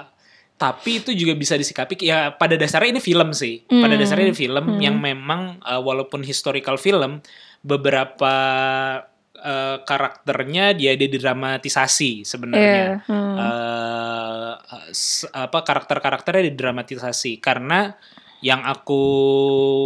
tapi 0.55 1.03
itu 1.03 1.11
juga 1.11 1.35
bisa 1.35 1.59
disikapi. 1.59 1.99
Ya 1.99 2.31
pada 2.31 2.55
dasarnya 2.55 2.95
ini 2.95 3.01
film 3.03 3.35
sih. 3.35 3.67
Pada 3.67 3.95
Hmm. 3.95 4.01
dasarnya 4.01 4.31
ini 4.31 4.35
film 4.35 4.65
yang 4.79 4.95
memang 5.03 5.59
eh, 5.59 5.81
walaupun 5.81 6.23
historical 6.23 6.79
film, 6.79 7.19
beberapa 7.59 8.33
eh, 9.35 9.77
karakternya 9.83 10.71
dia 10.73 10.95
didramatisasi 10.95 12.23
sebenarnya. 12.23 13.03
Iya, 13.03 13.11
hmm. 13.11 13.35
S- 14.95 15.27
apa 15.35 15.59
karakter-karakternya 15.61 16.55
didramatisasi 16.55 17.43
karena 17.43 17.93
yang 18.39 18.61
aku 18.61 19.03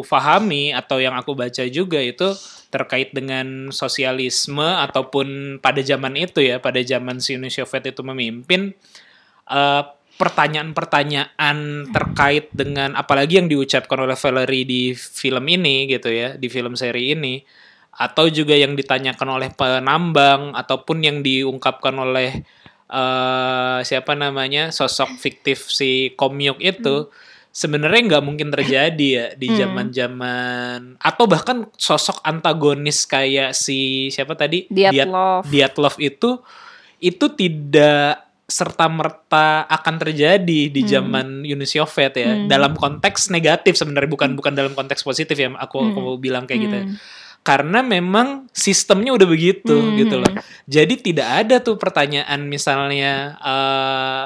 pahami 0.06 0.76
atau 0.76 1.00
yang 1.00 1.16
aku 1.16 1.32
baca 1.32 1.64
juga 1.72 1.98
itu 1.98 2.36
terkait 2.70 3.10
dengan 3.16 3.74
sosialisme 3.74 4.62
ataupun 4.62 5.58
pada 5.64 5.82
zaman 5.82 6.14
itu 6.20 6.44
ya 6.44 6.62
pada 6.62 6.78
zaman 6.84 7.18
si 7.18 7.34
Uni 7.40 7.50
Soviet 7.50 7.90
itu 7.90 8.02
memimpin 8.06 8.76
eh, 9.50 9.84
pertanyaan-pertanyaan 10.20 11.88
terkait 11.96 12.52
dengan 12.52 12.92
apalagi 13.00 13.40
yang 13.40 13.48
diucapkan 13.48 14.04
oleh 14.04 14.20
Valerie 14.20 14.68
di 14.68 14.82
film 14.92 15.48
ini 15.48 15.88
gitu 15.88 16.12
ya 16.12 16.36
di 16.36 16.52
film 16.52 16.76
seri 16.76 17.16
ini 17.16 17.40
atau 17.96 18.28
juga 18.28 18.52
yang 18.52 18.76
ditanyakan 18.76 19.40
oleh 19.40 19.50
penambang 19.56 20.52
ataupun 20.52 21.08
yang 21.08 21.24
diungkapkan 21.24 21.96
oleh 21.96 22.44
eh 22.90 23.80
siapa 23.86 24.18
namanya 24.18 24.76
sosok 24.76 25.16
fiktif 25.16 25.72
si 25.72 26.12
Komyuk 26.20 26.60
itu 26.60 27.08
sebenarnya 27.50 28.02
nggak 28.16 28.26
mungkin 28.26 28.50
terjadi 28.54 29.08
ya 29.08 29.26
di 29.40 29.48
zaman-zaman 29.56 31.00
atau 31.02 31.26
bahkan 31.26 31.66
sosok 31.80 32.22
antagonis 32.28 33.08
kayak 33.08 33.56
si 33.56 34.12
siapa 34.12 34.36
tadi? 34.36 34.68
Dyatlov. 34.68 35.48
Dyatlov 35.48 35.96
itu 35.98 36.44
itu 37.00 37.26
tidak 37.34 38.29
serta 38.50 38.90
merta 38.90 39.70
akan 39.70 39.96
terjadi 40.02 40.74
di 40.74 40.82
zaman 40.84 41.46
Uni 41.46 41.68
Soviet 41.70 42.18
ya. 42.18 42.50
Dalam 42.50 42.74
konteks 42.74 43.30
negatif 43.30 43.78
sebenarnya 43.78 44.10
bukan 44.10 44.34
bukan 44.34 44.58
dalam 44.58 44.74
konteks 44.74 45.06
positif 45.06 45.38
ya 45.38 45.54
aku 45.54 45.94
aku 45.94 46.00
mau 46.02 46.18
bilang 46.18 46.50
kayak 46.50 46.62
gitu 46.66 46.78
ya. 46.82 46.86
karena 47.40 47.80
memang 47.80 48.52
sistemnya 48.52 49.16
udah 49.16 49.28
begitu 49.30 49.76
gitu 49.96 50.20
loh. 50.20 50.34
Jadi 50.68 51.00
tidak 51.00 51.46
ada 51.46 51.56
tuh 51.64 51.78
pertanyaan 51.80 52.44
misalnya 52.50 53.40
eh, 53.40 54.26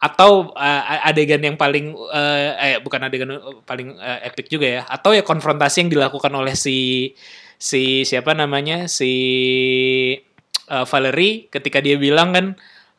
atau 0.00 0.50
eh, 0.56 1.08
adegan 1.08 1.44
yang 1.44 1.56
paling 1.60 1.92
eh, 1.92 2.48
eh 2.56 2.76
bukan 2.80 3.00
adegan 3.04 3.36
paling 3.68 3.96
eh, 4.00 4.28
epic 4.32 4.48
juga 4.48 4.66
ya 4.66 4.82
atau 4.88 5.12
ya 5.12 5.20
konfrontasi 5.20 5.86
yang 5.86 5.90
dilakukan 5.92 6.32
oleh 6.32 6.56
si 6.56 7.12
si 7.60 8.08
siapa 8.08 8.32
namanya 8.32 8.88
si 8.88 9.12
eh, 10.68 10.84
Valerie 10.88 11.52
ketika 11.52 11.84
dia 11.84 12.00
bilang 12.00 12.32
kan 12.32 12.46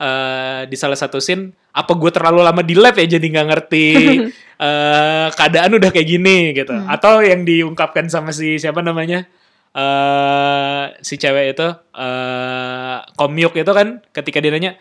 eh, 0.01 0.61
di 0.65 0.73
salah 0.73 0.97
satu 0.97 1.21
scene 1.21 1.53
apa 1.71 1.93
gue 1.95 2.11
terlalu 2.11 2.41
lama 2.43 2.61
di 2.65 2.75
lab 2.75 2.97
ya 2.97 3.05
jadi 3.05 3.21
nggak 3.21 3.47
ngerti 3.53 3.87
eh, 4.65 5.27
keadaan 5.37 5.77
udah 5.77 5.89
kayak 5.93 6.07
gini 6.09 6.57
gitu. 6.57 6.73
Atau 6.89 7.21
yang 7.21 7.45
diungkapkan 7.45 8.09
sama 8.09 8.33
si 8.33 8.57
siapa 8.57 8.81
namanya? 8.81 9.29
Eh 9.71 10.83
si 11.05 11.15
cewek 11.15 11.55
itu 11.55 11.67
eh 11.95 12.97
komyuk 13.15 13.55
itu 13.55 13.71
kan 13.71 14.03
ketika 14.11 14.43
dia 14.43 14.51
nanya 14.51 14.75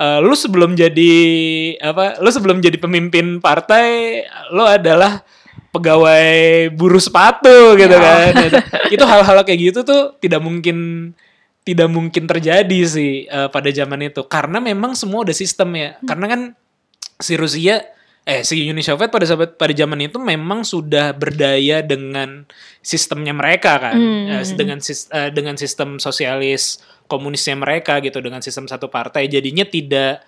"Eh, 0.00 0.18
lu 0.24 0.32
sebelum 0.32 0.72
jadi 0.78 1.12
apa 1.84 2.16
lu 2.24 2.30
sebelum 2.32 2.64
jadi 2.64 2.80
pemimpin 2.80 3.36
partai 3.44 4.24
lu 4.48 4.64
adalah 4.64 5.20
pegawai 5.70 6.72
buruh 6.74 7.02
sepatu 7.02 7.76
gitu 7.76 7.96
kan. 8.00 8.32
Itu, 8.48 8.58
itu 8.96 9.04
hal-hal 9.04 9.38
kayak 9.44 9.60
gitu 9.60 9.80
tuh 9.84 10.16
tidak 10.18 10.40
mungkin 10.40 11.10
tidak 11.70 11.86
mungkin 11.86 12.26
terjadi 12.26 12.80
sih 12.82 13.24
eh, 13.30 13.48
pada 13.48 13.70
zaman 13.70 14.10
itu. 14.10 14.26
Karena 14.26 14.58
memang 14.58 14.98
semua 14.98 15.22
udah 15.22 15.36
sistem 15.36 15.70
ya 15.78 15.90
karena 16.02 16.26
kan 16.26 16.40
si 17.20 17.38
Rusia 17.38 17.78
eh 18.20 18.44
si 18.44 18.68
Uni 18.68 18.84
Soviet 18.84 19.08
pada 19.08 19.24
pada 19.48 19.72
zaman 19.72 19.96
itu 20.04 20.20
memang 20.20 20.60
sudah 20.60 21.16
berdaya 21.16 21.80
dengan 21.80 22.44
sistemnya 22.84 23.32
mereka 23.32 23.80
kan. 23.80 23.96
Eh, 24.40 24.44
dengan 24.56 24.78
sis- 24.82 25.08
eh, 25.08 25.30
dengan 25.32 25.56
sistem 25.56 25.96
sosialis 25.96 26.82
komunisnya 27.08 27.56
mereka 27.58 27.98
gitu 28.04 28.20
dengan 28.20 28.44
sistem 28.44 28.68
satu 28.68 28.86
partai. 28.86 29.26
Jadinya 29.26 29.64
tidak 29.64 30.22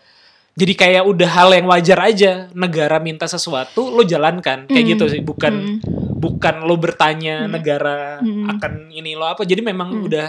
jadi 0.53 0.73
kayak 0.77 1.05
udah 1.09 1.31
hal 1.33 1.49
yang 1.57 1.65
wajar 1.69 1.99
aja. 2.01 2.33
Negara 2.53 3.01
minta 3.01 3.25
sesuatu 3.25 3.89
lo 3.93 4.03
jalankan. 4.05 4.69
Kayak 4.69 4.85
gitu 4.97 5.05
sih 5.13 5.21
bukan 5.25 5.81
bukan 6.17 6.55
lo 6.65 6.77
bertanya 6.77 7.45
negara 7.49 8.19
akan 8.57 8.73
ini 8.91 9.17
lo 9.17 9.29
apa. 9.29 9.45
Jadi 9.45 9.61
memang 9.65 10.01
udah 10.01 10.29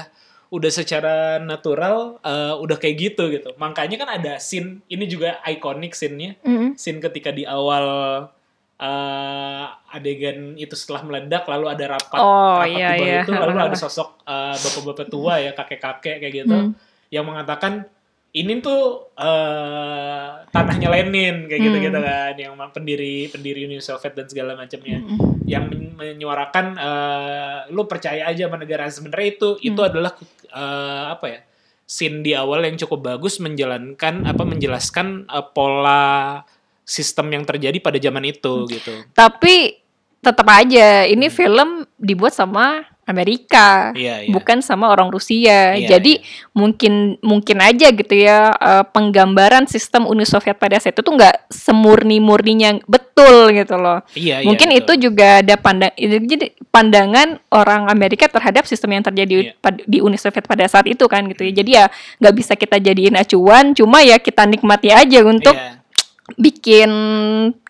udah 0.54 0.70
secara 0.70 1.16
natural 1.41 2.22
eh, 2.22 2.54
udah 2.56 2.78
kayak 2.78 2.95
gitu 3.01 3.24
gitu 3.28 3.49
makanya 3.58 3.97
kan 3.97 4.10
ada 4.14 4.34
scene 4.38 4.86
ini 4.86 5.06
juga 5.06 5.41
ikonik 5.43 5.91
scene-nya 5.91 6.38
Mm. 6.39 6.78
scene 6.78 7.01
ketika 7.01 7.30
di 7.30 7.41
awal 7.43 7.86
eh, 8.76 9.66
adegan 9.89 10.54
itu 10.56 10.74
setelah 10.74 11.01
meledak 11.04 11.45
lalu 11.45 11.66
ada 11.68 11.86
rapat 11.91 12.20
Oh, 12.20 12.60
rapat 12.60 12.70
iya, 12.70 12.88
di 12.88 12.99
bawah 12.99 13.10
iya. 13.10 13.22
itu 13.22 13.32
lalu 13.32 13.51
ada 13.66 13.78
sosok 13.80 14.10
eh, 14.24 14.56
bapak-bapak 14.56 15.08
tua 15.08 15.34
ya 15.39 15.51
kakek-kakek 15.54 16.16
kayak 16.20 16.34
gitu 16.36 16.54
Hmm. 16.54 16.72
yang 17.10 17.26
mengatakan 17.26 17.86
ini 18.34 18.66
tuh 18.66 19.14
eh, 19.14 20.30
tanahnya 20.50 20.90
Lenin 20.90 21.46
kayak 21.46 21.62
gitu 21.62 21.78
gitu 21.78 22.00
kan 22.02 22.34
yang 22.34 22.58
pendiri 22.74 23.30
pendiri 23.30 23.70
Uni 23.70 23.78
Soviet 23.78 24.18
dan 24.18 24.26
segala 24.26 24.58
macamnya. 24.58 25.06
Yang 25.46 25.64
men- 25.70 25.94
menyuarakan 25.94 26.66
eh, 26.76 27.58
lu 27.70 27.86
percaya 27.86 28.26
aja 28.26 28.50
sama 28.50 28.58
negara. 28.58 28.90
Sebenarnya 28.90 29.28
itu 29.38 29.50
itu 29.62 29.82
adalah 29.86 30.18
eh, 30.50 31.06
apa 31.14 31.26
ya 31.30 31.40
scene 31.86 32.26
di 32.26 32.34
awal 32.34 32.66
yang 32.66 32.74
cukup 32.82 33.16
bagus 33.16 33.38
menjalankan 33.38 34.26
apa 34.26 34.44
menjelaskan 34.44 35.30
eh, 35.30 35.46
pola 35.54 36.42
sistem 36.84 37.32
yang 37.38 37.46
terjadi 37.46 37.78
pada 37.80 38.02
zaman 38.02 38.26
itu 38.28 38.66
gitu. 38.66 39.08
Tapi 39.14 39.78
tetap 40.24 40.48
aja 40.50 41.06
ini 41.06 41.30
film 41.30 41.86
dibuat 42.02 42.34
sama 42.34 42.82
Amerika, 43.04 43.91
Iya, 43.91 44.24
iya. 44.24 44.32
bukan 44.32 44.60
sama 44.60 44.88
orang 44.88 45.12
Rusia. 45.12 45.76
Iya, 45.76 45.97
Jadi 45.97 46.24
mungkin 46.51 47.20
mungkin 47.20 47.60
aja 47.60 47.91
gitu 47.91 48.16
ya 48.16 48.56
eh, 48.56 48.84
penggambaran 48.88 49.68
sistem 49.68 50.08
Uni 50.08 50.24
Soviet 50.24 50.56
pada 50.56 50.80
saat 50.80 50.95
itu 50.95 51.04
tuh 51.04 51.14
nggak 51.14 51.51
semurni-murninya 51.51 52.80
betul 52.86 53.51
gitu 53.51 53.76
loh. 53.76 53.99
iya 54.16 54.39
iya, 54.39 54.47
mungkin 54.47 54.72
betul. 54.72 54.80
itu 54.95 55.10
juga 55.10 55.39
ada 55.39 55.56
pandang 55.56 55.91
jadi 55.99 56.56
pandangan 56.70 57.43
orang 57.49 57.88
Amerika 57.88 58.26
terhadap 58.26 58.64
sistem 58.64 58.95
yang 58.95 59.04
terjadi 59.04 59.51
pad- 59.58 59.84
di 59.84 59.99
Uni 59.99 60.16
Soviet 60.16 60.43
pada 60.43 60.64
saat 60.66 60.88
itu 60.88 61.04
kan 61.06 61.28
gitu 61.28 61.43
ya. 61.43 61.51
Jadi 61.54 61.72
ya 61.74 61.86
nggak 62.18 62.34
bisa 62.34 62.54
kita 62.56 62.80
jadiin 62.80 63.14
acuan, 63.14 63.74
cuma 63.74 63.99
ya 63.99 64.18
kita 64.18 64.43
nikmati 64.43 64.89
aja 64.89 65.20
untuk 65.22 65.54
Iya. 65.54 65.76
bikin 66.36 66.89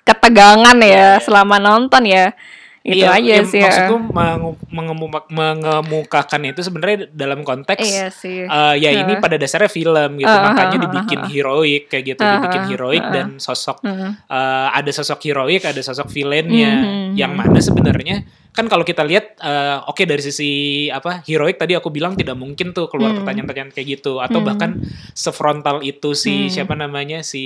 ketegangan 0.03 0.77
ya 0.77 0.85
Iya, 0.85 0.93
iya. 0.93 1.11
selama 1.19 1.57
nonton 1.57 2.03
ya 2.05 2.35
itu 2.83 2.99
Iya, 2.99 3.15
aja 3.15 3.33
sih 3.43 3.57
ya. 3.57 3.63
maksudku 3.63 3.95
mengu- 4.11 4.59
mengemuka- 4.67 5.29
mengemukakan 5.29 6.41
itu 6.45 6.59
sebenarnya 6.59 7.07
dalam 7.09 7.39
konteks 7.41 7.79
Iya 7.79 8.07
sih. 8.09 8.43
eh, 8.43 8.75
ya 8.75 8.91
ini 8.91 9.07
Heeh. 9.09 9.19
pada 9.19 9.35
dasarnya 9.35 9.67
film 9.67 10.09
gitu 10.17 10.27
Ah, 10.27 10.51
makanya 10.51 10.77
dibikin 10.81 11.15
ah. 11.17 11.25
heroik 11.25 11.83
kayak 11.87 12.03
gitu 12.09 12.21
Ah, 12.21 12.31
dibikin 12.37 12.63
heroik 12.67 12.99
ah, 13.01 13.07
dan 13.09 13.27
sosok 13.37 13.79
Heeh. 13.81 14.11
eh, 14.21 14.67
ada 14.69 14.91
sosok 14.91 15.19
heroik 15.21 15.63
ada 15.63 15.79
sosok 15.79 16.11
villainnya 16.11 16.71
Mhm. 16.75 17.15
yang 17.15 17.31
mana 17.31 17.55
sebenarnya 17.57 18.27
kan 18.53 18.69
kalau 18.69 18.85
kita 18.85 19.01
lihat 19.01 19.41
eh, 19.41 19.77
oke 19.83 20.05
dari 20.05 20.21
sisi 20.21 20.51
apa 20.87 21.25
heroik 21.25 21.57
tadi 21.57 21.73
aku 21.73 21.89
bilang 21.89 22.13
tidak 22.13 22.37
mungkin 22.37 22.69
tuh 22.69 22.85
keluar 22.85 23.09
Hmm. 23.09 23.25
pertanyaan-pertanyaan 23.25 23.73
kayak 23.73 23.87
gitu 23.97 24.21
atau 24.21 24.45
bahkan 24.45 24.77
sefrontal 25.11 25.81
itu 25.81 26.13
si 26.13 26.53
siapa 26.53 26.77
namanya 26.77 27.25
si 27.25 27.43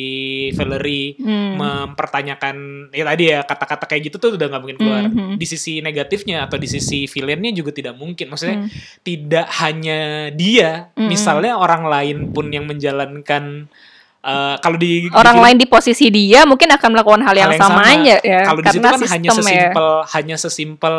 Valerie 0.51 1.15
Hmm. 1.17 1.55
mempertanyakan 1.55 2.55
ya 2.91 3.07
tadi 3.07 3.23
ya 3.31 3.39
kata-kata 3.41 3.87
kayak 3.87 4.11
gitu 4.11 4.15
tuh 4.19 4.29
udah 4.35 4.47
nggak 4.51 4.61
mungkin 4.61 4.79
keluar 4.79 5.03
Mhm. 5.07 5.39
di 5.39 5.45
sisi 5.47 5.79
negatifnya 5.79 6.43
atau 6.43 6.59
di 6.59 6.67
sisi 6.67 7.07
villainnya 7.07 7.55
juga 7.55 7.71
tidak 7.71 7.95
mungkin 7.95 8.27
maksudnya 8.27 8.67
Hmm. 8.67 8.69
tidak 9.01 9.47
hanya 9.63 10.29
dia 10.35 10.91
Mhm. 10.93 11.07
misalnya 11.07 11.55
orang 11.55 11.87
lain 11.87 12.17
pun 12.35 12.51
yang 12.51 12.67
menjalankan 12.67 13.71
eh, 14.27 14.55
kalau 14.59 14.75
di 14.75 15.07
di 15.07 15.09
Orang 15.15 15.39
film- 15.39 15.45
lain 15.47 15.57
di 15.57 15.67
posisi 15.71 16.11
dia 16.11 16.43
mungkin 16.43 16.67
akan 16.75 16.89
melakukan 16.91 17.21
hal 17.23 17.35
yang, 17.35 17.51
sama, 17.55 17.81
aja 17.87 18.19
ya 18.19 18.39
kalau 18.43 18.59
di 18.59 18.69
situ 18.75 18.83
kan 18.83 18.99
hanya 18.99 19.29
ya. 19.31 19.35
sesimpel 19.39 19.87
hanya 20.11 20.35
sesimpel 20.35 20.95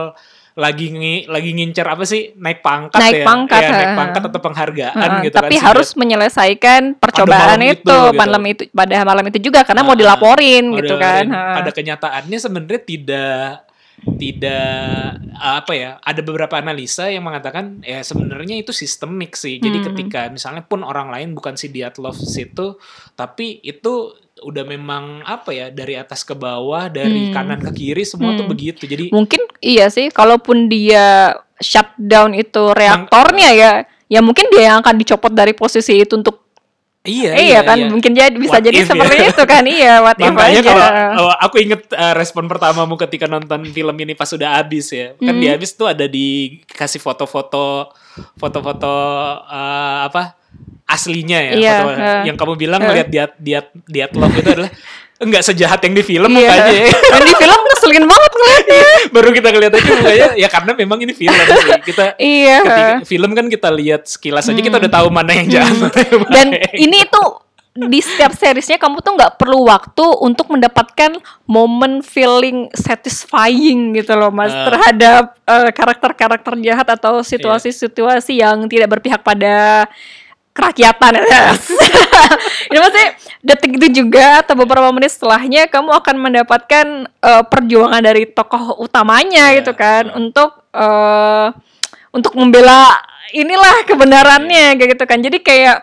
lagi 0.58 0.90
ngi, 0.90 1.30
lagi 1.30 1.54
ngincer 1.54 1.86
apa 1.86 2.02
sih 2.02 2.34
naik 2.34 2.66
pangkat 2.66 2.98
Naik 2.98 3.22
ya 3.22 3.26
pangkat, 3.30 3.62
ya, 3.62 3.70
naik 3.70 3.94
pangkat 3.94 4.22
atau 4.26 4.40
penghargaan 4.42 4.96
Heeh, 4.98 5.22
gitu 5.30 5.36
tapi 5.38 5.54
kan 5.54 5.64
harus 5.70 5.88
menyelesaikan 5.94 6.82
percobaan 6.98 7.62
itu, 7.62 7.78
itu, 7.78 7.94
gitu. 7.94 8.18
malam 8.18 8.42
itu 8.42 8.62
pada 8.74 9.06
malam 9.06 9.24
itu 9.30 9.38
juga 9.38 9.62
karena 9.62 9.86
mau 9.86 9.94
Nah, 9.94 10.00
dilaporin 10.02 10.64
gitu 10.82 10.98
kan. 10.98 11.30
Heeh. 11.30 11.54
Pada 11.62 11.70
kenyataannya 11.70 12.38
sebenarnya 12.42 12.80
tidak 12.82 13.67
tidak 14.18 15.18
apa 15.38 15.72
ya 15.74 15.90
ada 16.02 16.20
beberapa 16.22 16.58
analisa 16.58 17.06
yang 17.10 17.26
mengatakan 17.26 17.82
ya 17.82 18.02
sebenarnya 18.02 18.58
itu 18.58 18.74
sistemik 18.74 19.34
sih 19.38 19.58
jadi 19.62 19.78
Hmm. 19.78 19.86
ketika 19.92 20.20
misalnya 20.30 20.62
pun 20.66 20.82
orang 20.82 21.10
lain 21.10 21.34
bukan 21.34 21.54
si 21.54 21.70
Diatlov 21.70 22.18
situ 22.18 22.78
tapi 23.14 23.62
itu 23.62 24.14
udah 24.38 24.64
memang 24.66 25.26
apa 25.26 25.50
ya 25.50 25.66
dari 25.74 25.98
atas 25.98 26.22
ke 26.22 26.34
bawah 26.34 26.86
dari 26.90 27.30
Hmm. 27.30 27.34
kanan 27.34 27.60
ke 27.62 27.70
kiri 27.74 28.06
semua 28.06 28.34
tuh 28.38 28.46
Hmm. 28.46 28.54
begitu 28.54 28.86
jadi 28.86 29.10
Mungkin 29.10 29.42
iya 29.62 29.90
sih, 29.90 30.10
kalaupun 30.14 30.70
dia 30.70 31.34
shutdown 31.58 32.38
itu 32.38 32.70
reaktornya 32.70 33.50
ya, 33.50 33.70
ya 34.06 34.20
mungkin 34.22 34.46
dia 34.54 34.70
yang 34.72 34.78
akan 34.82 34.94
dicopot 34.94 35.34
dari 35.34 35.58
posisi 35.58 35.98
itu 35.98 36.14
untuk 36.14 36.47
iya 37.04 37.32
iya, 37.38 37.58
kan 37.62 37.78
mungkin 37.88 38.12
jadi 38.12 38.34
bisa 38.34 38.58
What 38.58 38.66
jadi 38.66 38.78
if 38.78 38.84
ya? 38.84 38.90
seperti 38.92 39.16
itu 39.30 39.42
kan 39.44 39.64
iya 39.64 39.94
what 40.04 40.18
if 40.18 40.28
aja. 40.28 40.60
kalau 40.60 40.86
kalau 41.14 41.32
aku 41.38 41.56
inget 41.58 41.82
uh, 41.90 42.12
respon 42.12 42.44
pertamamu 42.46 42.98
ketika 42.98 43.24
nonton 43.24 43.64
film 43.70 43.96
ini 43.96 44.12
pas 44.12 44.26
sudah 44.26 44.58
habis 44.58 44.90
ya. 44.90 45.14
Kan 45.14 45.34
Hmm. 45.34 45.40
di 45.40 45.46
habis 45.46 45.72
tuh 45.72 45.88
ada 45.88 46.04
dikasih 46.04 46.98
foto-foto 46.98 47.94
foto-foto 48.34 48.92
uh, 49.40 49.98
apa 50.04 50.34
aslinya 50.84 51.38
ya, 51.38 51.52
Iya, 51.54 51.74
foto 51.78 51.92
uh. 51.94 52.22
yang 52.24 52.36
kamu 52.36 52.52
bilang 52.56 52.80
Uh. 52.82 52.86
ngeliat 52.88 53.08
diat 53.08 53.32
diat 53.38 53.66
diat 53.84 54.10
love 54.12 54.34
itu 54.34 54.48
adalah 54.48 54.72
enggak 55.18 55.42
sejahat 55.44 55.82
yang 55.82 55.94
di 55.94 56.02
film 56.02 56.30
Iya. 56.30 56.38
mukanya. 56.46 56.72
ya. 56.80 56.90
Dan 57.10 57.22
di 57.22 57.34
film 57.34 57.58
ngeselin 57.60 58.04
banget 58.04 58.32
ngeliatnya. 58.32 58.82
Baru 59.14 59.28
kita 59.30 59.48
ngeliat 59.50 59.72
aja 59.72 59.90
mukanya 59.92 60.28
ya 60.34 60.48
karena 60.48 60.72
memang 60.74 60.98
ini 61.00 61.12
film 61.12 61.34
sih. 61.34 61.70
Kita 61.84 62.04
Iya. 62.16 62.56
ketika 62.62 62.94
film 63.04 63.30
kan 63.32 63.46
kita 63.46 63.68
lihat 63.70 64.02
sekilas 64.04 64.46
aja 64.46 64.60
kita 64.60 64.76
udah 64.78 64.92
tahu 64.92 65.08
mana 65.08 65.32
yang 65.32 65.48
jahat 65.48 65.74
yang 65.74 66.06
Hmm. 66.08 66.30
Dan 66.30 66.46
ini 66.72 67.02
tuh 67.04 67.46
di 67.78 67.98
setiap 67.98 68.34
seriesnya 68.34 68.74
kamu 68.74 68.98
tuh 68.98 69.14
nggak 69.14 69.38
perlu 69.38 69.62
waktu 69.64 70.02
untuk 70.18 70.50
mendapatkan 70.50 71.14
momen 71.46 72.02
feeling 72.02 72.66
satisfying 72.74 73.94
gitu 73.94 74.14
loh 74.14 74.30
mas 74.30 74.50
Ah. 74.50 74.66
terhadap 74.66 75.24
eh, 75.40 75.70
karakter-karakter 75.70 76.58
jahat 76.58 76.88
atau 76.90 77.22
situasi-situasi 77.22 78.34
yang 78.36 78.66
tidak 78.66 78.90
berpihak 78.90 79.22
pada 79.22 79.86
kerakyatan. 80.58 81.12
Yes. 81.28 81.70
ini 82.68 82.76
maksudnya 82.82 83.10
detik 83.40 83.72
itu 83.78 84.02
juga 84.02 84.42
atau 84.42 84.58
beberapa 84.58 84.90
menit 84.90 85.14
setelahnya 85.14 85.70
kamu 85.70 85.94
akan 86.02 86.16
mendapatkan 86.18 86.86
eh, 87.06 87.44
perjuangan 87.46 88.02
dari 88.02 88.26
tokoh 88.26 88.82
utamanya 88.82 89.54
Iya. 89.54 89.62
gitu 89.62 89.72
kan 89.78 90.10
untuk 90.12 90.66
eh, 90.74 91.48
untuk 92.10 92.34
membela 92.34 92.90
inilah 93.30 93.86
kebenarannya 93.86 94.74
kayak 94.76 94.98
gitu 94.98 95.04
kan. 95.06 95.18
Jadi 95.22 95.38
kayak 95.40 95.76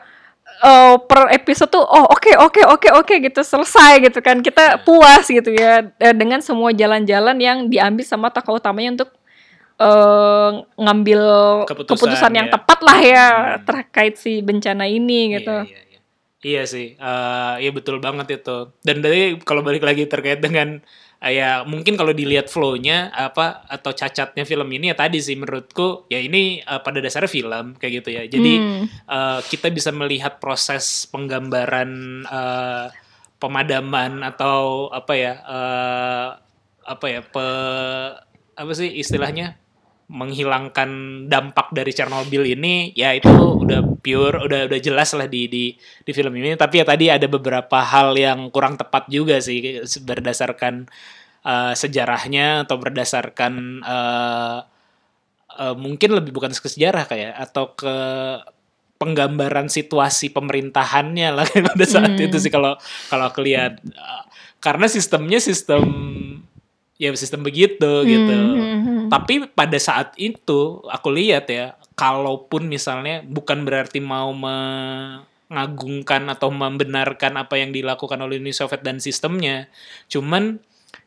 eh, 0.65 0.95
per 1.07 1.31
episode 1.31 1.71
tuh 1.71 1.83
oh 1.85 2.05
oke 2.11 2.35
oke 2.35 2.61
oke 2.67 2.89
oke 2.99 3.13
gitu 3.23 3.41
selesai 3.41 4.03
gitu 4.03 4.19
kan. 4.19 4.43
Kita 4.43 4.83
puas 4.83 5.25
gitu 5.25 5.55
ya 5.55 5.85
dengan 6.13 6.43
semua 6.43 6.75
jalan-jalan 6.75 7.37
yang 7.39 7.57
diambil 7.71 8.03
sama 8.03 8.27
tokoh 8.29 8.59
utamanya 8.59 9.01
untuk 9.01 9.09
eh, 9.75 10.51
ngambil 10.77 11.21
Keputusan, 11.67 11.91
keputusan, 11.95 12.31
yang 12.31 12.47
ya. 12.47 12.53
tepat 12.55 12.79
lah 12.81 12.99
ya 13.01 13.25
Hmm. 13.27 13.63
terkait 13.67 14.15
si 14.15 14.39
bencana 14.39 14.85
ini 14.87 15.35
gitu. 15.35 15.51
Iya, 15.51 15.67
iya, 15.67 15.81
iya. 15.81 15.99
Iya 16.45 16.61
sih, 16.69 16.93
eh 16.93 17.55
iya 17.57 17.71
betul 17.73 17.97
banget 17.97 18.37
itu. 18.37 18.69
Dan 18.79 19.01
dari 19.01 19.33
kalau 19.41 19.65
balik 19.65 19.81
lagi 19.81 20.05
terkait 20.05 20.37
dengan 20.39 20.77
eh, 21.17 21.33
ya 21.35 21.65
mungkin 21.65 21.97
kalau 21.97 22.13
dilihat 22.13 22.53
flow-nya 22.53 23.09
apa 23.09 23.65
atau 23.65 23.89
cacatnya 23.89 24.45
film 24.45 24.69
ini 24.69 24.93
ya 24.93 24.95
tadi 24.95 25.17
sih 25.17 25.33
menurutku 25.33 26.05
ya 26.05 26.21
ini 26.21 26.61
eh, 26.61 26.81
pada 26.85 27.01
dasarnya 27.01 27.31
film 27.31 27.65
kayak 27.75 27.93
gitu 28.05 28.09
ya. 28.13 28.23
Jadi 28.29 28.53
Hmm. 28.61 28.85
eh, 29.09 29.39
kita 29.49 29.73
bisa 29.73 29.89
melihat 29.89 30.37
proses 30.37 31.09
penggambaran 31.09 31.89
eh, 32.29 32.85
pemadaman 33.35 34.21
atau 34.21 34.87
apa 34.93 35.13
ya 35.17 35.33
eh, 35.41 36.27
apa 36.85 37.05
ya 37.09 37.21
pe 37.25 37.47
apa 38.55 38.71
sih 38.71 38.87
istilahnya 39.01 39.57
menghilangkan 40.05 40.89
dampak 41.25 41.73
dari 41.73 41.89
Chernobyl 41.89 42.45
ini 42.45 42.93
ya 42.93 43.09
itu 43.17 43.29
udah 43.29 43.81
pure 44.05 44.45
udah 44.45 44.69
udah 44.69 44.79
jelas 44.79 45.17
lah 45.17 45.25
di 45.25 45.49
di 45.49 45.73
di 45.77 46.11
film 46.13 46.33
ini 46.37 46.53
tapi 46.53 46.77
ya 46.81 46.85
tadi 46.85 47.09
ada 47.09 47.25
beberapa 47.25 47.81
hal 47.81 48.13
yang 48.13 48.53
kurang 48.53 48.77
tepat 48.77 49.09
juga 49.09 49.41
sih 49.41 49.81
berdasarkan 50.05 50.85
eh, 51.41 51.73
sejarahnya 51.73 52.69
atau 52.69 52.77
berdasarkan 52.77 53.53
eh, 53.81 54.59
eh, 55.57 55.75
mungkin 55.75 56.09
lebih 56.21 56.31
bukan 56.37 56.53
ke 56.53 56.69
sejarah 56.69 57.09
kayak 57.09 57.33
atau 57.49 57.73
ke 57.73 57.95
penggambaran 58.95 59.67
situasi 59.67 60.31
pemerintahannya 60.31 61.29
lah 61.35 61.47
pada 61.73 61.85
saat 61.85 62.15
Hmm. 62.15 62.25
itu 62.29 62.37
sih 62.39 62.53
kalau 62.53 62.77
kalau 63.09 63.25
aku 63.33 63.41
lihat 63.43 63.81
Eh, 63.83 64.23
karena 64.61 64.89
sistemnya 64.89 65.37
sistem 65.37 65.83
ya 66.95 67.11
sistem 67.15 67.43
begitu 67.43 68.07
gitu. 68.07 68.35
Hmm, 68.35 68.55
hmm, 68.55 68.79
hmm. 68.83 69.09
Tapi 69.11 69.47
pada 69.51 69.77
saat 69.79 70.15
itu 70.15 70.79
aku 70.87 71.11
lihat 71.11 71.51
ya, 71.51 71.75
kalaupun 71.99 72.67
misalnya 72.71 73.23
bukan 73.23 73.67
berarti 73.67 73.99
mau 73.99 74.31
mengagungkan 74.35 76.23
atau 76.31 76.51
membenarkan 76.51 77.35
apa 77.39 77.59
yang 77.59 77.75
dilakukan 77.75 78.19
oleh 78.23 78.39
Uni 78.39 78.55
Soviet 78.55 78.83
dan 78.83 79.03
sistemnya, 79.03 79.67
cuman 80.07 80.59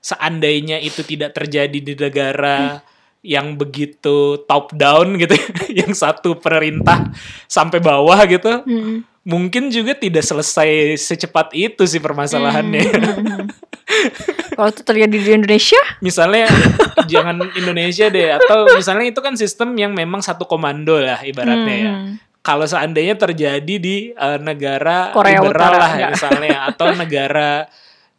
seandainya 0.04 0.78
itu 0.78 1.00
tidak 1.02 1.32
terjadi 1.34 1.78
di 1.80 1.94
negara 1.96 2.84
yang 3.24 3.58
begitu 3.58 4.46
top 4.46 4.76
down 4.76 5.18
gitu, 5.18 5.34
yang 5.80 5.90
satu 5.96 6.38
perintah 6.38 7.10
sampai 7.50 7.80
bawah 7.82 8.20
gitu, 8.28 8.62
Hmm. 8.62 9.02
Mungkin 9.28 9.68
juga 9.68 9.92
tidak 9.92 10.24
selesai 10.24 10.96
secepat 10.96 11.52
itu 11.52 11.84
sih 11.84 12.00
permasalahannya. 12.00 12.80
Hmm, 12.88 13.04
hmm, 13.04 13.26
hmm. 13.28 13.46
Kalau 14.56 14.68
itu 14.72 14.82
terjadi 14.82 15.16
di 15.16 15.30
Indonesia, 15.36 15.80
misalnya 16.00 16.48
jangan 17.12 17.36
Indonesia 17.52 18.08
deh 18.08 18.34
atau 18.40 18.72
misalnya 18.72 19.06
itu 19.12 19.20
kan 19.20 19.36
sistem 19.36 19.76
yang 19.76 19.92
memang 19.92 20.24
satu 20.24 20.48
komando 20.48 20.96
lah 20.96 21.20
ibaratnya 21.20 21.76
ya. 21.76 21.92
Hmm. 21.92 22.12
Kalau 22.40 22.64
seandainya 22.64 23.20
terjadi 23.20 23.74
di 23.76 24.16
eh, 24.16 24.38
negara 24.40 25.12
Korea 25.12 25.44
liberal 25.44 25.52
Utara, 25.52 25.76
lah 25.76 25.90
enggak. 25.92 26.10
misalnya 26.16 26.56
atau 26.72 26.86
negara 26.96 27.50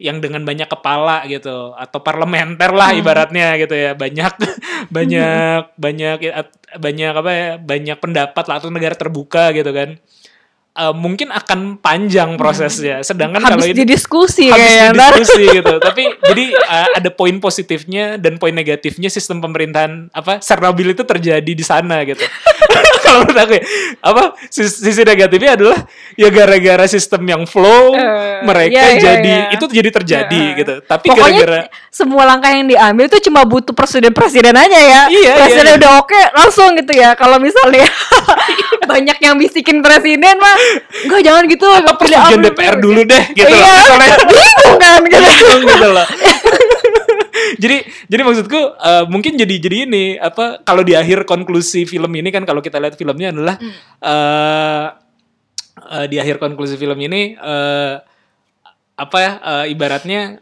yang 0.00 0.16
dengan 0.16 0.48
banyak 0.48 0.64
kepala 0.64 1.28
gitu 1.28 1.76
atau 1.76 1.98
parlementer 2.00 2.72
lah 2.72 2.94
Hmm. 2.94 3.00
ibaratnya 3.04 3.60
gitu 3.60 3.74
ya 3.76 3.92
banyak 3.92 4.32
banyak 4.88 5.76
banyak 5.76 6.18
banyak 6.80 7.12
apa 7.12 7.30
ya 7.36 7.48
banyak 7.60 7.98
pendapat 8.00 8.44
lah 8.48 8.56
atau 8.62 8.72
negara 8.72 8.96
terbuka 8.96 9.52
gitu 9.52 9.68
kan 9.76 10.00
Eh, 10.80 10.94
mungkin 10.96 11.28
akan 11.28 11.76
panjang 11.84 12.40
prosesnya 12.40 13.04
sedangkan 13.04 13.44
kalau 13.44 13.60
habis 13.60 13.76
ini 13.76 13.84
didiskusi 13.84 14.48
habis 14.48 14.96
ntar. 14.96 15.12
didiskusi 15.12 15.44
gitu. 15.60 15.74
Tapi 15.76 16.08
jadi 16.24 16.44
uh, 16.56 16.88
ada 16.96 17.10
poin 17.12 17.36
positifnya 17.36 18.16
dan 18.16 18.40
poin 18.40 18.56
negatifnya 18.56 19.12
sistem 19.12 19.44
pemerintahan 19.44 20.08
apa 20.08 20.40
Chernobyl 20.40 20.96
itu 20.96 21.04
terjadi 21.04 21.52
di 21.52 21.60
sana 21.60 22.00
gitu. 22.08 22.24
Kalau 23.10 23.20
menurut 23.20 23.38
aku 23.40 23.52
ya, 23.52 23.62
apa 24.00 24.22
sis- 24.46 24.78
sisi 24.78 25.02
negatifnya 25.02 25.50
adalah 25.52 25.78
ya 26.14 26.28
gara-gara 26.28 26.86
sistem 26.86 27.22
yang 27.24 27.42
flow 27.42 27.90
Eh, 27.92 28.40
mereka 28.40 28.70
iya, 28.72 28.86
iya, 28.88 29.00
jadi 29.02 29.34
iya. 29.42 29.52
itu 29.52 29.64
jadi 29.66 29.90
terjadi 29.90 30.42
Iya. 30.46 30.56
gitu. 30.56 30.74
Tapi 30.80 31.06
Pokoknya 31.06 31.42
gara-gara 31.42 31.60
semua 31.90 32.22
langkah 32.24 32.48
yang 32.48 32.64
diambil 32.64 33.04
itu 33.06 33.18
cuma 33.20 33.42
butuh 33.42 33.74
presiden-presiden 33.74 34.54
aja 34.54 34.78
ya. 34.78 35.02
Iya, 35.06 35.32
presiden 35.36 35.64
iya, 35.64 35.72
iya. 35.74 35.80
udah 35.82 35.90
oke 35.98 36.20
langsung 36.32 36.68
gitu 36.74 36.92
ya. 36.92 37.10
Kalau 37.12 37.36
misalnya 37.36 37.84
banyak 38.90 39.18
yang 39.18 39.34
bisikin 39.34 39.82
presiden 39.82 40.38
mah, 40.38 40.54
enggak 41.02 41.20
jangan 41.20 41.42
gitu. 41.44 41.66
atau 41.66 41.94
A, 41.98 42.30
DPR 42.32 42.78
dulu 42.78 43.02
deh 43.02 43.24
gitu 43.32 43.44
Iya, 43.44 43.58
loh. 43.58 43.98
Misalnya 43.98 44.16
bingung 44.24 44.76
kan 44.78 45.00
gitu. 45.02 45.18
bingung 45.20 45.62
gitu 45.66 45.88
loh. 45.90 46.06
jadi 47.62 47.84
jadi 48.06 48.22
maksudku 48.22 48.60
eh, 48.76 49.04
mungkin 49.08 49.36
jadi 49.36 49.54
jadi 49.60 49.76
ini 49.88 50.04
apa 50.16 50.60
kalau 50.62 50.82
di 50.82 50.94
akhir 50.94 51.24
konklusi 51.24 51.84
film 51.84 52.10
ini 52.14 52.28
kan 52.30 52.44
kalau 52.44 52.60
kita 52.60 52.78
lihat 52.78 52.94
filmnya 52.96 53.30
adalah 53.32 53.56
eh 54.00 54.86
eh, 56.00 56.06
di 56.10 56.16
akhir 56.20 56.38
konklusi 56.38 56.76
film 56.76 56.98
ini 57.00 57.34
eh 57.34 57.94
apa 59.00 59.16
ya 59.16 59.32
eh, 59.40 59.64
ibaratnya 59.72 60.40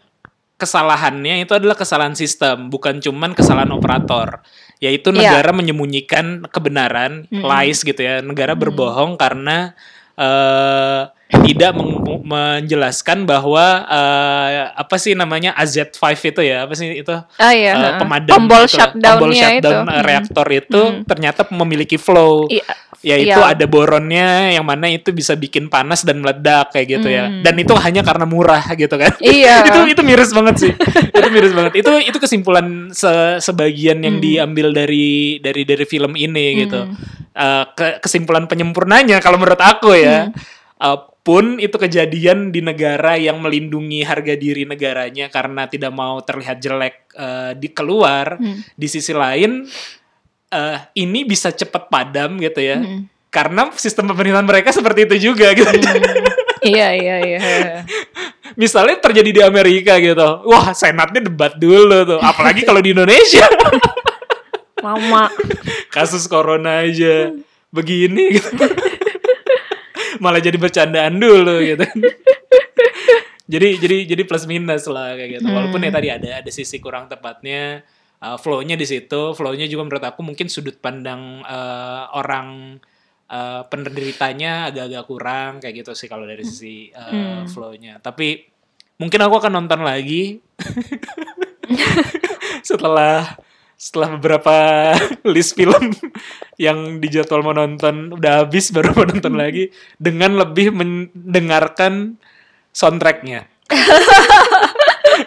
kesalahannya 0.59 1.47
itu 1.47 1.55
adalah 1.55 1.79
kesalahan 1.79 2.19
sistem 2.19 2.67
bukan 2.67 2.99
cuman 2.99 3.31
kesalahan 3.33 3.71
operator. 3.71 4.43
Yaitu 4.83 5.11
Iya. 5.15 5.19
negara 5.39 5.51
menyembunyikan 5.55 6.51
kebenaran 6.51 7.31
lies 7.31 7.87
gitu 7.87 7.99
ya. 8.03 8.19
Negara 8.23 8.59
berbohong 8.59 9.15
karena 9.15 9.75
eh 10.19 11.03
tidak 11.29 11.77
meng- 11.77 12.25
menjelaskan 12.25 13.25
bahwa 13.25 13.61
eh, 13.85 14.49
apa 14.71 14.97
sih 14.97 15.13
namanya 15.13 15.53
AZ5 15.55 16.01
itu 16.27 16.41
ya 16.41 16.65
apa 16.65 16.73
sih 16.73 16.99
itu 16.99 17.13
Oh 17.13 17.53
iya. 17.53 17.73
heeh. 17.75 17.99
pemadam 17.99 18.33
tombol 18.35 18.57
itu 18.59 18.69
lah, 18.71 18.77
shutdown-nya 18.81 19.13
tombol 19.13 19.31
itu. 19.31 19.41
shutdown 19.61 19.85
Hmm. 19.85 20.03
reaktor 20.03 20.47
itu 20.51 20.81
Hmm. 20.83 21.03
ternyata 21.05 21.41
memiliki 21.51 21.97
flow 21.97 22.49
Iya. 22.49 22.65
yaitu 22.99 23.37
Iya. 23.37 23.53
ada 23.53 23.65
boronnya 23.65 24.29
yang 24.51 24.65
mana 24.65 24.89
itu 24.89 25.09
bisa 25.11 25.33
bikin 25.35 25.69
panas 25.69 26.03
dan 26.03 26.19
meledak 26.19 26.69
kayak 26.71 26.87
gitu 26.91 27.09
ya 27.09 27.29
Hmm. 27.29 27.43
dan 27.43 27.55
itu 27.55 27.73
hanya 27.75 28.01
karena 28.03 28.25
murah 28.25 28.65
gitu 28.71 28.95
kan 28.95 29.13
Iya. 29.19 29.57
itu 29.69 29.79
itu 29.91 30.03
miris 30.03 30.33
banget 30.33 30.55
sih 30.59 30.73
itu 31.15 31.29
miris 31.29 31.53
banget 31.53 31.73
itu 31.77 31.93
itu 32.03 32.19
kesimpulan 32.19 32.67
se- 32.91 33.39
sebagian 33.39 34.01
yang 34.01 34.17
Hmm. 34.17 34.25
diambil 34.25 34.73
dari 34.73 35.37
dari 35.39 35.63
dari 35.63 35.85
film 35.85 36.13
ini 36.15 36.47
gitu 36.63 36.81
Hmm. 36.83 36.97
Eh, 37.31 37.65
ke- 37.71 37.99
kesimpulan 38.01 38.45
penyempurnanya 38.45 39.21
kalau 39.21 39.37
menurut 39.37 39.61
aku 39.61 39.93
ya 39.93 40.27
Hmm. 40.27 40.35
eh, 40.81 40.99
walaupun 41.29 41.61
itu 41.61 41.77
kejadian 41.77 42.49
di 42.49 42.65
negara 42.65 43.21
yang 43.21 43.37
melindungi 43.45 44.01
harga 44.01 44.33
diri 44.33 44.65
negaranya 44.65 45.29
karena 45.29 45.69
tidak 45.69 45.93
mau 45.93 46.25
terlihat 46.25 46.57
jelek 46.57 47.13
eh, 47.13 47.53
di 47.53 47.69
keluar, 47.69 48.41
Hmm. 48.41 48.65
di 48.73 48.89
sisi 48.89 49.13
lain 49.13 49.69
eh, 50.49 50.79
ini 50.97 51.29
bisa 51.29 51.53
cepat 51.53 51.93
padam 51.93 52.41
gitu 52.41 52.65
ya. 52.65 52.81
Hmm. 52.81 53.05
Karena 53.29 53.69
sistem 53.77 54.09
pemerintahan 54.09 54.49
mereka 54.49 54.73
seperti 54.73 55.05
itu 55.05 55.33
juga 55.33 55.53
gitu. 55.53 55.69
Iya 56.59 56.97
iya 56.97 57.17
iya. 57.23 57.39
Misalnya 58.57 58.99
terjadi 58.99 59.31
di 59.31 59.43
Amerika 59.45 60.01
gitu. 60.01 60.49
Wah, 60.49 60.73
senatnya 60.73 61.23
debat 61.23 61.55
dulu 61.55 62.09
tuh. 62.09 62.19
Apalagi 62.25 62.65
kalau 62.65 62.81
di 62.81 62.97
Indonesia. 62.97 63.45
Lama. 64.83 65.31
Kasus 65.93 66.25
corona 66.27 66.83
aja 66.83 67.31
begini 67.71 68.41
gitu. 68.41 68.65
Malah 70.19 70.41
jadi 70.43 70.59
bercandaan 70.59 71.17
dulu 71.17 71.63
gitu. 71.63 71.85
jadi 73.53 73.69
jadi 73.81 73.97
jadi 74.15 74.23
plus 74.29 74.45
minus 74.45 74.87
lah 74.91 75.17
kayak 75.17 75.41
gitu. 75.41 75.49
Walaupun 75.49 75.81
ya 75.83 75.91
tadi 75.91 76.09
ada 76.13 76.29
ada 76.45 76.51
sisi 76.53 76.79
kurang 76.79 77.09
tepatnya 77.09 77.83
uh, 78.21 78.37
flow-nya 78.37 78.75
di 78.77 78.87
situ, 78.87 79.33
flow-nya 79.33 79.67
juga 79.71 79.89
menurut 79.89 80.05
aku 80.05 80.21
mungkin 80.27 80.51
sudut 80.53 80.77
pandang 80.79 81.43
uh, 81.47 82.13
orang 82.13 82.79
uh, 83.31 83.63
penderitanya 83.67 84.69
agak-agak 84.69 85.05
kurang 85.09 85.53
kayak 85.65 85.85
gitu 85.85 85.93
sih 85.97 86.09
kalau 86.11 86.29
dari 86.29 86.45
sisi 86.45 86.93
uh, 86.93 87.49
flow-nya. 87.49 88.03
Tapi 88.03 88.45
mungkin 88.99 89.21
aku 89.23 89.35
akan 89.39 89.53
nonton 89.63 89.81
lagi 89.87 90.43
setelah 92.69 93.39
setelah 93.79 94.19
beberapa 94.19 94.55
list 95.35 95.55
film 95.55 95.95
yang 96.59 96.99
dijadwal 96.99 97.41
mau 97.41 97.55
nonton 97.55 98.11
udah 98.13 98.43
habis 98.43 98.75
baru 98.75 98.91
mau 98.91 99.07
nonton 99.07 99.39
lagi 99.39 99.71
dengan 99.97 100.35
lebih 100.37 100.75
mendengarkan 100.75 102.19
soundtracknya. 102.71 103.47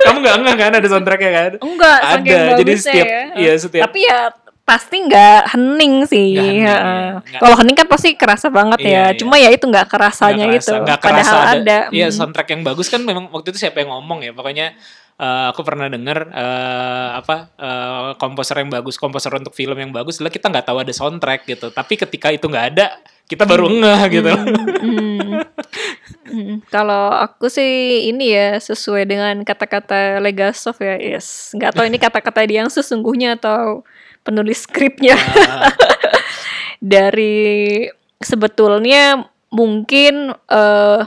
Kamu 0.02 0.18
nggak 0.20 0.36
nggak 0.38 0.56
kan 0.58 0.74
ada 0.74 0.88
soundtracknya 0.88 1.32
kan? 1.32 1.52
Enggak, 1.60 2.00
Ada. 2.02 2.40
Jadi 2.60 2.72
setiap 2.76 3.06
ya. 3.06 3.22
iya 3.36 3.54
setiap 3.56 3.84
Tapi 3.88 4.00
ya 4.04 4.20
pasti 4.62 4.98
nggak 5.00 5.42
hening 5.52 5.96
sih. 6.06 6.28
Ya. 6.38 7.20
Nggak- 7.20 7.40
Kalau 7.40 7.56
hening 7.56 7.76
kan 7.76 7.88
pasti 7.88 8.16
kerasa 8.16 8.48
banget 8.48 8.80
Iya, 8.80 8.88
ya. 8.88 9.04
iya. 9.06 9.06
Cuma 9.16 9.36
ya 9.36 9.50
itu 9.50 9.64
nggak 9.64 9.88
kerasanya 9.88 10.46
itu. 10.50 10.64
kerasa, 10.64 10.80
nggak 10.82 11.00
Padahal 11.00 11.24
kerasa 11.24 11.56
ada. 11.56 11.78
Iya 11.92 12.08
Hmm. 12.08 12.16
soundtrack 12.18 12.50
yang 12.50 12.62
bagus 12.64 12.88
kan 12.88 13.02
memang 13.02 13.28
waktu 13.30 13.52
itu 13.52 13.60
siapa 13.60 13.80
yang 13.80 13.92
ngomong 13.92 14.20
ya 14.22 14.32
pokoknya 14.32 14.76
eh, 15.22 15.46
aku 15.54 15.62
pernah 15.62 15.86
dengar 15.86 16.34
eh, 16.34 17.10
apa 17.22 17.54
eh, 17.62 18.10
komposer 18.18 18.58
yang 18.66 18.74
bagus 18.74 18.98
komposer 18.98 19.30
untuk 19.38 19.54
film 19.54 19.78
yang 19.78 19.94
bagus 19.94 20.18
adalah 20.18 20.34
kita 20.34 20.50
nggak 20.50 20.66
tahu 20.66 20.78
ada 20.82 20.94
soundtrack 20.94 21.46
gitu 21.46 21.70
tapi 21.70 21.94
ketika 22.02 22.34
itu 22.34 22.50
nggak 22.50 22.68
ada 22.74 22.98
kita 23.30 23.46
baru 23.46 23.70
ngeh 23.70 24.02
gitu 24.12 24.32
Hmm. 24.82 25.46
Hmm. 26.32 26.64
Kalau 26.72 27.12
aku 27.12 27.52
sih 27.52 28.08
ini 28.08 28.32
ya 28.32 28.56
sesuai 28.60 29.04
dengan 29.04 29.36
kata-kata 29.44 30.20
Legasov 30.24 30.80
ya, 30.80 30.96
yes. 30.96 31.52
Nggak 31.56 31.72
tahu 31.76 31.86
ini 31.88 31.98
kata-kata 32.00 32.40
dia 32.48 32.64
yang 32.64 32.72
sesungguhnya 32.72 33.36
atau 33.36 33.84
penulis 34.24 34.64
skripnya. 34.64 35.16
Ah, 35.16 35.72
Dari 36.94 37.86
sebetulnya 38.24 39.28
mungkin 39.52 40.32
eh, 40.34 41.00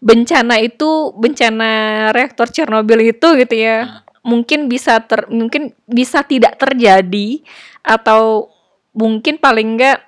bencana 0.00 0.56
itu 0.60 1.12
bencana 1.14 1.70
reaktor 2.16 2.48
Chernobyl 2.48 3.12
itu 3.12 3.28
gitu 3.36 3.54
ya. 3.54 4.04
Mungkin 4.20 4.68
bisa 4.68 5.00
ter 5.04 5.28
mungkin 5.32 5.72
bisa 5.88 6.24
tidak 6.24 6.60
terjadi 6.60 7.40
atau 7.80 8.52
mungkin 8.92 9.40
paling 9.40 9.76
enggak 9.76 10.04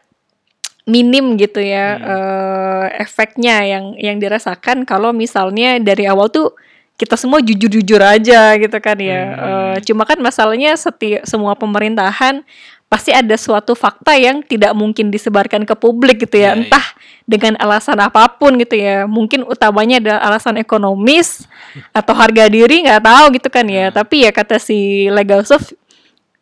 minim 0.82 1.38
gitu 1.38 1.62
ya 1.62 1.94
eh, 1.96 2.86
efeknya 2.98 3.62
yang 3.62 3.94
yang 3.94 4.18
dirasakan 4.18 4.82
kalau 4.82 5.14
misalnya 5.14 5.78
dari 5.78 6.10
awal 6.10 6.26
tuh 6.26 6.50
kita 6.98 7.16
semua 7.16 7.42
jujur-jujur 7.42 7.98
aja 7.98 8.54
gitu 8.58 8.78
kan 8.78 8.98
ya. 8.98 9.22
Eh, 9.32 9.76
cuma 9.86 10.06
kan 10.06 10.18
masalahnya 10.22 10.76
setiap 10.76 11.26
semua 11.26 11.56
pemerintahan 11.58 12.44
pasti 12.92 13.08
ada 13.08 13.32
suatu 13.40 13.72
fakta 13.72 14.12
yang 14.20 14.44
tidak 14.44 14.76
mungkin 14.76 15.08
disebarkan 15.08 15.64
ke 15.64 15.72
publik 15.72 16.28
gitu 16.28 16.36
ya. 16.36 16.52
Ya, 16.52 16.52
ya. 16.52 16.56
Entah 16.60 16.86
dengan 17.24 17.56
alasan 17.56 17.96
apa 17.96 18.28
pun 18.36 18.60
gitu 18.60 18.76
ya. 18.76 19.08
Mungkin 19.08 19.48
utamanya 19.48 19.96
ada 19.96 20.14
alasan 20.20 20.60
ekonomis 20.60 21.48
atau 21.98 22.12
harga 22.12 22.52
diri 22.52 22.84
nggak 22.84 23.00
tahu 23.00 23.24
gitu 23.40 23.48
kan 23.48 23.64
ya. 23.64 23.88
Tapi 23.88 24.28
ya 24.28 24.30
kata 24.36 24.60
si 24.60 25.08
Legasov 25.08 25.72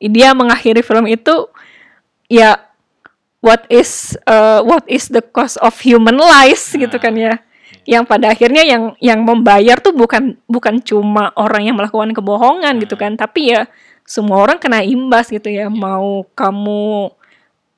dia 0.03 0.35
mengakhiri 0.35 0.83
film 0.83 1.07
itu 1.07 1.47
ya 2.27 2.59
what 3.39 3.63
is 3.71 4.19
uh, 4.27 4.59
what 4.67 4.83
is 4.91 5.07
the 5.07 5.23
cost 5.23 5.55
of 5.63 5.79
human 5.79 6.19
lives 6.19 6.75
gitu 6.75 6.99
kan 6.99 7.15
ya 7.15 7.39
yang 7.89 8.05
pada 8.05 8.33
akhirnya 8.33 8.65
yang 8.65 8.93
yang 9.01 9.21
membayar 9.25 9.81
tuh 9.81 9.93
bukan 9.97 10.37
bukan 10.45 10.81
cuma 10.85 11.33
orang 11.37 11.69
yang 11.69 11.77
melakukan 11.77 12.13
kebohongan 12.13 12.77
gitu 12.81 12.97
kan 12.97 13.17
tapi 13.17 13.57
ya 13.57 13.69
semua 14.11 14.43
orang 14.43 14.59
kena 14.59 14.83
imbas 14.83 15.31
gitu 15.31 15.47
ya. 15.47 15.71
Mau 15.71 16.27
kamu 16.35 17.15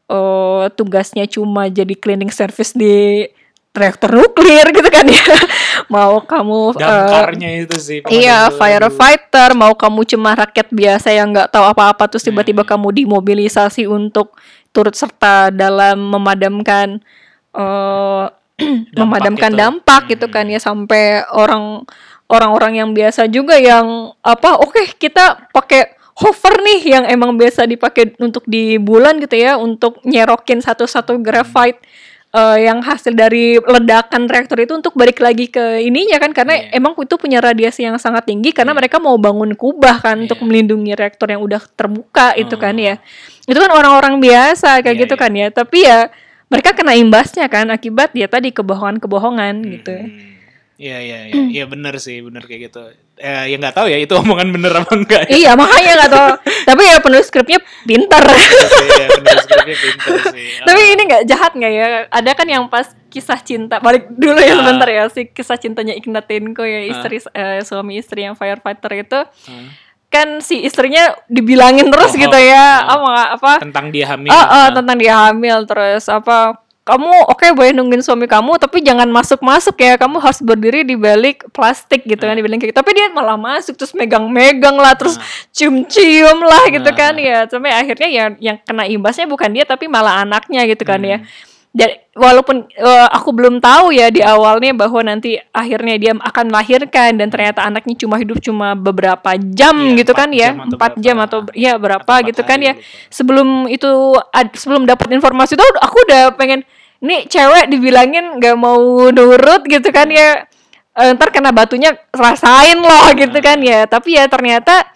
eh, 0.08 0.64
tugasnya 0.72 1.28
cuma 1.28 1.68
jadi 1.68 1.92
cleaning 1.92 2.32
service 2.32 2.72
di 2.72 3.28
reaktor 3.76 4.16
nuklir 4.16 4.64
gitu 4.72 4.88
kan 4.88 5.04
ya. 5.04 5.20
Mau 5.92 6.24
kamu 6.24 6.76
eh, 6.76 6.80
damkarnya 6.80 7.50
itu 7.68 7.76
sih 7.76 7.98
Iya, 8.08 8.48
firefighter, 8.52 9.52
mau 9.52 9.72
kamu 9.76 10.08
cuma 10.08 10.32
rakyat 10.36 10.68
biasa 10.72 11.08
yang 11.12 11.32
nggak 11.32 11.52
tahu 11.52 11.64
apa-apa 11.68 12.08
terus 12.08 12.24
Hmm. 12.24 12.32
tiba-tiba 12.32 12.64
kamu 12.64 13.04
dimobilisasi 13.04 13.84
untuk 13.88 14.36
turut 14.72 14.96
serta 14.96 15.52
dalam 15.52 16.00
memadamkan 16.00 17.00
eh 17.52 18.24
memadamkan 19.00 19.52
itu. 19.52 19.60
dampak 19.60 20.02
gitu 20.12 20.26
kan 20.32 20.48
ya 20.48 20.60
sampai 20.60 21.24
orang 21.32 21.84
orang-orang 22.28 22.80
yang 22.80 22.90
biasa 22.96 23.28
juga 23.28 23.60
yang 23.60 24.12
apa 24.24 24.56
oke 24.60 24.96
kita 24.96 25.48
pakai 25.52 25.92
hover 26.22 26.54
nih 26.62 26.80
yang 26.86 27.04
emang 27.04 27.34
biasa 27.34 27.66
dipakai 27.66 28.14
untuk 28.16 28.46
di 28.46 28.78
bulan 28.78 29.18
gitu 29.18 29.34
ya 29.34 29.58
untuk 29.58 29.98
nyerokin 30.02 30.62
satu-satu 30.62 31.18
graphite 31.18 31.82
eh, 32.30 32.64
yang 32.64 32.80
hasil 32.80 33.12
dari 33.12 33.58
ledakan 33.58 34.24
reaktor 34.24 34.56
itu 34.56 34.72
untuk 34.72 34.94
balik 34.94 35.18
lagi 35.18 35.50
ke 35.50 35.82
ininya 35.82 36.16
kan 36.16 36.32
karena 36.32 36.54
Iya. 36.56 36.78
emang 36.78 36.96
itu 36.96 37.14
punya 37.14 37.42
radiasi 37.42 37.84
yang 37.84 37.98
sangat 37.98 38.24
tinggi 38.24 38.54
karena 38.54 38.72
mereka 38.72 38.96
mau 38.96 39.18
bangun 39.18 39.52
kubah 39.52 40.00
kan 40.00 40.24
untuk 40.24 40.40
Iya. 40.40 40.46
melindungi 40.46 40.92
reaktor 40.94 41.28
yang 41.28 41.42
udah 41.42 41.60
terbuka 41.74 42.32
itu 42.38 42.54
kan 42.56 42.72
Oh. 42.72 42.86
ya 42.88 42.94
itu 43.44 43.58
kan 43.58 43.68
orang-orang 43.68 44.16
biasa 44.16 44.80
kayak 44.80 44.96
Iya, 44.96 45.02
gitu 45.04 45.14
iya. 45.18 45.22
kan 45.26 45.32
ya 45.34 45.46
tapi 45.50 45.78
ya 45.84 45.98
mereka 46.48 46.72
kena 46.72 46.92
imbasnya 46.96 47.48
kan 47.48 47.68
akibat 47.68 48.12
ya 48.14 48.28
tadi 48.28 48.48
kebohongan-kebohongan 48.52 49.54
gitu 49.68 49.92
Hmm. 49.92 50.30
Iya 50.82 50.98
iya 50.98 51.18
iya 51.30 51.42
iya 51.52 51.64
benar 51.68 51.94
sih 52.02 52.18
benar 52.24 52.42
kayak 52.42 52.72
gitu. 52.72 52.82
Eh, 53.22 53.44
ya 53.48 53.56
nggak 53.56 53.70
tahu 53.72 53.86
ya 53.86 53.98
itu 53.98 54.10
omongan 54.18 54.50
bener 54.50 54.72
apa 54.74 54.92
enggak. 54.92 55.22
ya. 55.24 55.32
iya 55.32 55.50
makanya 55.54 55.90
nggak 55.94 56.10
tahu 56.10 56.28
tapi 56.68 56.82
ya 56.82 56.98
penulis 56.98 57.26
skripnya 57.26 57.58
pintar 57.84 58.18
ya, 58.20 58.48
skripnya 59.38 59.74
sih. 59.78 59.90
tapi 60.66 60.80
ini 60.90 61.02
nggak 61.04 61.22
jahat 61.24 61.52
nggak 61.52 61.72
ya 61.72 61.86
ada 62.08 62.30
kan 62.32 62.46
yang 62.46 62.66
pas 62.66 62.90
kisah 63.06 63.38
cinta 63.38 63.78
balik 63.78 64.10
dulu 64.10 64.36
ya 64.36 64.52
Ah. 64.52 64.58
sebentar 64.58 64.88
ya 64.88 65.04
si 65.06 65.28
kisah 65.28 65.54
cintanya 65.54 65.94
Ignatenko 65.94 66.62
ya 66.62 66.80
istri 66.84 67.22
eh, 67.22 67.62
suami 67.62 67.96
istri 67.96 68.22
yang 68.22 68.34
firefighter 68.34 68.90
itu 68.96 69.20
Hmm. 69.42 69.70
kan 70.08 70.28
si 70.40 70.60
istrinya 70.60 71.14
dibilangin 71.26 71.88
terus 71.88 72.10
Oh, 72.10 72.18
gitu 72.18 72.36
ya 72.36 72.84
oh. 72.86 73.00
apa 73.00 73.12
apa 73.32 73.52
tentang 73.60 73.88
dia 73.88 74.04
hamil. 74.08 74.28
Oh, 74.28 74.36
oh, 74.36 74.44
Ah. 74.44 74.68
tentang 74.68 74.96
dia 74.96 75.14
hamil 75.24 75.62
terus 75.62 76.04
apa 76.06 76.58
kamu 76.82 77.30
oke 77.30 77.46
boleh 77.54 77.70
nungguin 77.70 78.02
suami 78.02 78.26
kamu 78.26 78.58
tapi 78.58 78.82
jangan 78.82 79.06
masuk 79.06 79.38
masuk 79.38 79.78
ya. 79.78 79.94
Kamu 79.94 80.18
harus 80.18 80.42
berdiri 80.42 80.82
di 80.82 80.98
balik 80.98 81.46
plastik 81.54 82.02
gitu 82.02 82.18
kan 82.18 82.34
dibilang 82.34 82.58
kayak 82.58 82.74
gitu. 82.74 82.78
tapi 82.82 82.90
dia 82.98 83.06
malah 83.14 83.38
masuk 83.38 83.78
terus 83.78 83.94
megang-megang 83.94 84.74
lah 84.74 84.98
terus 84.98 85.14
cium-cium 85.54 86.42
lah 86.42 86.66
gitu 86.74 86.90
kan 86.90 87.14
ya. 87.14 87.46
Sampai 87.46 87.70
akhirnya 87.70 88.08
ya 88.10 88.24
yang 88.42 88.58
kena 88.66 88.90
imbasnya 88.90 89.30
bukan 89.30 89.54
dia 89.54 89.62
tapi 89.62 89.86
malah 89.86 90.26
anaknya 90.26 90.66
gitu 90.66 90.82
kan 90.82 90.98
ya 91.02 91.22
jadi 91.72 92.04
walaupun 92.12 92.68
eh, 92.68 93.08
aku 93.08 93.32
belum 93.32 93.56
tahu 93.58 93.96
ya 93.96 94.12
di 94.12 94.20
awalnya 94.20 94.76
bahwa 94.76 95.00
nanti 95.02 95.40
akhirnya 95.50 95.96
dia 95.96 96.12
akan 96.12 96.52
melahirkan 96.52 97.16
dan 97.16 97.32
ternyata 97.32 97.64
anaknya 97.64 97.96
cuma 97.96 98.20
hidup 98.20 98.44
cuma 98.44 98.76
beberapa 98.76 99.32
jam 99.40 99.72
Iya, 99.72 100.04
gitu 100.04 100.12
kan 100.12 100.28
ya? 100.30 100.52
empat 100.52 100.68
berapa. 100.94 101.00
jam 101.00 101.16
atau 101.18 101.38
ya 101.52 101.80
berapa 101.80 102.04
Atau 102.04 102.28
gitu 102.28 102.44
kan 102.44 102.60
ya? 102.60 102.76
lupa. 102.76 102.84
sebelum 103.08 103.48
itu 103.66 103.88
ad- 104.28 104.52
sebelum 104.52 104.84
dapat 104.84 105.16
informasi 105.16 105.56
itu 105.56 105.64
aku 105.80 105.96
udah 106.04 106.36
pengen 106.36 106.60
nih 107.00 107.24
cewek 107.24 107.66
dibilangin 107.66 108.36
nggak 108.36 108.54
mau 108.54 108.78
nurut 109.08 109.64
gitu 109.64 109.88
kan 109.88 110.06
ya? 110.06 110.44
Eh, 110.92 111.08
ntar 111.16 111.32
kena 111.32 111.56
batunya 111.56 111.96
rasain 112.12 112.76
loh 112.76 113.08
gitu 113.16 113.40
kan 113.40 113.56
ya? 113.58 113.88
Tapi 113.88 114.20
ya 114.20 114.28
ternyata 114.28 114.91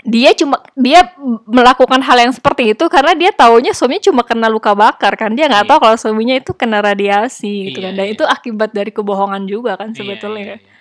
dia 0.00 0.32
cuma 0.32 0.56
dia 0.72 1.12
melakukan 1.44 2.00
hal 2.00 2.16
yang 2.18 2.32
seperti 2.32 2.72
itu 2.72 2.88
karena 2.88 3.12
dia 3.12 3.30
taunya 3.30 3.76
suaminya 3.76 4.08
cuma 4.08 4.22
kena 4.24 4.48
luka 4.48 4.72
bakar 4.72 5.12
kan 5.14 5.36
dia 5.36 5.44
nggak 5.44 5.64
Iya. 5.64 5.70
tahu 5.70 5.78
kalau 5.78 5.96
suaminya 6.00 6.36
itu 6.40 6.56
kena 6.56 6.80
radiasi 6.80 7.68
gitu 7.68 7.78
Iya, 7.80 7.84
kan 7.84 7.92
dan 7.96 8.06
iya. 8.08 8.14
itu 8.16 8.24
akibat 8.24 8.70
dari 8.72 8.90
kebohongan 8.90 9.44
juga 9.44 9.76
kan 9.76 9.92
Iya, 9.92 9.96
sebetulnya 10.00 10.44
iya, 10.44 10.56
iya. 10.56 10.78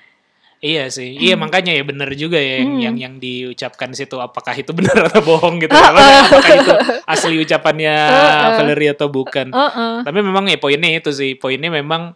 Iya 0.60 0.92
sih, 0.92 1.16
iya 1.16 1.40
makanya 1.40 1.72
ya 1.72 1.88
benar 1.88 2.12
juga 2.20 2.36
ya 2.36 2.60
yang, 2.60 2.84
yang 2.84 2.96
yang 3.00 3.14
diucapkan 3.16 3.96
situ 3.96 4.20
apakah 4.20 4.52
itu 4.52 4.76
benar 4.76 5.08
atau 5.08 5.24
bohong 5.24 5.56
gitu, 5.64 5.72
apakah, 5.80 6.28
apakah 6.28 6.56
itu 6.60 6.74
asli 7.08 7.40
ucapannya 7.40 7.96
Valerie 8.60 8.92
atau 8.92 9.08
bukan. 9.08 9.56
Heeh. 9.56 9.94
Tapi 10.04 10.20
memang 10.20 10.52
ya 10.52 10.60
poinnya 10.60 10.92
itu 10.92 11.16
sih, 11.16 11.40
poinnya 11.40 11.72
memang 11.72 12.12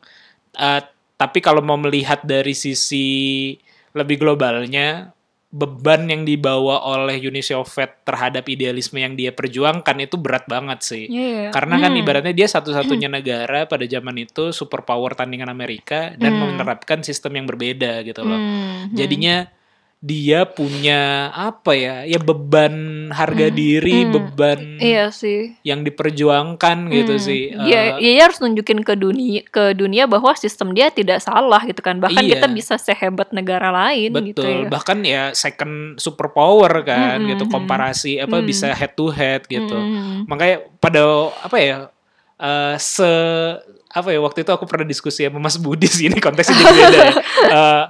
eh, 0.60 0.82
tapi 1.16 1.40
kalau 1.40 1.64
mau 1.64 1.80
melihat 1.80 2.20
dari 2.28 2.52
sisi 2.52 3.56
lebih 3.96 4.20
globalnya 4.20 5.16
beban 5.54 6.10
yang 6.10 6.26
dibawa 6.26 6.82
oleh 6.82 7.22
Uni 7.22 7.46
Soviet 7.46 8.02
terhadap 8.02 8.50
idealisme 8.50 8.98
yang 8.98 9.14
dia 9.14 9.30
perjuangkan 9.30 10.02
itu 10.02 10.18
berat 10.18 10.50
banget 10.50 10.82
sih. 10.82 11.06
Iya. 11.06 11.54
Karena 11.54 11.78
kan 11.78 11.94
Hmm. 11.94 12.02
ibaratnya 12.02 12.34
dia 12.34 12.50
satu-satunya 12.50 13.06
negara 13.22 13.70
pada 13.70 13.86
zaman 13.86 14.18
itu 14.18 14.50
superpower 14.50 15.14
tandingan 15.14 15.54
Amerika 15.54 16.18
dan 16.18 16.34
Hmm. 16.34 16.58
menerapkan 16.58 17.06
sistem 17.06 17.38
yang 17.38 17.46
berbeda 17.46 18.02
gitu 18.02 18.26
loh. 18.26 18.34
Hmm. 18.34 18.98
Jadinya 18.98 19.46
dia 20.04 20.44
punya 20.44 21.32
apa 21.32 21.72
ya? 21.72 22.04
Ya 22.04 22.20
beban 22.20 22.76
harga 23.10 23.48
Hmm, 23.48 23.56
diri, 23.56 24.04
hmm. 24.04 24.12
beban 24.12 24.60
Iya 24.76 25.08
sih. 25.10 25.56
yang 25.64 25.80
diperjuangkan 25.82 26.92
gitu 26.92 27.16
Hmm. 27.16 27.24
sih. 27.24 27.42
Dia, 27.56 27.96
Eh, 27.96 28.12
dia 28.12 28.22
harus 28.22 28.38
nunjukin 28.38 28.84
ke 28.84 28.94
dunia 28.94 29.42
ke 29.46 29.72
dunia 29.72 30.04
bahwa 30.04 30.36
sistem 30.36 30.72
dia 30.72 30.92
tidak 30.92 31.18
salah 31.18 31.64
gitu 31.64 31.80
kan. 31.80 31.98
Bahkan 31.98 32.20
Iya. 32.20 32.36
kita 32.36 32.48
bisa 32.50 32.76
sehebat 32.76 33.32
negara 33.32 33.72
lain 33.72 34.12
gitu 34.26 34.44
Betul, 34.44 34.60
ya. 34.60 34.68
bahkan 34.68 35.00
ya 35.02 35.24
second 35.32 35.96
superpower 35.98 36.84
kan 36.84 37.18
Mm, 37.18 37.30
gitu 37.32 37.44
mm, 37.46 37.52
komparasi 37.54 38.20
apa 38.20 38.38
Mm. 38.38 38.46
bisa 38.46 38.68
head 38.70 38.92
to 38.92 39.08
head 39.08 39.48
gitu. 39.48 39.72
Hmm. 39.72 40.28
Makanya 40.28 40.68
pada 40.78 41.00
apa 41.40 41.58
ya 41.58 41.78
eh, 42.36 42.76
se 42.76 43.08
apa 43.88 44.10
ya 44.10 44.20
waktu 44.20 44.42
itu 44.42 44.52
aku 44.52 44.66
pernah 44.66 44.84
diskusi 44.84 45.22
sama 45.22 45.40
Mas 45.40 45.56
Budi 45.56 45.86
sih 45.88 46.10
ini 46.10 46.18
konteksnya 46.18 46.56
jadi 46.56 46.74
beda 46.76 46.98
ya. 47.00 47.14
Eh, 47.56 47.84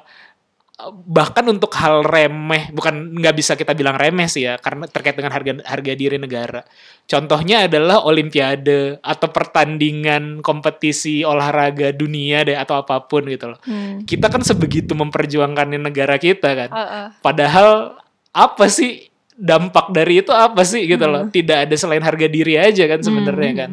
bahkan 0.92 1.48
untuk 1.48 1.72
hal 1.76 2.04
remeh 2.04 2.68
bukan 2.72 3.16
nggak 3.16 3.36
bisa 3.36 3.54
kita 3.54 3.72
bilang 3.72 3.96
remeh 3.96 4.28
sih 4.28 4.44
ya 4.44 4.58
karena 4.58 4.84
terkait 4.90 5.16
dengan 5.16 5.32
harga 5.32 5.62
harga 5.64 5.92
diri 5.94 6.18
negara. 6.18 6.66
Contohnya 7.04 7.68
adalah 7.68 8.04
olimpiade 8.04 9.00
atau 9.00 9.28
pertandingan 9.28 10.40
kompetisi 10.40 11.24
olahraga 11.24 11.92
dunia 11.92 12.44
deh 12.44 12.56
atau 12.56 12.80
apa 12.80 13.04
pun 13.04 13.28
gitu 13.28 13.54
loh. 13.54 13.60
Hmm. 13.64 14.04
Kita 14.04 14.28
kan 14.28 14.42
sebegitu 14.42 14.96
memperjuangkan 14.96 15.78
negara 15.78 16.16
kita 16.18 16.50
kan. 16.56 16.70
Ah, 16.72 16.82
ah. 16.82 17.06
Padahal 17.20 18.00
apa 18.32 18.66
sih 18.68 19.08
dampak 19.34 19.90
dari 19.90 20.22
itu 20.22 20.32
apa 20.32 20.62
sih 20.64 20.86
gitu 20.86 21.06
loh? 21.06 21.28
Hmm. 21.28 21.32
Tidak 21.32 21.58
ada 21.70 21.76
selain 21.76 22.02
harga 22.02 22.28
diri 22.28 22.56
aja 22.56 22.84
kan 22.88 23.00
sebenarnya 23.00 23.52
Hmm. 23.52 23.60
kan. 23.60 23.72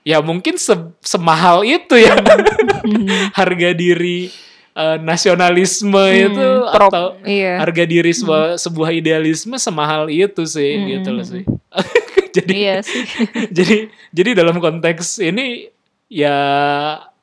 Ya 0.00 0.16
mungkin 0.24 0.56
se- 0.56 0.96
semahal 1.04 1.60
itu 1.62 2.00
ya 2.00 2.16
Hmm. 2.16 3.04
harga 3.38 3.70
diri 3.76 4.32
eh, 4.80 4.96
nasionalisme 4.98 6.00
itu 6.10 6.48
Hmm, 6.56 6.72
prop- 6.72 6.92
atau 6.92 7.06
iya. 7.22 7.60
harga 7.60 7.84
diri 7.84 8.10
sebuah, 8.10 8.56
sebuah 8.56 8.90
idealisme 8.90 9.54
semahal 9.56 10.08
itu 10.08 10.42
sih 10.42 10.72
Hmm. 10.74 10.86
gitu 10.96 11.08
loh 11.12 11.26
sih. 11.26 11.44
jadi 12.36 12.52
Iya 12.52 12.76
sih. 12.80 13.04
jadi 13.56 13.76
jadi 14.10 14.30
dalam 14.34 14.56
konteks 14.56 15.20
ini 15.20 15.68
ya 16.08 16.36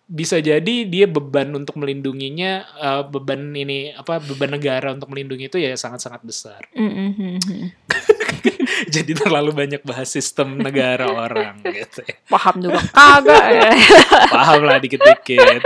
bisa 0.08 0.40
jadi 0.40 0.88
dia 0.88 1.04
beban 1.04 1.52
untuk 1.52 1.76
melindunginya 1.76 2.52
eh, 2.78 3.04
beban 3.04 3.52
ini 3.52 3.92
apa 3.92 4.24
beban 4.24 4.56
negara 4.56 4.96
untuk 4.96 5.12
melindungi 5.12 5.52
itu 5.52 5.58
ya 5.60 5.76
sangat-sangat 5.76 6.22
besar. 6.24 6.62
Hmm, 6.72 6.88
hmm, 6.88 7.12
hmm, 7.12 7.38
hmm. 7.44 7.66
jadi 8.96 9.12
terlalu 9.14 9.52
banyak 9.54 9.82
bahas 9.82 10.08
sistem 10.08 10.58
negara 10.58 11.08
orang 11.26 11.60
gitu. 11.64 12.02
ya. 12.02 12.16
Paham 12.28 12.56
juga 12.60 12.80
kagak 12.88 13.46
ya. 13.50 13.70
Paham 14.36 14.62
lah 14.64 14.78
dikit-dikit. 14.78 15.64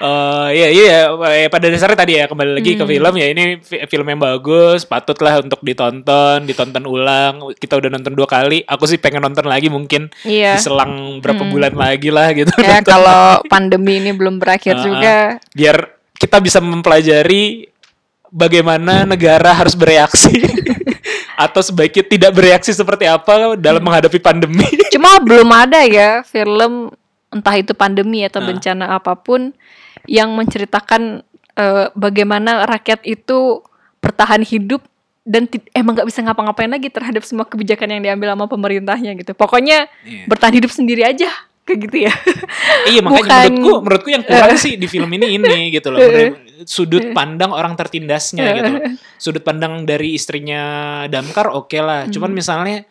Eh 0.00 0.48
iya 0.56 0.68
iya 0.72 0.98
eh, 1.12 1.52
pada 1.52 1.68
dasarnya 1.68 1.92
tadi 1.94 2.16
ya 2.16 2.24
kembali 2.24 2.56
lagi 2.56 2.72
ke 2.72 2.80
Hmm. 2.80 2.88
film 2.88 3.14
ya 3.14 3.26
ini 3.28 3.60
fi- 3.60 3.84
film 3.84 4.08
yang 4.08 4.16
bagus 4.16 4.88
patutlah 4.88 5.44
untuk 5.44 5.60
ditonton 5.60 6.48
ditonton 6.48 6.88
ulang 6.88 7.52
kita 7.52 7.76
udah 7.76 7.92
nonton 7.92 8.16
dua 8.16 8.24
kali 8.24 8.64
aku 8.64 8.88
sih 8.88 8.96
pengen 8.96 9.20
nonton 9.20 9.44
lagi 9.44 9.68
mungkin 9.68 10.08
Iya. 10.24 10.56
diselang 10.56 11.20
berapa 11.20 11.44
Hmm. 11.44 11.52
bulan 11.52 11.74
lagi 11.76 12.08
lah 12.08 12.32
gitu 12.32 12.48
Ya 12.56 12.80
kalau 12.80 13.44
pandemi 13.44 14.00
ini 14.00 14.16
belum 14.16 14.40
berakhir 14.40 14.72
Ah, 14.72 14.82
juga. 14.82 15.16
biar 15.52 15.76
kita 16.16 16.40
bisa 16.40 16.64
mempelajari 16.64 17.68
bagaimana 18.30 19.04
negara 19.04 19.50
harus 19.52 19.74
bereaksi 19.74 20.30
atau 21.44 21.60
sebaiknya 21.60 22.04
tidak 22.06 22.30
bereaksi 22.32 22.70
seperti 22.70 23.04
apa 23.04 23.54
dalam 23.56 23.82
menghadapi 23.82 24.18
pandemi. 24.18 24.64
Cuma 24.94 25.18
belum 25.20 25.48
ada 25.50 25.82
ya 25.84 26.22
film 26.22 26.94
entah 27.30 27.54
itu 27.54 27.72
pandemi 27.72 28.26
atau 28.26 28.42
Ah. 28.42 28.46
bencana 28.46 28.84
apa 28.94 29.14
pun 29.14 29.54
yang 30.06 30.32
menceritakan 30.32 31.22
eh, 31.52 31.86
bagaimana 31.92 32.64
rakyat 32.64 33.04
itu 33.04 33.60
bertahan 34.00 34.40
hidup 34.42 34.80
dan 35.22 35.44
emang 35.70 35.92
nggak 35.94 36.08
bisa 36.08 36.24
ngapa-ngapain 36.24 36.70
lagi 36.70 36.88
terhadap 36.88 37.20
semua 37.22 37.44
kebijakan 37.44 37.92
yang 37.92 38.02
diambil 38.02 38.32
sama 38.32 38.46
pemerintahnya 38.46 39.12
gitu. 39.14 39.36
Pokoknya 39.36 39.86
Iya. 40.02 40.24
bertahan 40.26 40.54
hidup 40.56 40.72
sendiri 40.72 41.04
aja 41.04 41.28
kayak 41.62 41.78
gitu 41.86 41.96
ya. 42.08 42.12
Iya 42.88 43.00
makanya 43.00 43.20
Bukan- 43.22 43.52
menurutku 43.52 43.72
menurutku 43.84 44.08
yang 44.10 44.24
kurang 44.24 44.56
sih 44.56 44.74
di 44.74 44.86
film 44.86 45.10
ini 45.12 45.36
ini 45.36 45.70
gitu 45.70 45.92
loh. 45.92 46.00
Bener- 46.00 46.49
Sudut 46.64 47.12
pandang 47.16 47.52
orang 47.52 47.76
tertindasnya 47.76 48.44
gitu. 48.56 48.72
Sudut 49.16 49.44
pandang 49.44 49.84
dari 49.84 50.16
istrinya 50.16 51.04
Damkar 51.06 51.52
oke 51.52 51.78
lah. 51.80 52.06
Cuman 52.08 52.32
misalnya 52.32 52.84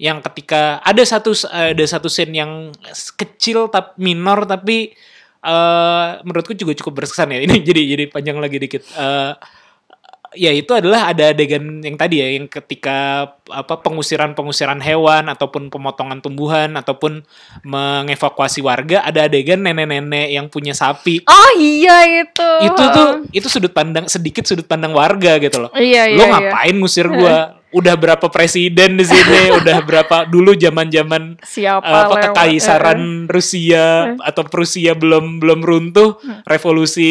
yang 0.00 0.24
ketika 0.24 0.80
ada 0.80 1.04
satu 1.04 1.36
ada 1.52 1.84
satu 1.84 2.08
scene 2.08 2.32
yang 2.32 2.72
kecil 3.20 3.68
tapi 3.68 4.00
minor 4.00 4.48
tapi 4.48 4.96
eh 5.40 6.08
menurutku 6.24 6.52
juga 6.56 6.72
cukup 6.76 7.04
berkesan 7.04 7.36
ya. 7.36 7.40
Ini 7.46 7.60
jadi 7.60 7.82
jadi 7.96 8.04
panjang 8.08 8.36
lagi 8.40 8.56
dikit. 8.60 8.82
Eh 8.96 9.32
ya 10.34 10.54
itu 10.54 10.70
adalah 10.70 11.10
ada 11.10 11.34
adegan 11.34 11.82
yang 11.82 11.98
tadi 11.98 12.22
ya 12.22 12.28
yang 12.38 12.46
ketika 12.46 13.30
apa 13.50 13.74
pengusiran-pengusiran 13.82 14.78
hewan 14.78 15.26
ataupun 15.26 15.68
pemotongan 15.74 16.22
tumbuhan 16.22 16.70
ataupun 16.78 17.26
mengevakuasi 17.66 18.62
warga 18.62 19.02
ada 19.02 19.26
adegan 19.26 19.62
nenek-nenek 19.62 20.30
yang 20.30 20.46
punya 20.46 20.70
sapi 20.74 21.26
Oh 21.26 21.50
iya 21.58 22.26
itu. 22.26 22.50
itu 22.62 22.82
tuh 22.94 23.08
itu 23.34 23.46
sudut 23.50 23.74
pandang 23.74 24.06
sedikit 24.06 24.46
sudut 24.46 24.66
pandang 24.70 24.94
warga 24.94 25.38
gitu 25.42 25.66
loh 25.66 25.70
Iya 25.74 26.10
iya. 26.10 26.18
lo 26.18 26.24
iya. 26.26 26.30
ngapain 26.30 26.74
ngusir 26.78 27.06
gua 27.10 27.59
udah 27.70 27.94
berapa 27.94 28.26
presiden 28.30 28.98
di 28.98 29.06
sini 29.06 29.50
udah 29.62 29.78
berapa 29.86 30.16
dulu 30.26 30.58
zaman-zaman 30.58 31.38
Siapa 31.42 31.86
apa 31.86 32.14
lewat, 32.18 32.24
kekaisaran 32.30 33.00
Rusia 33.30 34.18
atau 34.18 34.42
Prusia 34.46 34.98
belum 34.98 35.38
belum 35.38 35.62
runtuh 35.62 36.18
revolusi 36.46 37.10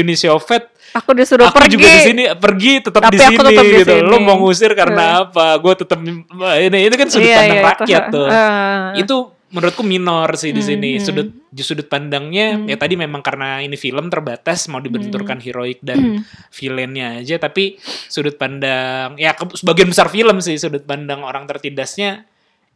Uni 0.00 0.16
Soviet 0.16 0.64
eh. 0.68 0.72
Aku 0.94 1.10
disuruh 1.10 1.50
aku 1.50 1.58
pergi. 1.58 1.74
juga 1.74 1.90
di 1.90 2.00
sini 2.06 2.22
pergi 2.38 2.72
tetap 2.78 3.10
di 3.10 3.18
sini 3.18 3.82
gitu. 3.82 3.94
Lo 4.06 4.22
mau 4.22 4.38
ngusir 4.38 4.78
karena 4.78 5.26
apa? 5.26 5.58
Gue 5.58 5.74
tetap 5.74 5.98
ini 5.98 6.78
itu 6.86 6.94
kan 6.94 7.08
sudut 7.10 7.26
Iya, 7.26 7.38
pandang 7.42 7.58
iya, 7.58 7.66
rakyat 7.66 8.02
itu. 8.06 8.14
tuh. 8.14 8.26
Ah. 8.30 8.94
Itu 8.94 9.16
menurutku 9.54 9.86
minor 9.86 10.34
sih 10.34 10.50
di 10.50 10.58
sini. 10.58 10.98
Hmm, 10.98 11.04
Sudut 11.06 11.28
sudut 11.54 11.86
pandangnya 11.86 12.58
ya 12.66 12.74
tadi 12.74 12.98
memang 12.98 13.22
karena 13.22 13.62
ini 13.62 13.78
film 13.78 14.10
terbatas 14.10 14.66
mau 14.66 14.82
dibenturkan 14.82 15.38
Hmm. 15.38 15.46
heroik 15.46 15.78
dan 15.80 16.26
villainnya 16.50 17.22
aja 17.22 17.38
tapi 17.38 17.78
sudut 18.10 18.34
pandang 18.34 19.14
ya 19.14 19.38
ke- 19.38 19.54
sebagian 19.54 19.94
besar 19.94 20.10
film 20.10 20.42
sih 20.42 20.58
sudut 20.58 20.82
pandang 20.82 21.22
orang 21.22 21.46
tertindasnya 21.46 22.26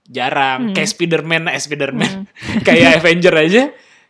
jarang. 0.07 0.71
Hmm. 0.71 0.75
Kayak 0.79 0.91
Spider-Man, 0.95 1.43
eh 1.51 1.59
Spider-Man. 1.59 2.13
Kayak 2.67 3.03
Avenger 3.03 3.35
aja 3.35 3.63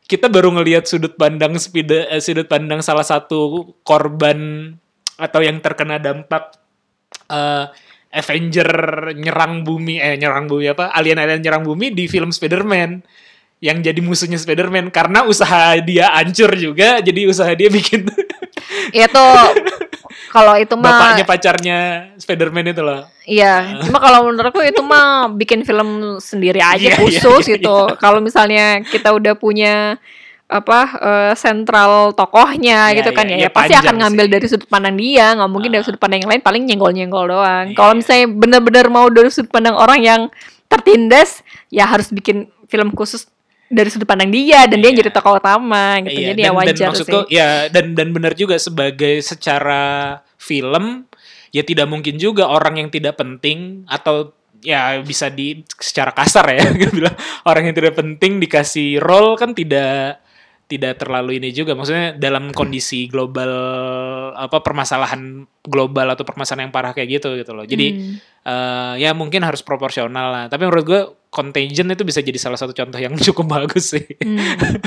kita 0.05 0.29
baru 0.29 0.49
ngelihat 0.53 0.89
sudut 0.89 1.17
pandang 1.17 1.57
spider, 1.57 2.09
eh, 2.09 2.21
sudut 2.21 2.49
pandang 2.49 2.81
salah 2.81 3.05
satu 3.05 3.73
korban 3.85 4.73
atau 5.17 5.41
yang 5.45 5.61
terkena 5.61 6.01
dampak 6.01 6.57
eh, 7.29 7.65
Avenger 8.09 8.71
nyerang 9.13 9.63
bumi 9.69 10.01
eh 10.01 10.17
nyerang 10.17 10.49
bumi 10.49 10.73
apa? 10.73 10.93
Alien-alien 10.97 11.45
nyerang 11.45 11.65
bumi 11.65 11.93
di 11.93 12.09
film 12.09 12.33
Spider-Man. 12.33 13.05
Yang 13.59 13.79
jadi 13.91 14.01
musuhnya 14.01 14.39
Spider-Man. 14.41 14.89
Karena 14.89 15.27
usaha 15.29 15.77
dia 15.83 16.09
hancur 16.17 16.55
juga 16.57 17.05
jadi 17.05 17.29
usaha 17.29 17.53
dia 17.53 17.69
bikin. 17.69 18.09
Itu 18.93 19.27
kalau 20.29 20.55
itu 20.61 20.75
mah 20.77 20.93
bapaknya 20.93 21.25
pacarnya 21.25 21.79
Spider-Man 22.21 22.73
itu 22.73 22.83
loh. 22.85 23.09
Iya, 23.25 23.81
cuma 23.85 24.01
kalau 24.01 24.29
menurutku 24.29 24.61
itu 24.65 24.81
mah 24.85 25.29
bikin 25.33 25.65
film 25.65 26.17
sendiri 26.21 26.61
aja 26.61 26.81
Iya, 26.81 26.97
iya, 26.97 27.01
khusus 27.01 27.45
iya, 27.49 27.57
gitu. 27.57 27.77
Kalau 27.97 28.21
misalnya 28.21 28.81
kita 28.85 29.13
udah 29.13 29.37
punya 29.37 29.97
apa 30.49 30.81
eh, 30.97 31.33
sentral 31.37 32.17
tokohnya 32.17 32.89
Iya, 32.89 32.97
gitu 33.05 33.11
kan 33.13 33.29
iya, 33.29 33.37
ya, 33.37 33.39
iya, 33.39 33.47
ya 33.47 33.51
pasti 33.53 33.75
akan 33.77 33.95
ngambil 34.01 34.25
sih. 34.25 34.33
dari 34.33 34.47
sudut 34.49 34.69
pandang 34.69 34.97
dia, 34.97 35.27
nggak 35.37 35.51
mungkin 35.53 35.71
dari 35.71 35.83
Ah. 35.85 35.87
sudut 35.87 36.01
pandang 36.01 36.21
yang 36.25 36.31
lain 36.33 36.41
paling 36.41 36.63
nyenggol-nyenggol 36.65 37.25
doang. 37.29 37.67
Iya. 37.69 37.77
Kalau 37.77 37.93
misalnya 37.93 38.27
bener-bener 38.33 38.87
mau 38.89 39.07
dari 39.09 39.29
sudut 39.29 39.53
pandang 39.53 39.77
orang 39.77 40.01
yang 40.01 40.21
tertindas, 40.67 41.45
ya 41.69 41.85
harus 41.85 42.09
bikin 42.09 42.49
film 42.67 42.93
khusus 42.93 43.29
dari 43.69 43.93
sudut 43.93 44.09
pandang 44.09 44.33
dia 44.33 44.65
dan 44.65 44.81
dia 44.81 44.89
Iya. 44.89 45.05
jadi 45.05 45.11
tokoh 45.13 45.37
utama 45.37 46.01
gitu. 46.01 46.17
Iya, 46.17 46.29
jadi 46.33 46.41
dan, 46.41 46.47
ya 46.49 46.51
wajar 46.57 46.73
dan 46.75 46.89
maksudku 46.89 47.19
sih. 47.21 47.37
ya 47.37 47.49
dan 47.69 47.85
dan 47.93 48.09
benar 48.17 48.33
juga 48.33 48.57
sebagai 48.57 49.21
secara 49.21 49.85
film 50.41 51.05
ya 51.53 51.61
tidak 51.61 51.85
mungkin 51.85 52.17
juga 52.17 52.49
orang 52.49 52.81
yang 52.81 52.89
tidak 52.89 53.21
penting 53.21 53.85
atau 53.85 54.33
ya 54.61 54.97
bisa 55.01 55.29
di 55.29 55.61
secara 55.77 56.11
kasar 56.11 56.49
ya 56.51 56.65
bilang 56.97 57.13
orang 57.45 57.69
yang 57.69 57.77
tidak 57.77 57.93
penting 57.95 58.41
dikasih 58.41 58.97
role 58.99 59.37
kan 59.37 59.53
tidak 59.53 60.25
tidak 60.69 61.01
terlalu 61.01 61.41
ini 61.41 61.49
juga 61.49 61.73
maksudnya 61.73 62.13
dalam 62.13 62.53
kondisi 62.53 63.09
global 63.09 63.49
apa 64.31 64.61
permasalahan 64.61 65.41
global 65.63 66.13
atau 66.13 66.23
permasalahan 66.23 66.69
yang 66.69 66.75
parah 66.75 66.93
kayak 66.93 67.19
gitu 67.19 67.33
gitu 67.35 67.51
loh 67.51 67.65
jadi 67.65 67.89
Hmm. 67.89 68.15
eh, 68.45 68.95
ya 69.01 69.11
mungkin 69.13 69.41
harus 69.41 69.61
proporsional 69.61 70.29
lah 70.29 70.45
tapi 70.47 70.63
menurut 70.63 70.85
gue 70.85 71.03
Contagion 71.29 71.89
itu 71.89 72.03
bisa 72.03 72.21
jadi 72.21 72.37
salah 72.37 72.57
satu 72.57 72.73
contoh 72.73 72.97
yang 72.97 73.13
cukup 73.27 73.49
bagus 73.51 73.93
sih 73.93 74.05
Hmm. 74.21 74.37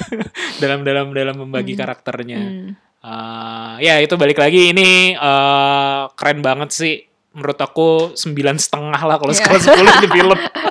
dalam 0.61 0.81
dalam 0.81 1.09
dalam 1.11 1.35
membagi 1.35 1.73
karakternya 1.73 2.39
Hmm. 2.39 2.69
Eh, 3.01 3.73
ya 3.81 3.97
itu 3.97 4.13
balik 4.13 4.37
lagi 4.37 4.69
ini 4.69 5.13
eh, 5.13 6.01
keren 6.13 6.39
banget 6.39 6.69
sih 6.69 6.93
menurut 7.31 7.57
aku 7.57 7.87
sembilan 8.13 8.53
setengah 8.55 9.01
lah 9.01 9.17
kalau 9.17 9.31
Iya. 9.31 9.39
skala 9.39 9.57
sepuluh 9.57 9.93
di 9.97 10.09
film 10.11 10.37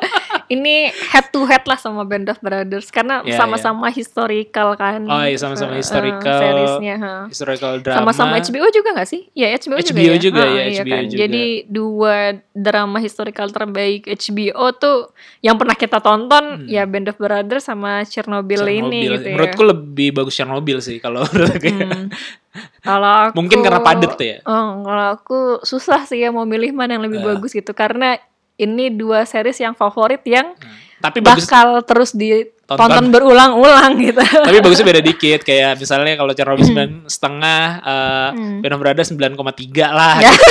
Ini 0.50 0.74
head 1.06 1.30
to 1.30 1.46
head 1.46 1.62
lah 1.62 1.78
sama 1.78 2.02
Band 2.02 2.26
of 2.26 2.38
Brothers 2.38 2.90
karena 2.90 3.22
Iya, 3.22 3.38
sama-sama 3.38 3.86
historical 3.88 4.74
kan. 4.74 4.98
Oh, 5.02 5.22
iya, 5.22 5.38
sama-sama 5.38 5.72
Eh, 5.72 5.78
historical. 5.78 6.26
seriesnya, 6.36 6.94
ha. 6.98 7.14
historical 7.24 7.78
drama 7.78 7.98
Sama-sama 8.02 8.34
HBO 8.36 8.66
juga 8.68 8.90
gak 8.92 9.06
sih? 9.06 9.30
Ya 9.30 9.46
HBO, 9.52 9.78
HBO 9.78 10.14
juga, 10.16 10.42
Ah, 10.42 10.50
ya, 10.50 10.62
iya 10.66 10.82
HBO 10.82 10.90
kan? 10.90 11.02
juga. 11.06 11.18
Jadi 11.20 11.44
dua 11.64 12.14
drama 12.50 12.98
historical 12.98 13.46
terbaik 13.48 14.10
HBO 14.10 14.64
tuh 14.74 15.14
yang 15.38 15.54
pernah 15.54 15.74
kita 15.74 15.98
tonton 15.98 16.66
ya 16.66 16.82
Band 16.82 17.06
of 17.06 17.16
Brothers 17.16 17.64
sama 17.64 18.02
Chernobyl, 18.02 18.58
ini 18.64 18.74
Hmm. 18.74 18.82
Chernobyl. 18.82 19.12
gitu 19.12 19.24
ya. 19.24 19.32
menurutku 19.32 19.62
lebih 19.64 20.08
bagus 20.12 20.34
Chernobyl 20.34 20.78
sih 20.80 20.98
kalau 20.98 21.22
ya. 21.62 21.78
Hmm. 21.78 22.10
Kalau 22.80 23.06
aku, 23.24 23.34
Mungkin 23.36 23.62
karena 23.62 23.78
padet 23.78 24.10
tuh 24.10 24.26
ya? 24.26 24.36
Oh, 24.42 24.82
kalau 24.82 25.06
aku 25.14 25.38
susah 25.62 26.02
sih 26.02 26.18
ya 26.18 26.28
mau 26.28 26.42
milih 26.42 26.74
mana 26.74 26.98
yang 26.98 27.06
lebih 27.06 27.22
Eh. 27.22 27.26
bagus 27.28 27.52
gitu 27.52 27.70
karena 27.70 28.18
ini 28.60 28.92
dua 28.92 29.24
series 29.24 29.56
yang 29.56 29.72
favorit 29.72 30.20
yang 30.22 30.52
tapi 30.98 31.18
bagus 31.18 31.44
bakal 31.44 31.80
terus 31.80 32.12
ditonton 32.12 32.76
Tonton. 32.76 33.04
berulang-ulang 33.08 33.96
gitu. 33.98 34.20
tapi 34.46 34.60
bagusnya 34.60 34.86
beda 34.86 35.00
dikit 35.00 35.40
kayak 35.40 35.74
misalnya 35.74 36.12
kalau 36.14 36.30
Chernobyl 36.30 36.62
sembilan 36.62 36.90
setengah 37.06 37.62
eh 37.80 38.28
Hmm. 38.30 38.60
Band 38.60 38.74
of 38.74 38.80
Brothers 38.80 39.08
9,3 39.10 39.32
lah 39.90 40.14
Ya. 40.20 40.32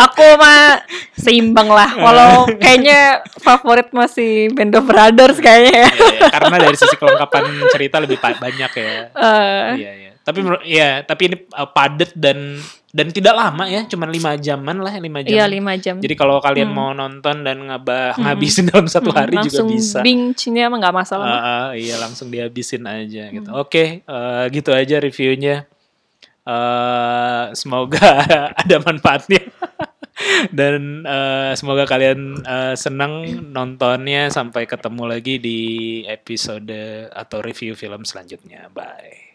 aku 0.00 0.24
mah 0.36 0.80
seimbang 1.12 1.68
lah. 1.68 1.92
Walau 1.94 2.48
kayaknya 2.56 3.20
favorit 3.36 3.92
masih 3.92 4.48
Band 4.50 4.72
of 4.72 4.84
Brothers 4.84 5.36
kayaknya 5.38 5.72
ya. 5.76 5.88
Iya, 5.88 6.08
iya. 6.10 6.28
karena 6.30 6.56
dari 6.58 6.76
sisi 6.76 6.96
kelengkapan 6.96 7.44
cerita 7.68 7.96
lebih 7.98 8.16
banyak 8.16 8.70
ya 8.72 8.92
Eh, 9.10 9.68
iya 9.76 9.92
iya 9.96 10.10
tapi 10.20 10.40
ya 10.62 11.00
tapi 11.02 11.22
ini 11.26 11.36
uh, 11.50 11.66
padat 11.66 12.12
dan 12.14 12.60
dan 12.90 13.06
tidak 13.14 13.34
lama 13.38 13.70
ya 13.70 13.86
cuman 13.86 14.10
lima 14.10 14.34
jaman 14.34 14.76
lah 14.82 14.98
lima 14.98 15.22
jam 15.22 15.30
Iya 15.30 15.46
lima 15.46 15.78
jam. 15.78 16.02
jadi 16.02 16.14
kalau 16.18 16.42
kalian 16.42 16.74
mau 16.74 16.90
nonton 16.90 17.46
dan 17.46 17.62
ngaba 17.70 18.18
ngabisin 18.18 18.66
dalam 18.66 18.90
satu 18.90 19.14
hari 19.14 19.38
juga 19.38 19.62
langsung 19.62 19.70
bisa 19.70 20.02
binge-nya 20.02 20.66
emang 20.66 20.82
nggak 20.82 20.96
masalah. 20.96 21.26
Ah, 21.26 21.38
ah, 21.38 21.68
iya 21.78 21.94
langsung 22.02 22.28
dihabisin 22.34 22.82
aja 22.86 23.30
gitu. 23.30 23.50
Oke, 23.54 24.02
eh, 24.02 24.44
gitu 24.50 24.74
aja 24.74 24.98
reviewnya. 24.98 25.70
Eh, 26.42 27.44
semoga 27.54 28.26
ada 28.60 28.76
manfaatnya 28.82 29.44
dan 30.58 31.06
eh, 31.06 31.52
semoga 31.54 31.86
kalian 31.86 32.42
eh, 32.42 32.74
senang 32.74 33.22
nontonnya. 33.54 34.34
Sampai 34.34 34.66
ketemu 34.66 35.06
lagi 35.06 35.38
di 35.38 35.60
episode 36.10 37.06
atau 37.14 37.38
review 37.38 37.78
film 37.78 38.02
selanjutnya. 38.02 38.66
Bye. 38.74 39.29